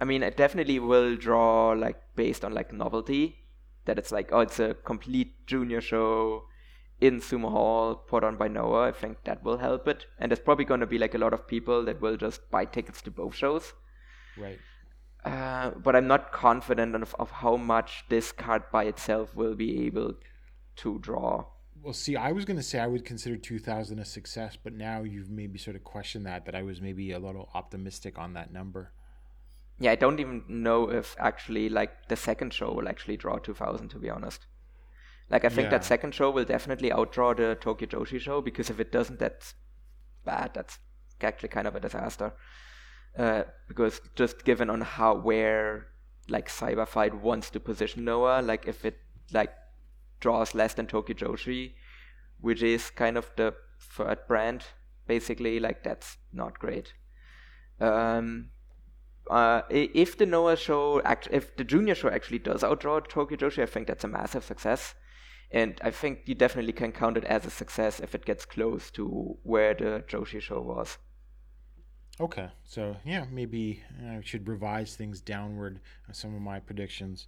[0.00, 3.38] I mean, it definitely will draw like based on like novelty.
[3.84, 6.44] That it's like, oh, it's a complete junior show
[7.00, 8.88] in Sumo Hall put on by Noah.
[8.88, 10.06] I think that will help it.
[10.18, 12.64] And there's probably going to be like a lot of people that will just buy
[12.64, 13.72] tickets to both shows.
[14.38, 14.60] Right.
[15.24, 19.84] Uh, but I'm not confident of, of how much this card by itself will be
[19.86, 20.14] able
[20.76, 21.46] to draw.
[21.82, 25.02] Well, see, I was going to say I would consider 2000 a success, but now
[25.02, 28.52] you've maybe sort of questioned that, that I was maybe a little optimistic on that
[28.52, 28.92] number.
[29.78, 33.88] Yeah, I don't even know if actually like the second show will actually draw 2000
[33.88, 34.46] to be honest.
[35.30, 38.78] Like I think that second show will definitely outdraw the Tokyo Joshi show because if
[38.78, 39.54] it doesn't, that's
[40.24, 40.52] bad.
[40.52, 40.78] That's
[41.22, 42.34] actually kind of a disaster.
[43.16, 45.86] Uh, because just given on how where
[46.28, 48.98] like Cyberfight wants to position Noah, like if it
[49.32, 49.52] like
[50.20, 51.72] draws less than Tokyo Joshi,
[52.40, 54.64] which is kind of the third brand,
[55.06, 56.92] basically, like that's not great.
[57.80, 58.50] Um,
[59.30, 63.62] uh, if the Noah show, act- if the junior show actually does outdraw Tokyo Joshi,
[63.62, 64.94] I think that's a massive success.
[65.50, 68.90] And I think you definitely can count it as a success if it gets close
[68.92, 70.98] to where the Joshi show was.
[72.20, 77.26] Okay, so yeah, maybe uh, I should revise things downward uh, some of my predictions,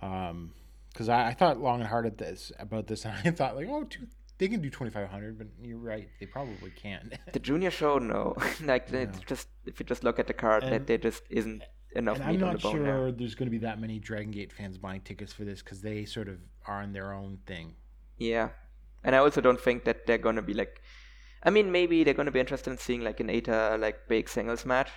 [0.00, 0.52] um,
[0.92, 3.68] because I, I thought long and hard at this about this, and I thought like,
[3.68, 4.06] oh, two,
[4.40, 7.14] they can do twenty five hundred, but you're right, they probably can't.
[7.32, 8.34] The junior show, no.
[8.64, 11.62] like it's just if you just look at the card, that there just isn't
[11.94, 13.12] enough and meat I'm on the not bone sure there.
[13.12, 16.06] there's going to be that many Dragon Gate fans buying tickets for this because they
[16.06, 17.74] sort of are on their own thing.
[18.16, 18.48] Yeah,
[19.04, 20.82] and I also don't think that they're gonna be like.
[21.42, 24.64] I mean, maybe they're gonna be interested in seeing like an Eita like big singles
[24.64, 24.90] match,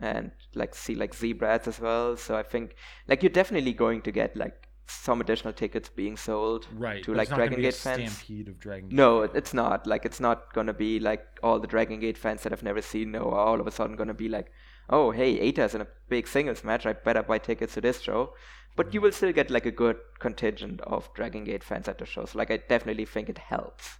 [0.00, 2.16] and like see like Z-Brats as well.
[2.16, 2.74] So I think
[3.06, 7.04] like you're definitely going to get like some additional tickets being sold Right.
[7.04, 8.12] to but like it's not Dragon be a Gate fans.
[8.12, 8.96] Stampede of Dragon Gate.
[8.96, 9.86] No, it's not.
[9.86, 13.12] Like it's not gonna be like all the Dragon Gate fans that I've never seen
[13.12, 14.50] no are all of a sudden gonna be like,
[14.90, 18.34] oh hey, Eita's in a big singles match, I better buy tickets to this show.
[18.76, 22.06] But you will still get like a good contingent of Dragon Gate fans at the
[22.06, 22.34] shows.
[22.34, 23.98] Like I definitely think it helps.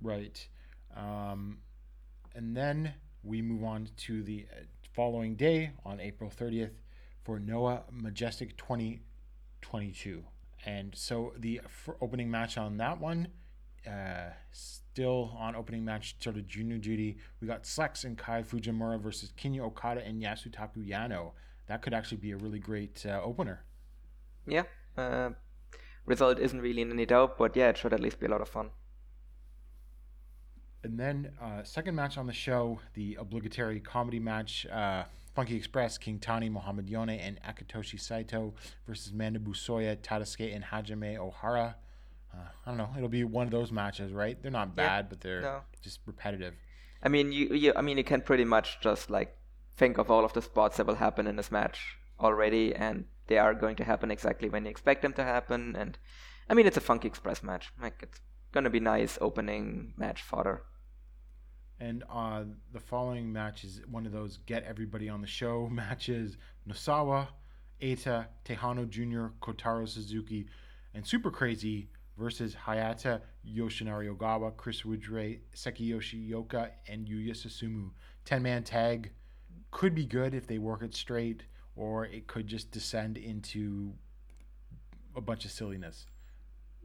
[0.00, 0.46] Right.
[0.96, 1.58] Um,
[2.34, 6.72] and then we move on to the uh, following day on April 30th
[7.22, 8.56] for Noah Majestic
[9.62, 10.24] 2022.
[10.64, 13.28] And so the f- opening match on that one,
[13.86, 17.16] uh, still on opening match sort of junior duty.
[17.40, 21.32] We got Slex and Kai Fujimura versus Kinya Okada and Yasutaku Yano.
[21.66, 23.64] That could actually be a really great uh, opener.
[24.46, 24.64] Yeah.
[24.96, 25.30] Uh,
[26.06, 28.40] result isn't really in any doubt, but yeah, it should at least be a lot
[28.40, 28.70] of fun.
[30.84, 35.96] And then, uh, second match on the show, the obligatory comedy match uh, Funky Express,
[35.98, 38.54] King Tany, Muhammad Yone, and Akitoshi Saito
[38.86, 41.74] versus Manabu Soya, Tadasuke, and Hajime Ohara.
[42.34, 42.90] Uh, I don't know.
[42.96, 44.40] It'll be one of those matches, right?
[44.42, 45.60] They're not Yeah, bad, but they're no.
[45.82, 46.54] just repetitive.
[47.02, 49.36] I mean, you, you, I mean, you can pretty much just like
[49.76, 53.38] think of all of the spots that will happen in this match already, and they
[53.38, 55.74] are going to happen exactly when you expect them to happen.
[55.76, 55.98] And
[56.48, 57.72] I mean, it's a Funky Express match.
[57.80, 58.20] Like it's
[58.52, 60.62] gonna be nice opening match fodder.
[61.82, 66.36] And uh, the following match is one of those get everybody on the show matches.
[66.68, 67.26] Nosawa,
[67.82, 70.46] Eita, Tejano Jr., Kotaro Suzuki,
[70.94, 77.90] and Super Crazy versus Hayata Yoshinari Ogawa, Chris Ridgeway, Seiki Yoshioka, and Yuya Susumu.
[78.26, 79.10] 10 man tag
[79.72, 81.42] could be good if they work it straight,
[81.74, 83.92] or it could just descend into
[85.16, 86.06] a bunch of silliness.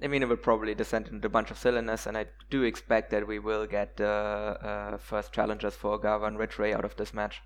[0.01, 3.09] I mean, it will probably descend into a bunch of silliness, and I do expect
[3.11, 7.13] that we will get uh, uh, first challengers for Gava and Ridgeway out of this
[7.13, 7.41] match.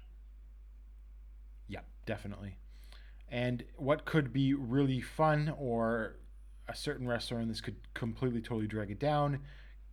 [1.70, 2.58] Yeah, definitely.
[3.30, 6.18] And what could be really fun, or
[6.68, 9.40] a certain wrestler, and this could completely totally drag it down,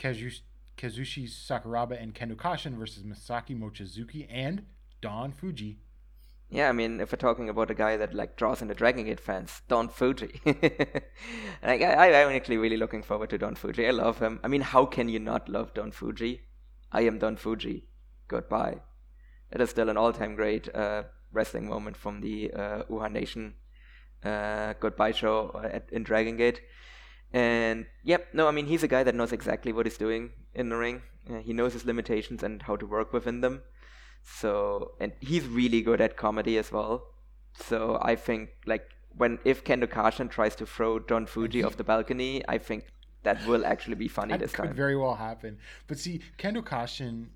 [0.00, 0.42] Kazu-
[0.76, 4.64] Kazushi Sakuraba and Kendo Kashin versus Masaki Mochizuki and
[5.00, 5.76] Don Fujii.
[6.50, 9.04] Yeah, I mean, if we're talking about a guy that like draws in the Dragon
[9.04, 10.40] Gate fans, Don Fujii.
[11.62, 13.86] like, I, I'm actually really looking forward to Don Fujii.
[13.86, 14.40] I love him.
[14.42, 16.40] I mean, how can you not love Don Fujii?
[16.90, 17.82] I am Don Fujii.
[18.28, 18.80] Goodbye.
[19.50, 23.54] It is still an all-time great uh, wrestling moment from the uh, Uhaa Nation
[24.24, 26.60] uh, goodbye show at, in Dragon Gate.
[27.32, 30.70] And yep, no, I mean, he's a guy that knows exactly what he's doing in
[30.70, 31.02] the ring.
[31.30, 33.62] Uh, he knows his limitations and how to work within them.
[34.36, 37.06] So, and he's really good at comedy as well.
[37.54, 41.84] So I think like when if Kendo Kashin tries to throw Don Fujii off the
[41.84, 42.84] balcony, I think
[43.24, 44.74] that will actually be funny That this could time.
[44.74, 45.58] very well happen.
[45.88, 47.28] But see, Kendo Kashin,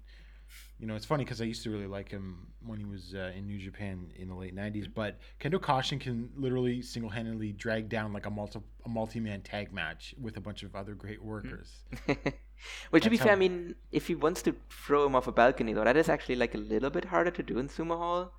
[0.83, 3.31] you know, it's funny because I used to really like him when he was uh,
[3.37, 4.93] in New Japan in the late '90s.
[4.93, 10.13] But Kendo Kashin can literally single-handedly drag down like a multi a multi-man tag match
[10.21, 11.85] with a bunch of other great workers.
[12.91, 15.73] well, to be fair, I mean, if he wants to throw him off a balcony,
[15.73, 18.33] though, that is actually like a little bit harder to do in Sumo Hall.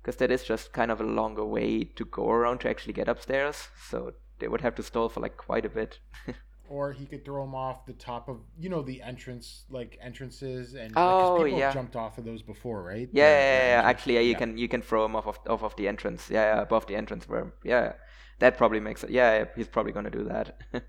[0.00, 3.08] Because that is just kind of a longer way to go around to actually get
[3.08, 3.70] upstairs.
[3.90, 5.98] So they would have to stall for like quite a bit.
[6.74, 10.74] or he could throw him off the top of you know the entrance like entrances
[10.74, 11.72] and Oh, like, people yeah.
[11.72, 13.08] jumped off of those before, right?
[13.12, 13.88] Yeah, The- yeah, yeah, yeah.
[13.90, 14.38] Actually, yeah, you yeah.
[14.42, 16.28] can you can throw him off of off of the entrance.
[16.30, 17.92] Yeah, yeah, above the entrance where yeah,
[18.40, 19.10] that probably makes it.
[19.10, 20.46] Yeah, he's probably gonna do that.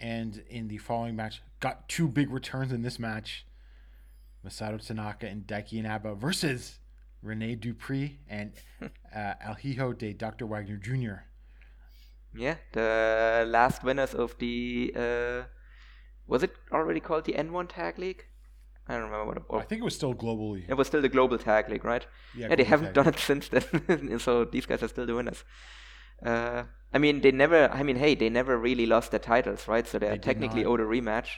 [0.00, 3.46] And in the following match, got two big returns in this match:
[4.44, 6.80] Masato Tanaka and Daiki Inaba versus
[7.22, 8.52] Rene Dupree and
[9.14, 10.46] uh, El Hijo de Dr.
[10.46, 11.16] Wagner Jr.
[12.36, 15.42] yeah, the last winners of the uh,
[16.26, 18.24] was it already called the N1 Tag League?
[18.86, 20.64] I don't remember what it I think it was still globally.
[20.68, 22.06] It was still the Global Tag League, right?
[22.36, 24.18] Yeah, they haven't done it since then.
[24.26, 25.42] so these guys are still the winners.
[26.24, 27.70] Uh, I mean, they never.
[27.72, 29.86] I mean, hey, they never really lost their titles, right?
[29.86, 31.28] So they're They technically owed a rematch.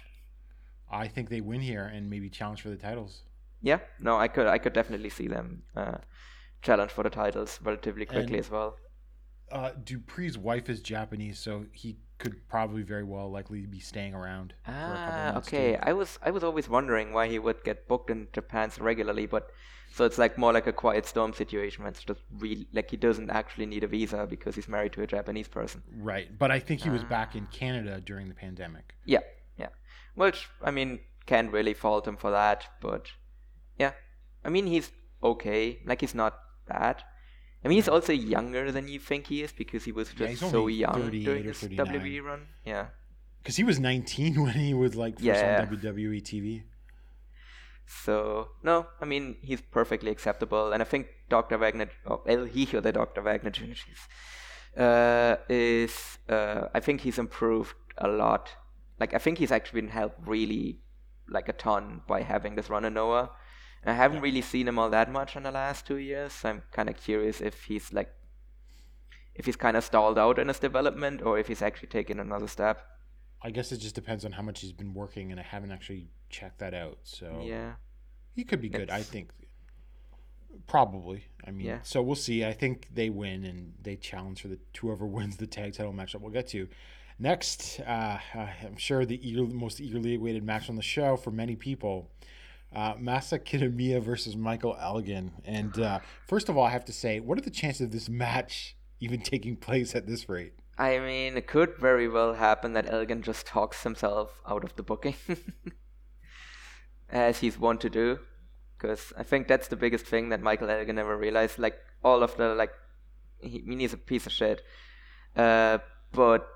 [0.90, 3.22] I think they win here and maybe challenge for the titles.
[3.62, 5.98] Yeah, no, I could, I could definitely see them uh,
[6.62, 8.76] challenge for the titles relatively quickly And- as well.
[9.50, 14.54] Uh, Dupree's wife is Japanese, so he could probably very well likely be staying around
[14.64, 15.72] for a couple Ah, okay.
[15.74, 15.78] too.
[15.82, 19.26] I was, I was always wondering why he would get booked in Japan so regularly,
[19.26, 19.50] but
[19.94, 21.82] so it's like more like a quiet storm situation.
[21.84, 25.02] Where it's just real, like he doesn't actually need a visa because he's married to
[25.02, 25.82] a Japanese person.
[25.96, 27.08] Right, but I think he was Ah.
[27.08, 28.94] back in Canada during the pandemic.
[29.04, 29.20] Yeah,
[29.58, 29.68] yeah.
[30.16, 33.12] Which I mean, can't really fault him for that, but
[33.78, 33.92] yeah,
[34.44, 34.90] I mean he's
[35.22, 35.80] okay.
[35.86, 36.34] Like he's not
[36.66, 37.02] bad.
[37.66, 40.50] I mean he's also younger than you think he is because he was just he's
[40.50, 41.86] so young 38 during or his 39.
[41.86, 42.46] WWE run.
[42.64, 42.86] Yeah.
[43.42, 45.66] Because he was 19 when he was like first Yeah.
[45.68, 46.62] on WWE TV.
[47.88, 51.58] So no, I mean he's perfectly acceptable, and I think Dr.
[51.58, 53.20] Wagner, oh, El Hijo de Dr.
[53.22, 53.74] Wagner Jr.
[54.76, 58.50] uh, is uh, I think he's improved a lot.
[59.00, 60.82] Like I think he's actually been helped really
[61.28, 63.30] like a ton by having this run in Noah.
[63.86, 66.32] I haven't really seen him all that much in the last two years.
[66.32, 68.12] So I'm kind of curious if he's like
[69.34, 72.48] if he's kind of stalled out in his development or if he's actually taken another
[72.48, 72.80] step.
[73.42, 76.08] I guess it just depends on how much he's been working, and I haven't actually
[76.30, 76.98] checked that out.
[77.04, 77.74] So Yeah.
[78.34, 78.90] he could be good.
[78.90, 79.30] I think
[80.66, 81.26] probably.
[81.46, 81.80] I mean, Yeah.
[81.82, 82.44] so we'll see.
[82.44, 86.20] I think they win and they challenge for the whoever wins the tag title matchup.
[86.20, 86.68] We'll get to
[87.18, 87.80] next.
[87.80, 92.10] Uh, I'm sure the eager, most eagerly awaited match on the show for many people.
[92.74, 95.32] Uh, Masa Kitamiya versus Michael Elgin.
[95.44, 98.08] And uh, first of all, I have to say, what are the chances of this
[98.08, 100.52] match even taking place at this rate?
[100.78, 104.82] I mean, it could very well happen that Elgin just talks himself out of the
[104.82, 105.14] booking,
[107.08, 108.18] as he's wont to do.
[108.76, 111.58] Because I think that's the biggest thing that Michael Elgin never realized.
[111.58, 112.72] Like all of the like,
[113.40, 114.60] he, I mean, he's a piece of shit.
[115.34, 115.78] Uh,
[116.12, 116.46] but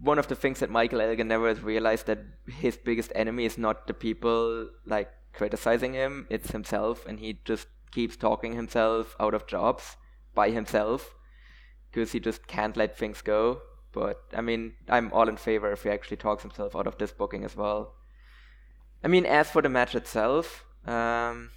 [0.00, 3.58] one of the things that Michael Elgin never has realized that his biggest enemy is
[3.58, 9.34] not the people like criticizing him; it's himself, and he just keeps talking himself out
[9.34, 9.96] of jobs
[10.34, 11.14] by himself
[11.90, 13.62] because he just can't let things go.
[13.92, 17.12] But I mean, I'm all in favor if he actually talks himself out of this
[17.12, 17.94] booking as well.
[19.02, 21.50] I mean, as for the match itself, um,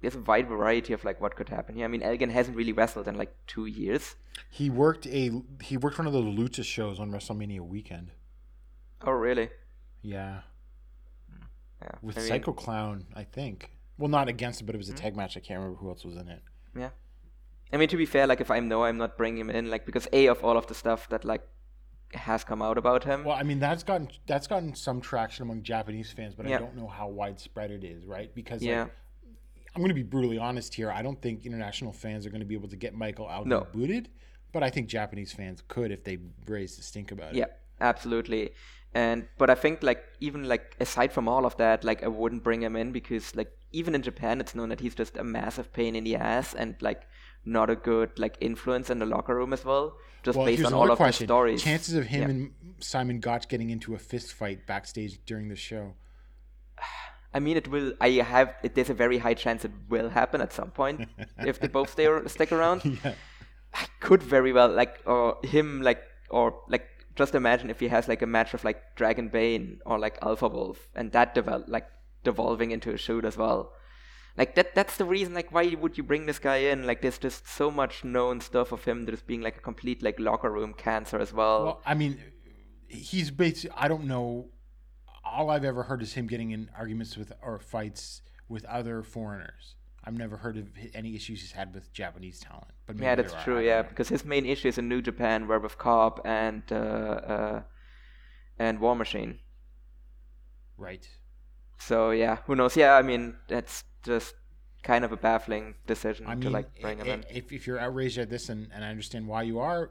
[0.00, 1.84] there's a wide variety of like what could happen here.
[1.84, 4.16] I mean, Elgin hasn't really wrestled in like two years.
[4.50, 8.12] He worked a he worked one of those lucha shows on WrestleMania weekend.
[9.02, 9.50] Oh, really?
[10.02, 10.40] Yeah,
[11.30, 11.44] hmm.
[11.82, 11.90] Yeah.
[12.02, 13.70] with I mean, Psycho Clown, I think.
[13.96, 14.98] Well, not against it, but it was a hmm.
[14.98, 15.36] tag match.
[15.36, 16.42] I can't remember who else was in it.
[16.76, 16.90] Yeah.
[17.72, 19.84] I mean, to be fair, like if I know I'm not bringing him in, like
[19.84, 21.42] because a of all of the stuff that like
[22.14, 23.24] has come out about him.
[23.24, 26.76] Well, I mean that's gotten that's gotten some traction among Japanese fans, but I don't
[26.76, 28.34] know how widespread it is, right?
[28.34, 28.82] Because Yeah.
[28.82, 28.92] like,
[29.78, 30.90] I'm going to be brutally honest here.
[30.90, 33.64] I don't think international fans are going to be able to get Michael out No.
[33.72, 34.08] booted,
[34.50, 37.36] but I think Japanese fans could if they raised the stink about it.
[37.36, 37.44] Yeah,
[37.80, 38.50] absolutely.
[38.92, 42.42] And but I think like even like aside from all of that, like I wouldn't
[42.42, 45.72] bring him in because like even in Japan it's known that he's just a massive
[45.72, 47.02] pain in the ass and like
[47.44, 49.96] not a good like influence in the locker room as well.
[50.24, 51.62] Just Well, based on all of question: the stories.
[51.62, 52.28] chances of him Yeah.
[52.30, 52.50] and
[52.80, 55.94] Simon Gotch getting into a fist fight backstage during the show.
[57.34, 57.92] I mean, it will.
[58.00, 58.54] I have.
[58.62, 61.90] It, there's a very high chance it will happen at some point if they both
[61.90, 63.00] stay or, stick around.
[63.04, 63.14] Yeah.
[63.74, 68.08] I could very well like or him like or like just imagine if he has
[68.08, 71.86] like a match of like Dragon Bane or like Alpha Wolf and that develop like
[72.24, 73.72] devolving into a shoot as well.
[74.38, 76.86] Like that that's the reason like why would you bring this guy in?
[76.86, 80.18] Like there's just so much known stuff of him just being like a complete like
[80.18, 81.64] locker room cancer as well.
[81.64, 82.18] Well, I mean,
[82.88, 83.76] he's basically.
[83.76, 84.48] I don't know.
[85.32, 89.74] All I've ever heard is him getting in arguments with or fights with other foreigners.
[90.04, 92.68] I've never heard of any issues he's had with Japanese talent.
[92.86, 93.60] But maybe yeah, that's are, true.
[93.60, 93.88] Yeah, know.
[93.90, 97.62] because his main issues in New Japan were with Cobb and uh, uh,
[98.58, 99.38] and War Machine.
[100.76, 101.06] right.
[101.80, 102.76] So yeah, who knows?
[102.76, 104.34] Yeah, I mean that's just
[104.82, 107.24] kind of a baffling decision I mean, to like bring him in.
[107.30, 109.90] if if you're outraged at this, and, and I understand why you are,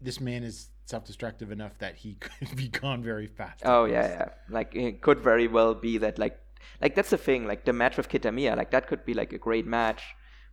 [0.00, 3.62] this man is self-destructive enough that he could be gone very fast.
[3.64, 4.28] Oh yeah, yeah.
[4.48, 6.38] Like it could very well be that like
[6.80, 7.46] like that's the thing.
[7.46, 10.02] Like the match with Kitamiya, like that could be like a great match,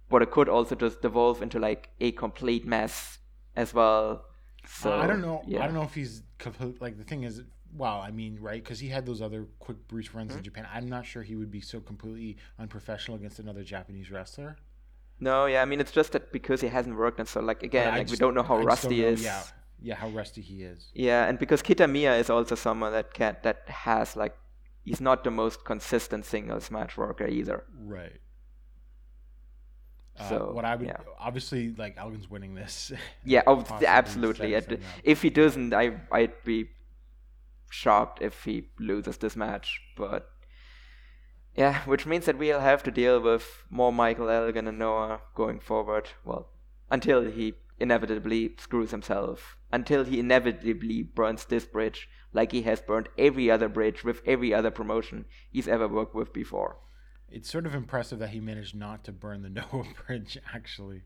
[0.10, 3.20] but it could also just devolve into like a complete mess
[3.56, 4.26] as well.
[4.66, 5.42] So I don't know.
[5.48, 5.62] Yeah.
[5.62, 6.82] I don't know if he's complete.
[6.82, 7.42] Like the thing is,
[7.76, 8.64] well, I mean, right?
[8.64, 10.38] Because he had those other quick brief runs Hmm?
[10.40, 10.68] in Japan.
[10.74, 14.58] I'm not sure he would be so completely unprofessional against another Japanese wrestler.
[15.20, 15.62] No, yeah.
[15.62, 18.10] I mean, it's just that because he hasn't worked, and so like again, I like
[18.10, 19.24] we don't know how I rusty he is.
[19.24, 19.44] Yeah,
[19.84, 20.90] yeah, how rusty he is.
[20.96, 24.36] Yeah, and because Kitamiya is also someone that can that has like
[24.84, 27.64] he's not the most consistent singles match worker either.
[27.78, 28.20] Right.
[30.20, 30.98] Uh, So, what I would yeah.
[31.20, 32.92] obviously like Elgin's winning this.
[33.26, 34.54] Yeah, oh, absolutely.
[34.54, 36.70] It- If he doesn't, I I'd be
[37.70, 39.82] shocked if he loses this match.
[39.98, 40.30] But
[41.56, 45.60] yeah, which means that we'll have to deal with more Michael Elgin and Noah going
[45.60, 46.10] forward.
[46.24, 46.48] Well,
[46.92, 53.10] until he inevitably screws himself, until he inevitably burns this bridge like he has burned
[53.18, 56.78] every other bridge with every other promotion he's ever worked with before.
[57.28, 60.38] It's sort of impressive that he managed not to burn the Noah Bridge.
[60.54, 61.02] Actually.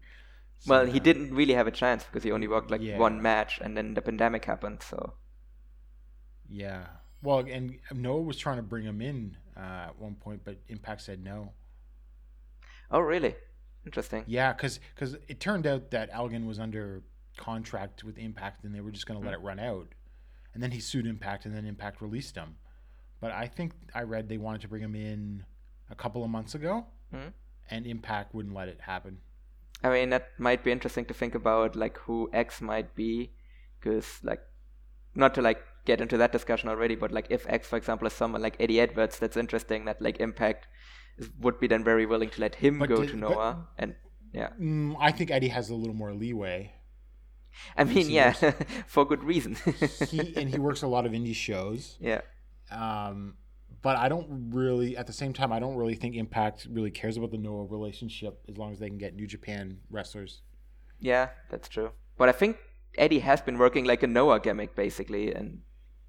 [0.68, 2.98] Well, he didn't really have a chance because he only worked like Yeah.
[2.98, 4.84] one match, and then the pandemic happened.
[4.84, 5.14] So
[6.50, 6.88] Yeah.
[7.24, 11.02] Well, and Noah was trying to bring him in uh, at one point, but Impact
[11.02, 11.54] said no.
[12.92, 13.36] Oh, really?
[13.86, 14.24] Interesting.
[14.28, 14.80] Yeah, because
[15.28, 17.04] it turned out that Elgin was under
[17.38, 19.88] contract with Impact, and they were just going to let it run out.
[20.54, 22.56] And then he sued Impact, and then Impact released him.
[23.20, 25.46] But I think I read they wanted to bring him in
[25.90, 27.34] a couple of months ago, Mhm.
[27.70, 29.20] and Impact wouldn't let it happen.
[29.84, 33.32] I mean, that might be interesting to think about, like who X might be,
[33.80, 34.42] because like,
[35.16, 38.14] not to like get into that discussion already, but like if X, for example, is
[38.14, 39.86] someone like Eddie Edwards, that's interesting.
[39.86, 40.68] That like Impact
[41.18, 43.68] is, would be then very willing to let him But go did- to but- Noah,
[43.78, 43.96] and
[44.34, 46.74] yeah, Mm, I think Eddie has a little more leeway.
[47.76, 48.32] I mean, yeah,
[48.88, 49.56] for good reason.
[50.10, 51.98] He and he works a lot of indie shows.
[52.00, 52.22] yeah,
[52.72, 53.36] Um,
[53.82, 57.18] but I don't really, at the same time, I don't really think Impact really cares
[57.18, 60.42] about the Noah relationship as long as they can get New Japan wrestlers.
[61.00, 61.92] yeah, that's true.
[62.18, 62.58] But I think
[62.98, 65.62] Eddie has been working like a Noah gimmick basically, and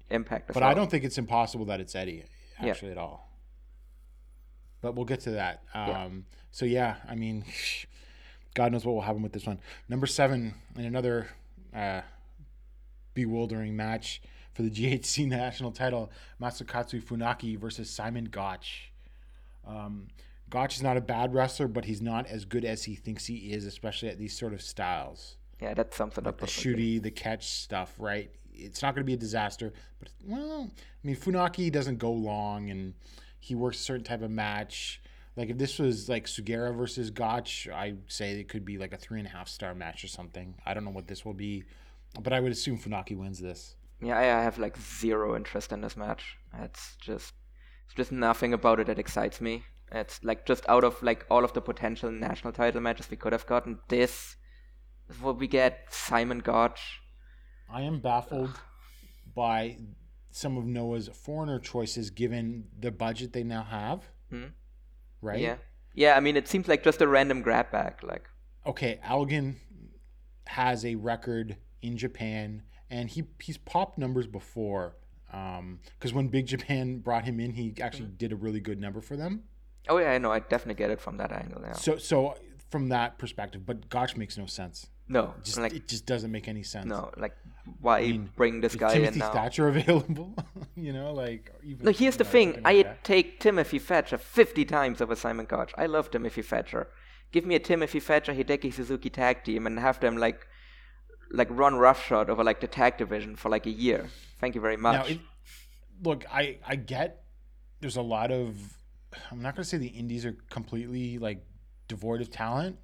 [0.09, 0.47] Impact.
[0.47, 0.69] But well.
[0.69, 2.23] I don't think it's impossible that it's Eddie
[2.63, 2.69] Yeah.
[2.71, 3.29] actually at all.
[4.81, 5.61] But we'll get to that.
[5.73, 6.07] Um, Yeah.
[6.51, 7.45] So yeah, I mean,
[8.55, 9.59] God knows what will happen with this one.
[9.87, 11.27] Number seven in another
[11.75, 12.01] uh,
[13.13, 14.21] bewildering match
[14.53, 18.91] for the GHC national title: Masakatsu Funaki versus Simon Gotch.
[19.67, 20.07] Um,
[20.49, 23.53] Gotch is not a bad wrestler, but he's not as good as he thinks he
[23.53, 26.39] is, especially at these sort of styles Yeah, that sums it like up.
[26.39, 28.31] the shooty, the catch stuff, right?
[28.51, 32.69] It's not going to be a disaster, but well, I mean, Funaki doesn't go long,
[32.71, 32.93] and
[33.39, 35.01] he works a certain type of match.
[35.35, 38.97] Like if this was like Sugiura versus Gotch, I'd say it could be like a
[38.97, 40.55] three and a half star match or something.
[40.65, 41.63] I don't know what this will be,
[42.19, 43.75] but I would assume Funaki wins this.
[44.01, 46.37] Yeah, I I have like zero interest in this match.
[46.59, 47.33] It's just,
[47.85, 49.63] it's just nothing about it that excites me.
[49.91, 53.33] It's like just out of like all of the potential national title matches we could
[53.33, 54.35] have gotten, this
[55.09, 55.87] is what we get.
[55.89, 57.01] Simon Gotch.
[57.71, 58.59] I am baffled
[59.35, 59.77] by
[60.31, 64.03] some of Noah's foreigner choices given the budget they now have.
[64.29, 64.53] Hmm.
[65.21, 65.39] Right?
[65.39, 65.55] Yeah,
[65.93, 66.15] yeah.
[66.15, 67.95] I mean, it seems like just a random grab bag.
[68.03, 68.27] Like,
[68.65, 69.57] okay, Elgin
[70.47, 74.95] has a record in Japan, and he he's popped numbers before.
[75.31, 78.15] Because when Big Japan brought him in, he actually Mm-hmm.
[78.17, 79.43] did a really good number for them.
[79.87, 80.31] oh yeah, I know.
[80.31, 81.61] I definitely get it from that angle.
[81.63, 81.73] Yeah.
[81.73, 82.35] So so
[82.69, 84.87] from that perspective, but Gotch makes no sense.
[85.07, 86.85] No, Just like it just doesn't make any sense.
[86.85, 87.35] no, like
[87.79, 89.31] why mean, bring this Is guy in Timothy now?
[89.31, 90.33] Thatcher available?
[90.75, 92.53] you know, like even Look, here's the thing.
[92.53, 95.73] something like I take Timothy Thatcher 50 times over Simon Gotch.
[95.77, 96.87] I love Timothy Thatcher.
[97.31, 100.47] Give me a Timothy Thatcher Hideki Suzuki tag team and have them like
[101.31, 104.09] like run roughshod over like the tag division for like a year.
[104.39, 105.11] Thank you very Now, much.
[105.11, 105.19] it,
[106.03, 107.23] look, I I get
[107.81, 108.57] there's a lot of
[109.31, 111.45] I'm not going to say the indies are completely like
[111.87, 112.77] devoid of talent,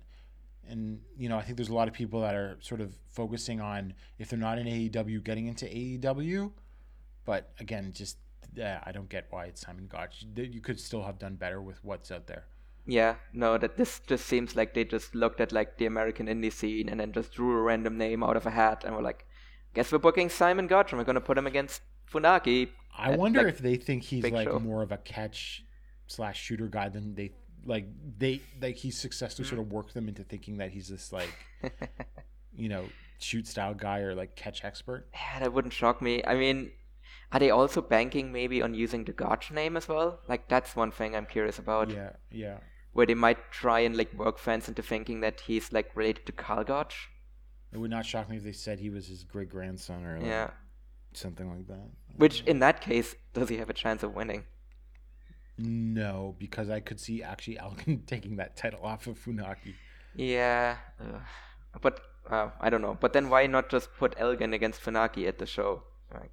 [0.69, 3.61] and you know I think there's a lot of people that are sort of focusing
[3.61, 6.51] on if they're not in AEW getting into AEW,
[7.25, 8.17] but again, just
[8.53, 10.25] yeah, I don't get why it's Simon Gotch.
[10.35, 12.45] You could still have done better with what's out there.
[12.85, 16.53] yeah, no, that this just seems like they just looked at like the American indie
[16.53, 19.25] scene and then just drew a random name out of a hat and were like,
[19.73, 21.81] guess we're booking Simon Gotch and we're gonna put him against
[22.11, 22.69] Funaki.
[22.97, 24.59] I at, wonder like, if they think he's like show.
[24.59, 25.65] more of a catch
[26.07, 27.31] slash shooter guy than they
[27.65, 27.85] like
[28.17, 29.55] they like he's successfully Mm-hmm.
[29.55, 31.29] sort of worked them into thinking that he's this like
[32.55, 32.85] you know
[33.19, 35.07] shoot style guy or like catch expert.
[35.13, 36.23] Yeah, that wouldn't shock me.
[36.25, 36.71] I mean,
[37.31, 40.19] are they also banking maybe on using the Gotch name as well?
[40.27, 41.89] Like that's one thing I'm curious about.
[41.89, 42.57] Yeah, yeah.
[42.93, 46.31] Where they might try and like work fans into thinking that he's like related to
[46.31, 47.09] Carl Gotch.
[47.73, 50.27] It would not shock me if they said he was his great grandson or like
[50.27, 50.51] Yeah.
[51.13, 51.89] something like that.
[52.15, 54.43] Which in that case, does he have a chance of winning?
[55.57, 59.75] No, because I could see actually Elgin taking that title off of Funaki.
[60.15, 60.77] Yeah.
[60.99, 61.21] ugh.
[61.81, 62.97] But uh, I don't know.
[62.99, 65.83] But then why not just put Elgin against Funaki at the show?
[66.13, 66.31] Like,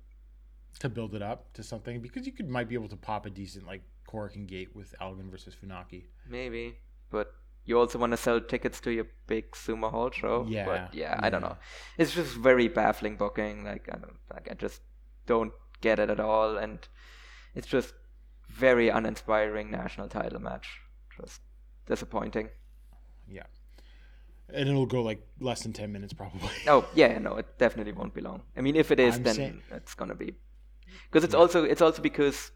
[0.81, 3.31] to build it up to something because you could might be able to pop a
[3.31, 6.05] decent like Korakuen Gate with Elgin versus Funaki.
[6.29, 6.77] maybe.
[7.11, 7.33] But
[7.65, 10.47] you also want to sell tickets to your big sumo hall show.
[10.49, 11.57] Yeah, But yeah, I don't know.
[11.99, 13.65] It's just very baffling booking.
[13.65, 14.17] Like I don't.
[14.33, 14.81] Like I just
[15.27, 16.79] don't get it at all, and
[17.55, 17.95] it's just
[18.53, 20.69] very uninspiring national title match.
[21.21, 21.41] Just
[21.87, 22.49] disappointing.
[23.29, 23.47] Yeah.
[24.53, 26.51] And it'll go like less than 10 minutes probably.
[26.67, 28.43] Oh yeah, no, it definitely won't be long.
[28.57, 30.35] I mean, if it is, then saying- it's gonna be
[31.11, 32.51] because it's also it's also because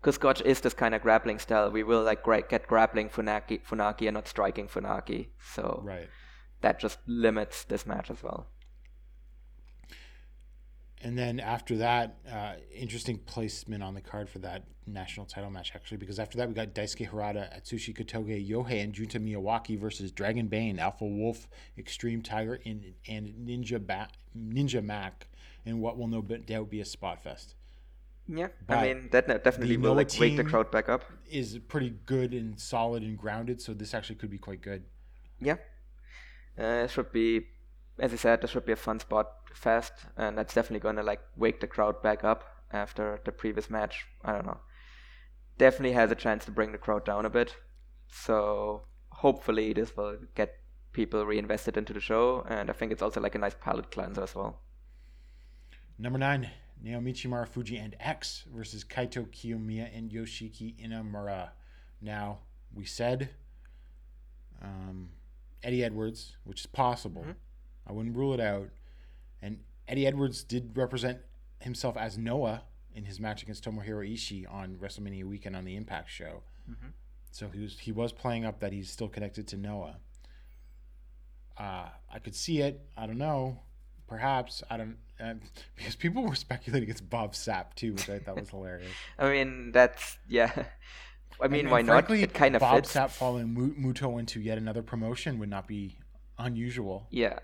[0.00, 1.70] because Gotch is this kind of grappling style.
[1.70, 5.28] We will like gra- get grappling Funaki, Funaki and not striking Funaki.
[5.54, 6.08] So right.
[6.60, 8.48] that just limits this match as well.
[11.04, 15.72] And then after that, uh, interesting placement on the card for that national title match,
[15.74, 20.10] actually, because after that, we got Daisuke Harada, Atsushi Kotoge, Yohei, and Junta Miyawaki versus
[20.10, 25.28] Dragon Bane, Alpha Wolf, Extreme Tiger, and, and Ninja, ba- Ninja Mack,
[25.66, 27.54] and what will no doubt be a spot fest.
[28.26, 31.04] Yeah, But I mean that definitely will like wake the crowd back up.
[31.30, 34.84] Is pretty good and solid and grounded, so this actually could be quite good.
[35.42, 35.56] Yeah,
[36.58, 37.48] uh, it should be,
[37.98, 41.20] as I said, this should be a fun spot fest, and that's definitely gonna like
[41.36, 44.04] wake the crowd back up after the previous match.
[44.24, 44.60] I don't know.
[45.58, 47.56] Definitely has a chance to bring the crowd down a bit.
[48.08, 50.54] So hopefully this will get
[50.92, 54.22] people reinvested into the show, and I think it's also like a nice palate cleanser
[54.22, 54.60] as well.
[55.98, 56.50] Number nine,
[56.84, 61.50] Naomichi Marufuji and X versus Kaito Kiyomiya and Yoshiki Inamura.
[62.00, 62.40] Now,
[62.72, 63.30] we said
[64.62, 65.10] um,
[65.62, 67.24] Eddie Edwards, which is possible.
[67.86, 68.68] I wouldn't rule it out.
[69.42, 69.58] And
[69.88, 71.18] Eddie Edwards did represent
[71.60, 72.62] himself as Noah
[72.94, 76.42] in his match against Tomohiro Ishii on WrestleMania weekend on the Impact show.
[77.30, 79.96] So he was he was playing up that he's still connected to Noah.
[81.58, 82.80] Uh, I could see it.
[82.96, 83.58] I don't know.
[84.08, 85.34] Perhaps I don't uh,
[85.76, 88.90] because people were speculating it's Bob Sapp too, which I thought was hilarious.
[89.18, 90.50] I mean, that's yeah.
[91.40, 91.92] I mean, And- why and not?
[91.94, 92.94] frankly, It kind of Bob fits.
[92.94, 93.48] Sapp following
[93.80, 95.96] Muto into yet another promotion would not be
[96.38, 97.06] unusual.
[97.10, 97.40] Yeah.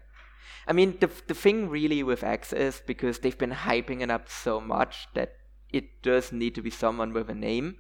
[0.67, 4.29] I mean, the the thing really with X is because they've been hyping it up
[4.29, 5.37] so much that
[5.73, 7.77] it does need to be someone with a name.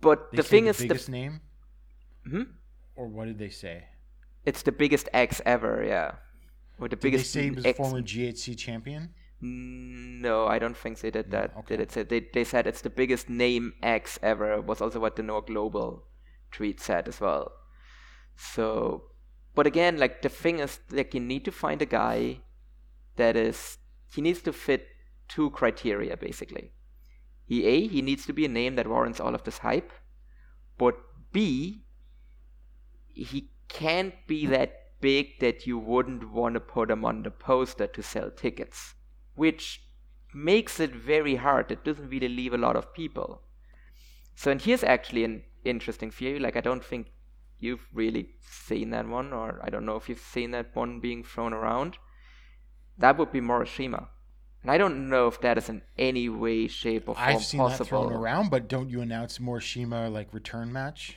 [0.00, 1.40] But They the thing the is, the, biggest name,
[2.28, 2.42] Hmm?
[2.96, 3.84] or what did they say?
[4.44, 6.16] it's the biggest X ever, yeah.
[6.78, 7.76] Or the Did they biggest say he was X.
[7.76, 9.14] former GHC champion?
[9.42, 11.52] No, I don't think they did that.
[11.58, 11.76] okay.
[11.76, 15.16] Did it say they they said it's the biggest name X ever was also what
[15.16, 16.04] the Noah Global
[16.50, 17.52] tweet said as well.
[18.36, 19.09] So
[19.60, 22.40] but again, like the thing is like you need to find a guy
[23.16, 23.76] that is
[24.10, 24.86] he needs to fit
[25.28, 26.72] two criteria basically.
[27.44, 29.92] He A, he needs to be a name that warrants all of this hype.
[30.78, 30.96] But
[31.30, 31.84] B,
[33.08, 34.72] he can't be that
[35.02, 38.94] big that you wouldn't want to put him on the poster to sell tickets,
[39.34, 39.82] which
[40.32, 41.70] makes it very hard.
[41.70, 43.42] It doesn't really leave a lot of people.
[44.36, 46.38] So, and here's actually an interesting theory.
[46.38, 47.08] Like, I don't think
[47.60, 51.22] you've really seen that one, or I don't know if you've seen that one being
[51.22, 51.98] thrown around.
[52.98, 54.08] That would be Morishima.
[54.62, 57.60] And I don't know if that is in any way, shape, or form I've seen
[57.60, 57.84] possible.
[57.84, 61.16] that thrown around, but don't you announce Morishima like return match?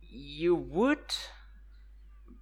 [0.00, 1.14] You would,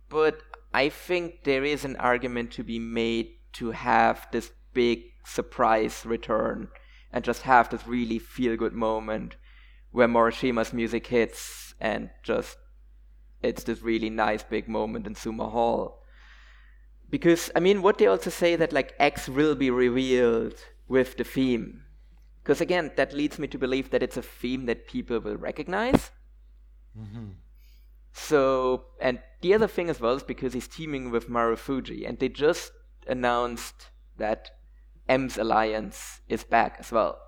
[0.09, 0.39] but
[0.73, 6.69] I think there is an argument to be made to have this big surprise return
[7.13, 9.37] and just have this really feel good moment
[9.91, 12.57] where Morishima's music hits and just
[13.43, 16.03] it's this really nice big moment in Sumo Hall.
[17.11, 20.55] Because I mean what they also say that like X will be revealed
[20.89, 21.83] with the theme.
[22.43, 26.11] Because again, that leads me to believe that it's a theme that people will recognize.
[26.99, 27.31] Mm-hmm.
[28.13, 32.29] So, and the other thing as well is because he's teaming with Marufuji, and they
[32.29, 32.73] just
[33.07, 34.51] announced that
[35.09, 37.19] M's Alliance is back as well.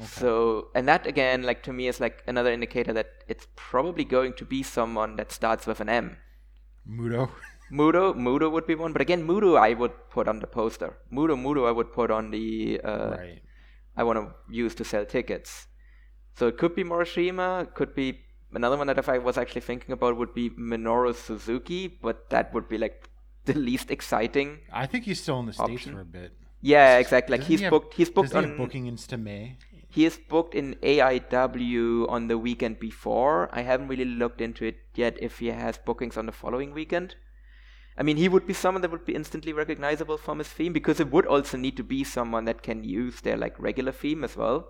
[0.00, 4.32] So, and that again, like to me, is like another indicator that it's probably going
[4.34, 6.16] to be someone that starts with an M.
[6.88, 7.28] Muto.
[7.72, 10.96] Muto, Muto would be one, but again, Muto I would put on the poster.
[11.12, 13.42] Muto, Muto I would put on the uh, right.
[13.96, 15.66] I want to use to sell tickets.
[16.36, 18.20] So it could be Morishima, it could be
[18.52, 22.52] another one that if I was actually thinking about would be Minoru Suzuki, but that
[22.54, 23.08] would be like
[23.44, 24.58] the least exciting.
[24.72, 26.32] I think he's still in the states for a bit.
[26.60, 27.32] Yeah, exactly.
[27.32, 27.94] Like Doesn't he's he have- booked.
[27.94, 28.56] He's booked on.
[28.56, 29.56] booking into May.
[29.92, 33.50] He is booked in AIW on the weekend before.
[33.52, 37.16] I haven't really looked into it yet if he has bookings on the following weekend.
[37.98, 40.98] I mean, he would be someone that would be instantly recognizable from his theme because
[40.98, 44.34] it would also need to be someone that can use their like regular theme as
[44.34, 44.66] well.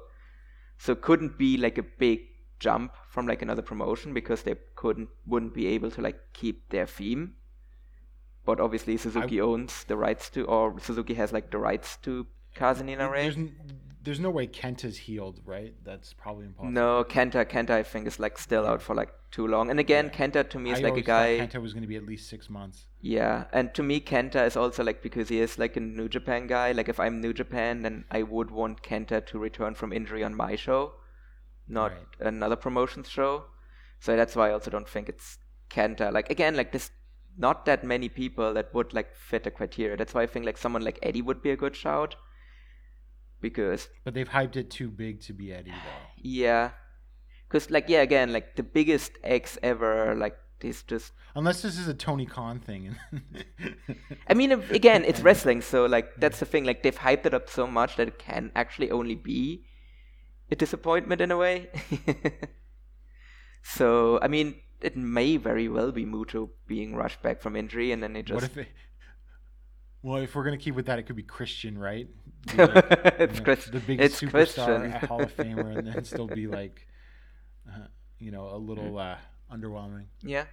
[0.77, 2.23] So it couldn't be like a big
[2.59, 6.87] jump from like another promotion because they couldn't wouldn't be able to like keep their
[6.87, 7.35] theme.
[8.45, 12.27] But obviously Suzuki owns the rights to, or Suzuki has like the rights to
[12.57, 13.23] Kaze ni Nare.
[13.23, 13.37] There's,
[14.05, 15.75] there's no way Kenta's healed, right?
[15.85, 16.73] That's probably impossible.
[16.73, 19.71] No, Kenta, Kenta, I think is like still out for like too long.
[19.71, 21.39] And again, Kenta to me is I like a guy.
[21.39, 22.87] thought Kenta was going to be at least six months.
[23.01, 26.47] Yeah, and to me, Kenta is also like because he is like a New Japan
[26.47, 26.73] guy.
[26.73, 30.35] Like if I'm New Japan, then I would want Kenta to return from injury on
[30.35, 30.95] my show,
[31.69, 32.27] not Right.
[32.35, 33.45] another promotion's show.
[34.01, 35.39] So that's why I also don't think it's
[35.71, 36.13] Kenta.
[36.13, 36.91] Like again, like this
[37.39, 39.97] not that many people that would like fit the criteria.
[39.97, 42.17] That's why I think like someone like Eddie would be a good shout.
[43.43, 46.07] Because But they've hyped it too big to be Eddie, though.
[46.17, 46.71] yeah,
[47.47, 51.89] because like yeah, again, like the biggest X ever, like is just Unless this is
[51.89, 52.95] a Tony Khan thing.
[54.29, 56.65] I mean, again, it's wrestling, so like that's the thing.
[56.65, 59.65] Like they've hyped it up so much that it can actually only be
[60.51, 61.71] a disappointment in a way.
[63.63, 68.03] so I mean, it may very well be Muto being rushed back from injury, and
[68.03, 68.69] then it just what if it.
[70.03, 72.09] Well, if we're gonna keep with that, it could be Christian, right?
[72.57, 72.85] Be like,
[73.21, 74.93] It's you know, Chris- the biggest it's superstar, Christian.
[74.93, 76.89] a Hall of Famer, and then still be like,
[77.69, 77.87] uh,
[78.19, 79.17] you know, a little uh,
[79.53, 80.07] underwhelming.
[80.23, 80.47] yeah.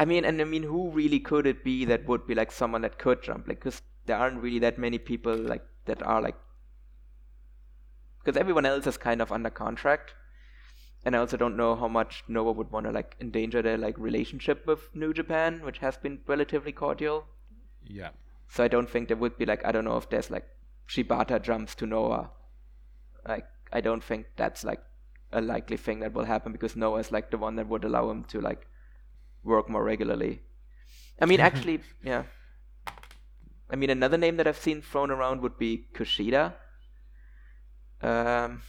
[0.00, 2.82] I mean, and I mean, who really could it be that would be like someone
[2.82, 3.46] that could jump?
[3.48, 6.36] Like, because there aren't really that many people like that are like,
[8.24, 10.14] because everyone else is kind of under contract.
[11.04, 13.96] and I also don't know how much Noah would want to like endanger their like
[13.98, 17.26] relationship with New Japan, which has been relatively cordial.
[17.84, 18.10] Yeah.
[18.48, 20.46] So I don't think there would be like I don't know if there's like
[20.88, 22.30] Shibata jumps to Noah.
[23.26, 24.80] Like I don't think that's like
[25.32, 28.10] a likely thing that will happen because Noah is like the one that would allow
[28.10, 28.66] him to like
[29.44, 30.40] work more regularly.
[31.20, 32.24] I mean, actually, yeah.
[33.70, 36.54] I mean, another name that I've seen thrown around would be Kushida.
[38.00, 38.62] Um,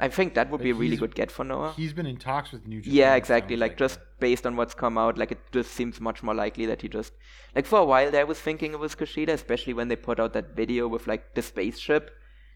[0.00, 1.72] I think that would But be a really good get for Noah.
[1.76, 2.96] He's been in talks with New Japan.
[2.96, 3.54] Yeah, exactly.
[3.54, 6.66] sounds Like, just based on what's come out, like it just seems much more likely
[6.66, 7.12] that he just
[7.54, 10.18] like for a while there I was thinking it was Kushida, especially when they put
[10.18, 12.10] out that video with like the spaceship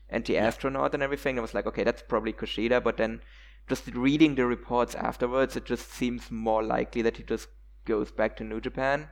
[0.09, 1.39] and the astronaut and everything.
[1.39, 2.83] I was like, okay, that's probably Kushida.
[2.83, 3.21] But then
[3.69, 7.49] just reading the reports afterwards, it just seems more likely that he just
[7.85, 9.09] goes back to New Japan.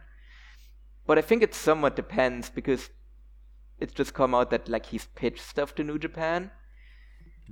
[1.07, 2.91] But I think it somewhat depends because
[3.79, 6.51] it's just come out that like he's pitched stuff to New Japan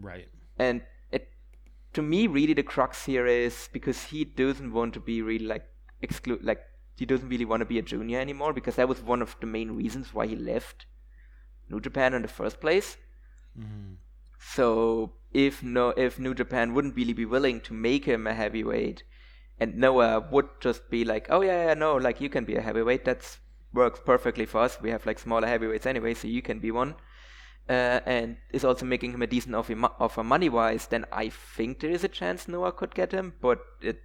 [0.01, 0.29] Right.
[0.61, 1.29] And it
[1.95, 5.67] to me really the crux here is because he doesn't want to be really like
[6.03, 6.61] exclude like
[6.97, 9.47] he doesn't really want to be a junior anymore because that was one of the
[9.47, 10.87] main reasons why he left
[11.71, 12.97] New Japan in the first place.
[13.59, 13.95] Mm-hmm.
[14.39, 19.03] So if no if New Japan wouldn't really be willing to make him a heavyweight
[19.59, 22.61] and Noah would just be like, Oh yeah, yeah, no, like you can be a
[22.61, 23.39] heavyweight, that's
[23.73, 24.81] works perfectly for us.
[24.81, 26.97] We have like smaller heavyweights anyway, so you can be one
[27.71, 31.79] uh, and is also making him a decent offer, offer money wise, then I think
[31.79, 33.35] there is a chance Noah could get him.
[33.41, 34.01] But it,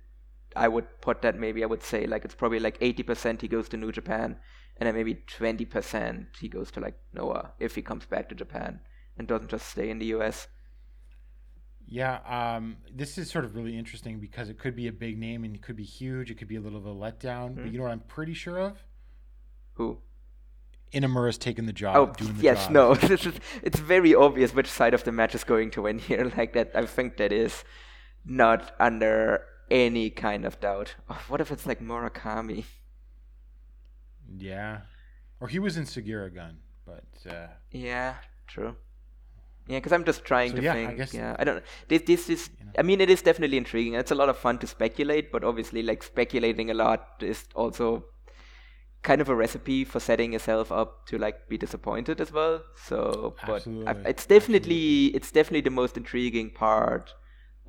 [0.55, 3.67] I would put that maybe I would say like it's probably like 80% he goes
[3.69, 4.37] to New Japan,
[4.77, 8.81] and then maybe 20% he goes to like Noah if he comes back to Japan
[9.17, 10.47] and doesn't just stay in the US.
[11.87, 15.43] Yeah, um, this is sort of really interesting because it could be a big name
[15.43, 16.29] and it could be huge.
[16.29, 17.55] It could be a little of a letdown.
[17.55, 17.63] Hmm.
[17.63, 18.83] But you know what I'm pretty sure of?
[19.73, 19.99] Who?
[20.95, 21.95] Inamura's taken the job.
[21.97, 22.71] Oh doing the yes, job.
[22.73, 22.95] no.
[23.09, 26.31] This is it's very obvious which side of the match is going to win here.
[26.37, 27.63] Like that, I think that is
[28.25, 30.95] not under any kind of doubt.
[31.09, 32.65] Oh, what if it's like Murakami?
[34.37, 34.81] Yeah.
[35.39, 38.15] Or he was in Sugiura Gun, but uh, Yeah,
[38.47, 38.75] true.
[39.67, 40.97] Yeah, because I'm just trying So to yeah, I think.
[40.97, 41.63] guess- yeah, I don't.
[41.87, 42.49] This, this is.
[42.77, 43.95] I mean, it is definitely intriguing.
[43.95, 48.05] It's a lot of fun to speculate, but obviously, like speculating a lot is also
[49.05, 52.63] kind of a recipe for setting yourself up to like be disappointed as well.
[52.75, 57.13] So, but I, it's definitely it's definitely the most intriguing part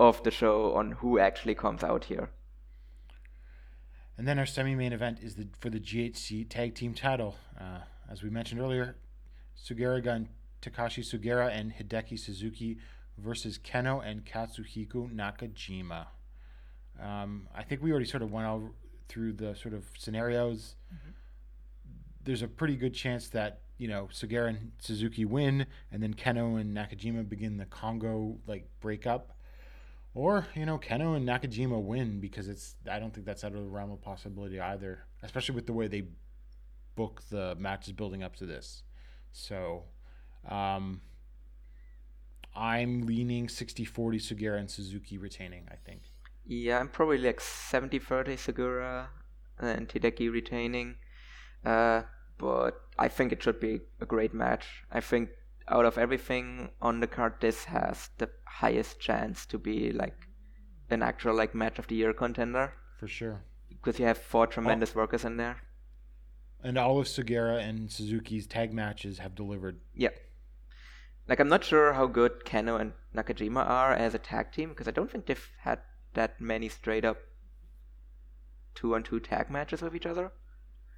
[0.01, 2.31] of the show on who actually comes out here.
[4.19, 7.37] And then our semi-main event is the for the GHC Tag Team Title.
[7.61, 7.81] Uh,
[8.11, 8.97] as we mentioned earlier,
[9.63, 10.31] Sugiura Gun,
[10.63, 12.79] Takashi Sugiura, and Hideki Suzuki
[13.19, 16.07] versus Kenoh and Katsuhiko Nakajima.
[17.01, 18.71] Um, I think we already sort of went over
[19.09, 20.77] through the sort of scenarios.
[22.27, 26.61] There's a pretty good chance that you know Sugiura and Suzuki win, and then Kenoh
[26.61, 29.33] and Nakajima begin the Kongoh like breakup.
[30.15, 33.63] Or, you know, Kenoh and Nakajima win because it's I don't think that's out of
[33.63, 35.05] the realm of possibility either.
[35.23, 36.05] Especially with the way they
[36.95, 38.83] book the matches building up to this.
[39.33, 39.85] So
[40.49, 41.03] um
[42.57, 46.01] I'm leaning 60-40 Sugiura and Suzuki retaining, I think.
[46.47, 49.09] Yeah, I'm probably like 70 30 Sugiura
[49.59, 50.97] and Hideki retaining.
[51.63, 52.03] Uh,
[52.39, 54.85] but I think it should be a great match.
[54.91, 55.31] I think
[55.69, 60.29] out of everything on the card, this has the highest chance to be like
[60.91, 63.43] an actual like match of the year contender For sure.
[63.69, 65.57] because you have four tremendous workers in there.
[66.63, 69.81] And all of Sugiura and Suzuki's tag matches have delivered.
[69.95, 70.11] Yeah.
[71.29, 74.89] Like I'm not sure how good Kenoh and Nakajima are as a tag team because
[74.89, 75.81] I don't think they've had
[76.15, 77.19] that many straight up
[78.75, 80.33] two on two tag matches with each other.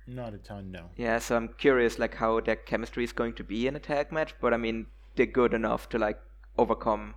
[0.08, 0.88] Not a ton, no.
[0.96, 4.10] Yeah, so I'm curious like how their chemistry is going to be in a tag
[4.10, 4.86] match, but I mean
[5.16, 6.18] they're good enough to like
[6.56, 7.14] overcome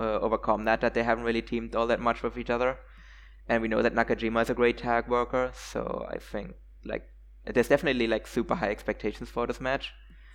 [0.00, 2.78] uh, overcome that that they haven't really teamed all that much with each other.
[3.48, 7.06] And we know that Nakajima is a great tag worker, so I think like
[7.44, 9.92] there's definitely like super high expectations for this match.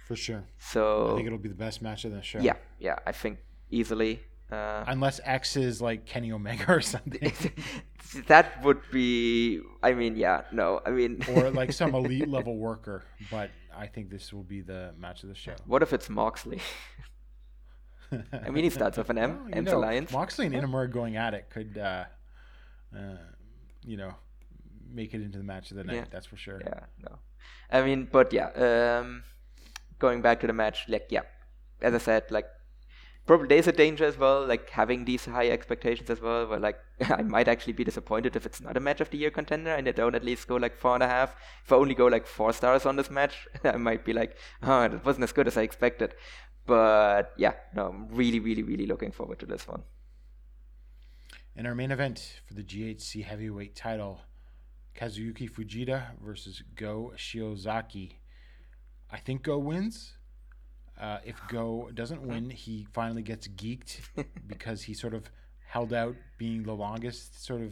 [0.07, 0.43] For sure.
[0.59, 2.39] So I think it'll be the best match of the show.
[2.39, 3.39] yeah, yeah, I think
[3.71, 4.21] easily.
[4.52, 7.32] Uh, Unless X is like Kenny Omega or something.
[8.28, 10.82] that would be I mean, yeah, no.
[10.86, 13.03] I mean or like some elite level worker.
[13.30, 15.56] But I think this will be the match of the show.
[15.65, 16.60] what if it's Moxley?
[18.34, 20.11] I mean he starts with an M, Well, M's know, Alliance.
[20.11, 22.03] Moxley and Inamura going at it could, uh,
[22.94, 22.99] uh,
[23.86, 24.14] you know,
[24.91, 25.95] make it into the match of the night.
[25.95, 26.06] Yeah.
[26.11, 26.61] That's for sure.
[26.61, 27.19] Yeah, no.
[27.72, 28.49] I mean, but yeah,
[28.99, 29.23] um,
[29.98, 31.22] going back to the match, like, yeah,
[31.82, 32.48] as I said, like,
[33.26, 36.80] probably there's a danger as well, like having these high expectations as well, where like
[37.10, 39.85] I might actually be disappointed if it's not a match of the year contender and
[39.88, 41.35] they don't at least go like four and a half.
[41.64, 44.81] If I only go like four stars on this match, I might be like, oh,
[44.81, 46.15] it wasn't as good as I expected.
[46.65, 49.84] But yeah, no, I'm really, really, really looking forward to this one.
[51.56, 54.22] In our main event for the GHC heavyweight title,
[54.95, 58.14] Kazuyuki Fujita versus Go Shiozaki.
[59.11, 60.14] I think Go wins.
[61.02, 64.02] Uh, if Go doesn't win, he finally gets geeked
[64.48, 65.32] because he sort of
[65.65, 67.72] held out being the longest sort of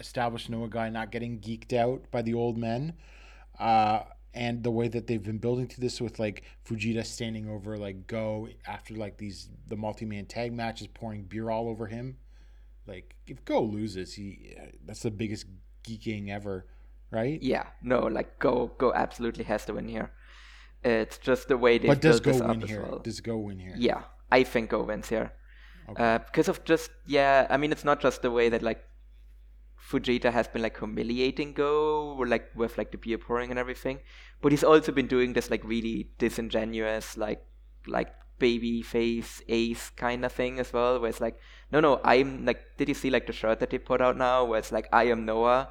[0.00, 2.94] established Noah guy, not getting geeked out by the old men.
[3.60, 4.00] Uh,
[4.34, 8.08] and the way that they've been building to this with like Fujita standing over like
[8.08, 12.16] Go after like these the multi man tag matches, pouring beer all over him.
[12.86, 15.46] Like if Go loses, he that's the biggest
[15.86, 16.66] geeking ever,
[17.12, 17.40] right?
[17.40, 20.10] Yeah, no, like Go Go absolutely has to win here.
[20.84, 22.82] It's just the way they But does built Go this win up here?
[22.82, 22.98] well.
[22.98, 23.74] Does Go win here?
[23.76, 25.32] Yeah, I think Go wins here.
[25.96, 28.82] Uh, because of just yeah, I mean it's not just the way that like
[29.90, 33.98] Fujita has been like humiliating Go, like with like the beer pouring and everything,
[34.40, 37.44] but he's also been doing this like really disingenuous like
[37.86, 41.38] like baby face ace kind of thing as well, where it's like
[41.70, 44.44] no no I'm like did you see like the shirt that they put out now
[44.44, 45.68] where it's like I am Noah,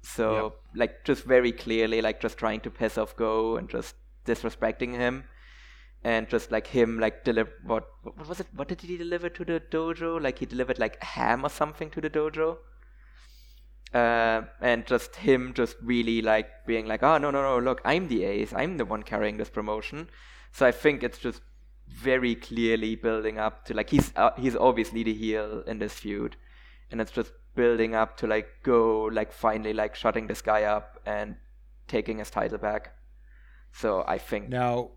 [0.00, 3.96] so like just very clearly like just trying to piss off Go and just
[4.26, 5.24] disrespecting him
[6.06, 9.44] and just like him like deliver what what was it what did he deliver to
[9.44, 10.22] the dojo?
[10.22, 12.58] Like he delivered like ham or something to the dojo.
[13.94, 18.08] Uh, and just him just really like being like oh no no no look i'm
[18.08, 18.52] the ace.
[18.52, 20.08] I'm the one carrying this promotion.
[20.52, 21.40] So i think it's just
[21.88, 26.36] very clearly building up to like he's uh, he's obviously the heel in this feud.
[26.90, 31.00] And it's just building up to like go like finally like shutting this guy up
[31.04, 31.36] and
[31.88, 32.92] taking his title back
[33.80, 34.90] so i think Now,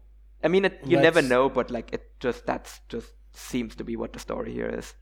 [0.44, 3.96] I mean, it, you never know, but like it just that's just seems to be
[4.02, 4.94] what the story here is.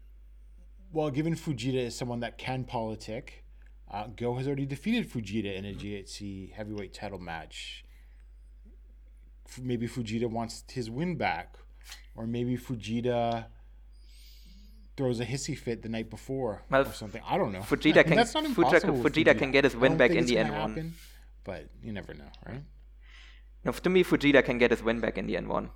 [0.91, 3.25] well, given Fujita is someone that can politic,
[3.93, 7.83] uh, Go has already defeated Fujita in a GHC heavyweight title match.
[9.61, 11.55] Maybe Fujita wants his win back,
[12.15, 13.45] or maybe Fujita
[14.97, 17.21] throws a hissy fit the night before Well, or something.
[17.27, 17.61] I don't know.
[17.61, 18.95] Fujita can- That's not impossible.
[18.95, 20.93] with Fujita can get his win back in the end one.
[21.43, 22.63] but you never know, right?
[23.63, 25.71] Now, to me, Fujita can get his win back in the end one.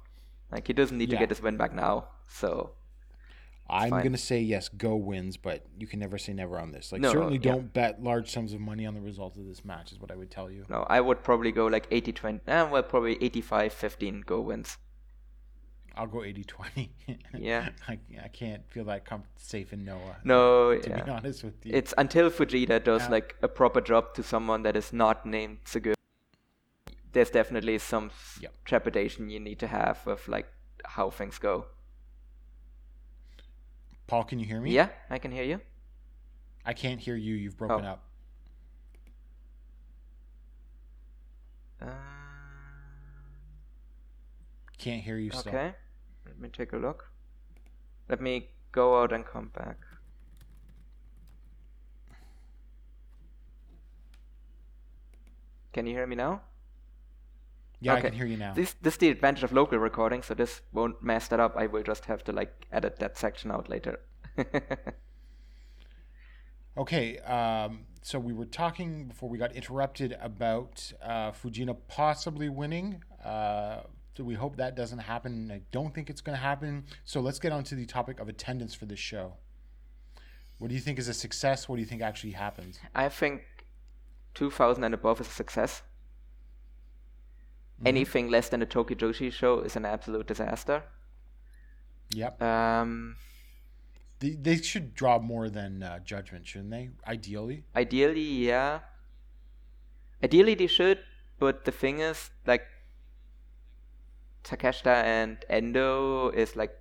[0.51, 2.07] Like he doesn't need to get his win back now.
[2.29, 2.71] So
[3.69, 4.03] I'm fine.
[4.03, 6.91] gonna say yes, Go wins, but you can never say never on this.
[6.91, 7.51] Like No, certainly yeah.
[7.53, 9.91] don't bet large sums of money on the result of this match.
[9.93, 10.65] Is what I would tell you.
[10.69, 12.41] no, I would probably go like 80-20.
[12.47, 14.77] Eh, well, probably 85-15 go wins.
[15.95, 16.89] I'll go 80-20.
[17.37, 17.69] Yeah.
[17.87, 20.17] I, I can't feel that com- safe in Noah.
[20.23, 21.03] No, to yeah.
[21.03, 21.71] be honest with you.
[21.73, 23.09] It's until Fujita does Yeah.
[23.09, 25.93] like a proper job to someone that is not named Sugu.
[27.13, 28.11] There's definitely some
[28.65, 30.47] trepidation you need to have with like
[30.85, 31.65] how things go.
[34.07, 34.71] Paul, can you hear me?
[34.71, 35.59] Yeah, I can hear you.
[36.65, 37.35] I can't hear you.
[37.35, 37.89] You've broken Oh.
[37.91, 38.03] up.
[41.81, 41.87] Uh,
[44.77, 45.51] Can't hear you still.
[45.53, 45.73] okay,
[46.25, 47.11] let me take a look.
[48.09, 49.77] Let me go out and come back.
[55.73, 56.41] Can you hear me now?
[57.81, 58.53] Yeah, I can hear you now.
[58.53, 61.57] This this is the advantage of local recording, so this won't mess that up.
[61.57, 63.99] I will just have to like edit that section out later.
[66.77, 73.03] Okay, um, so we were talking before we got interrupted about uh, Fujita possibly winning.
[73.23, 73.81] Uh,
[74.15, 75.51] so we hope that doesn't happen.
[75.51, 76.85] I don't think it's going to happen.
[77.03, 79.33] So let's get on to the topic of attendance for this show.
[80.59, 81.67] What do you think is a success?
[81.67, 82.79] What do you think actually happens?
[82.95, 83.41] I think
[84.35, 85.81] 2000 and above is a success.
[87.85, 90.83] Anything less than a Tokyo Joshi show is an absolute disaster.
[92.13, 92.41] Yep.
[92.41, 93.15] Um,
[94.19, 96.89] They, they should draw more than uh, Judgment, shouldn't they?
[97.07, 97.63] Ideally.
[97.75, 98.79] ideally, yeah.
[100.23, 100.99] Ideally, they should,
[101.39, 102.63] but the thing is, like,
[104.43, 106.71] Takeshita and Endo is like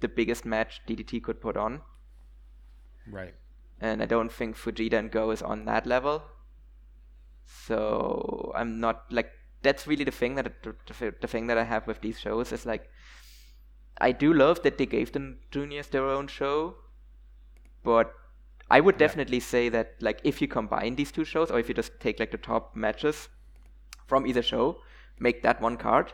[0.00, 1.82] the biggest match DDT could put on.
[3.10, 3.34] Right.
[3.80, 6.22] and I don't think Fujita and Go is on that level.
[7.44, 9.30] So I'm not like
[9.62, 12.66] that's really the thing that the, the, thing that I have with these shows is
[12.66, 12.88] like
[13.98, 16.76] I do love that they gave the juniors their own show,
[17.84, 18.12] but
[18.70, 21.74] I would definitely say that like if you combine these two shows or if you
[21.74, 23.28] just take like the top matches
[24.06, 24.78] from either show,
[25.18, 26.12] make that one card,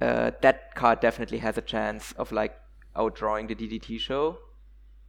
[0.00, 2.56] uh, that card definitely has a chance of like
[2.94, 4.38] outdrawing the DDT show.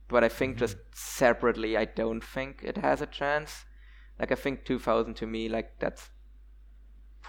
[0.08, 3.66] But I think just separately, I don't think it has a chance.
[4.18, 6.10] Like I think 2000 to me, like that's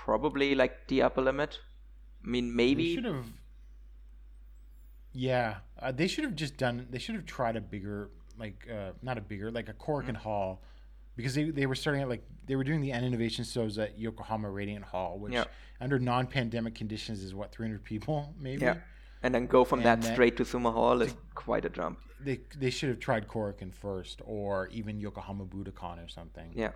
[0.05, 1.59] probably like the upper limit.
[2.25, 3.27] I mean, They maybe should have.
[5.13, 6.87] Yeah, uh, they should have just done.
[6.91, 10.09] They should have tried a bigger, like uh, not a bigger, like a Cork Mm-hmm.
[10.11, 10.63] and Hall,
[11.17, 13.99] because they, they were starting at like they were doing the N innovation shows at
[13.99, 15.45] Yokohama Radiant Hall, which Yeah.
[15.81, 18.63] under non-pandemic conditions is what 300 people maybe.
[18.63, 18.77] Yeah.
[19.23, 21.99] and then go from that And that- straight to Sumo Hall is quite a jump.
[22.21, 26.53] They they should have tried Korakuen first, or even Yokohama Budokan or something.
[26.55, 26.73] Yeah.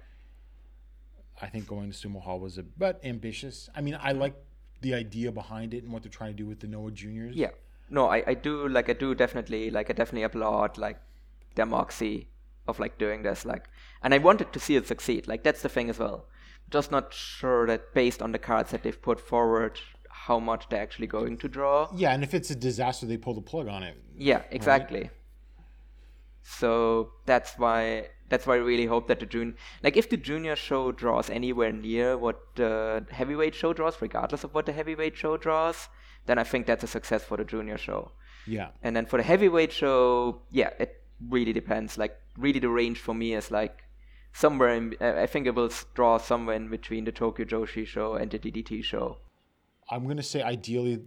[1.41, 3.69] I think going to Sumo Hall was a but ambitious.
[3.75, 4.35] I mean, I like
[4.81, 7.37] the idea behind it and what they're trying to do with the Noah Juniors.
[7.37, 7.51] Yeah.
[7.91, 10.99] No, I, I do like I do definitely like I definitely applaud like
[11.55, 12.29] their moxie
[12.67, 13.69] of like doing this like
[14.03, 15.29] and I wanted to see it succeed.
[15.29, 16.27] Like that's the thing as well.
[16.71, 19.79] Just not sure that based on the cards that they've put forward
[20.09, 21.89] how much they're actually going to draw.
[21.95, 23.97] Yeah, and if it's a disaster, they pull the plug on it.
[24.17, 25.11] Yeah, exactly.
[26.43, 30.57] So that's why that's why I really hope that the junior like if the junior
[30.57, 35.37] show draws anywhere near what the heavyweight show draws, regardless of what the heavyweight show
[35.37, 35.89] draws,
[36.25, 38.13] then I think that's a success for the junior show.
[38.47, 38.69] Yeah.
[38.83, 41.99] And then for the heavyweight show, yeah, it really depends.
[41.99, 43.85] Like really, the range for me is like
[44.33, 44.75] somewhere.
[44.77, 48.39] In, I think it will draw somewhere in between the Tokyo Joshi show and the
[48.39, 49.19] DDT show.
[49.91, 51.03] I'm gonna say ideally,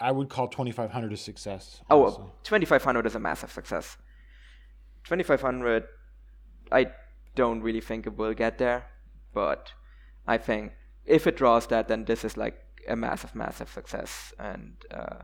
[0.00, 1.82] I would call 2,500 a success.
[1.90, 2.24] Oh, honestly.
[2.44, 3.98] 2500 is a massive success.
[5.04, 5.84] 2500,
[6.72, 6.92] I
[7.34, 8.86] don't really think it will get there,
[9.32, 9.72] but
[10.26, 10.72] I think
[11.04, 12.58] if it draws that, then this is like
[12.88, 15.22] a massive, massive success and uh,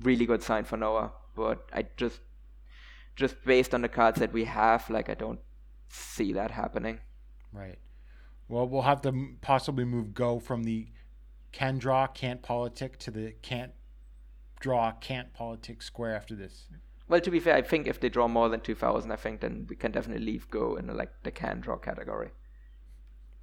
[0.00, 1.12] really good sign for Noah.
[1.34, 2.20] But I just,
[3.16, 5.40] just based on the cards that we have, like I don't
[5.88, 7.00] see that happening.
[7.52, 7.78] Right.
[8.48, 10.88] Well, we'll have to possibly move go from the
[11.52, 13.72] can draw, can't politic to the can't
[14.60, 16.66] draw, can't politic square after this.
[17.10, 19.66] Well, to be fair, I think if they draw more than 2000, I think then
[19.68, 22.30] we can definitely leave go in like the can draw category.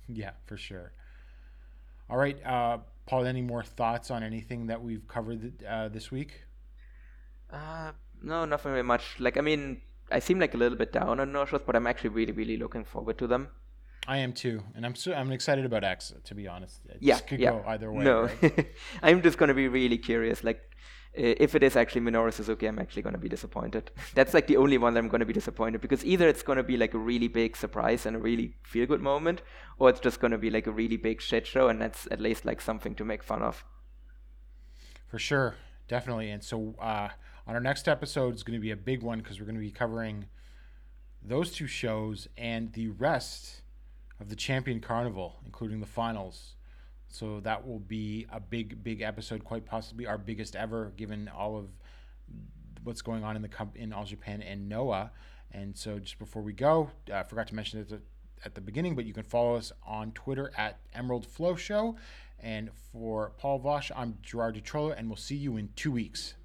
[0.08, 0.94] Yeah, for sure.
[2.10, 3.26] All right, uh, Paul.
[3.26, 6.44] Any more thoughts on anything that we've covered uh, this week?
[7.52, 7.92] Uh,
[8.24, 9.20] no, nothing very much.
[9.20, 12.12] Like, I mean, I seem like a little bit down on shows, but I'm actually
[12.12, 13.50] really, really looking forward to them.
[14.08, 16.14] I am too, and I'm so I'm excited about X.
[16.24, 17.52] To be honest, it Yeah, could yeah.
[17.52, 18.06] go either way.
[18.06, 18.68] no, right?
[19.04, 20.46] I'm just gonna be really curious.
[20.46, 20.62] Like,
[21.18, 23.92] if it is actually Minoru Suzuki, I'm actually gonna be disappointed.
[24.14, 26.78] That's like the only one that I'm gonna be disappointed because either it's gonna be
[26.78, 29.42] like a really big surprise and a really feel-good moment,
[29.80, 32.46] or it's just gonna be like a really big shit show, and that's at least
[32.46, 33.66] like something to make fun of.
[35.08, 35.56] For sure,
[35.88, 36.30] definitely.
[36.30, 37.10] And so uh,
[37.48, 39.62] on our next episode is going to be a big one because we're going to
[39.62, 40.26] be covering
[41.24, 43.62] those two shows and the rest
[44.20, 46.56] of the Champion Carnival, including the finals.
[47.10, 51.58] So that will be a big, big episode, quite possibly our biggest ever, given all
[51.58, 51.70] of
[52.84, 55.12] what's going on in the comp- in All Japan and Noah.
[55.52, 58.02] And so just before we go, uh, I forgot to mention at the,
[58.44, 61.96] at the beginning, but you can follow us on Twitter at Emerald Flow Show.
[62.40, 66.36] And for Paul Vosh, I'm Gerard DiTrollo, and we'll see you in two weeks.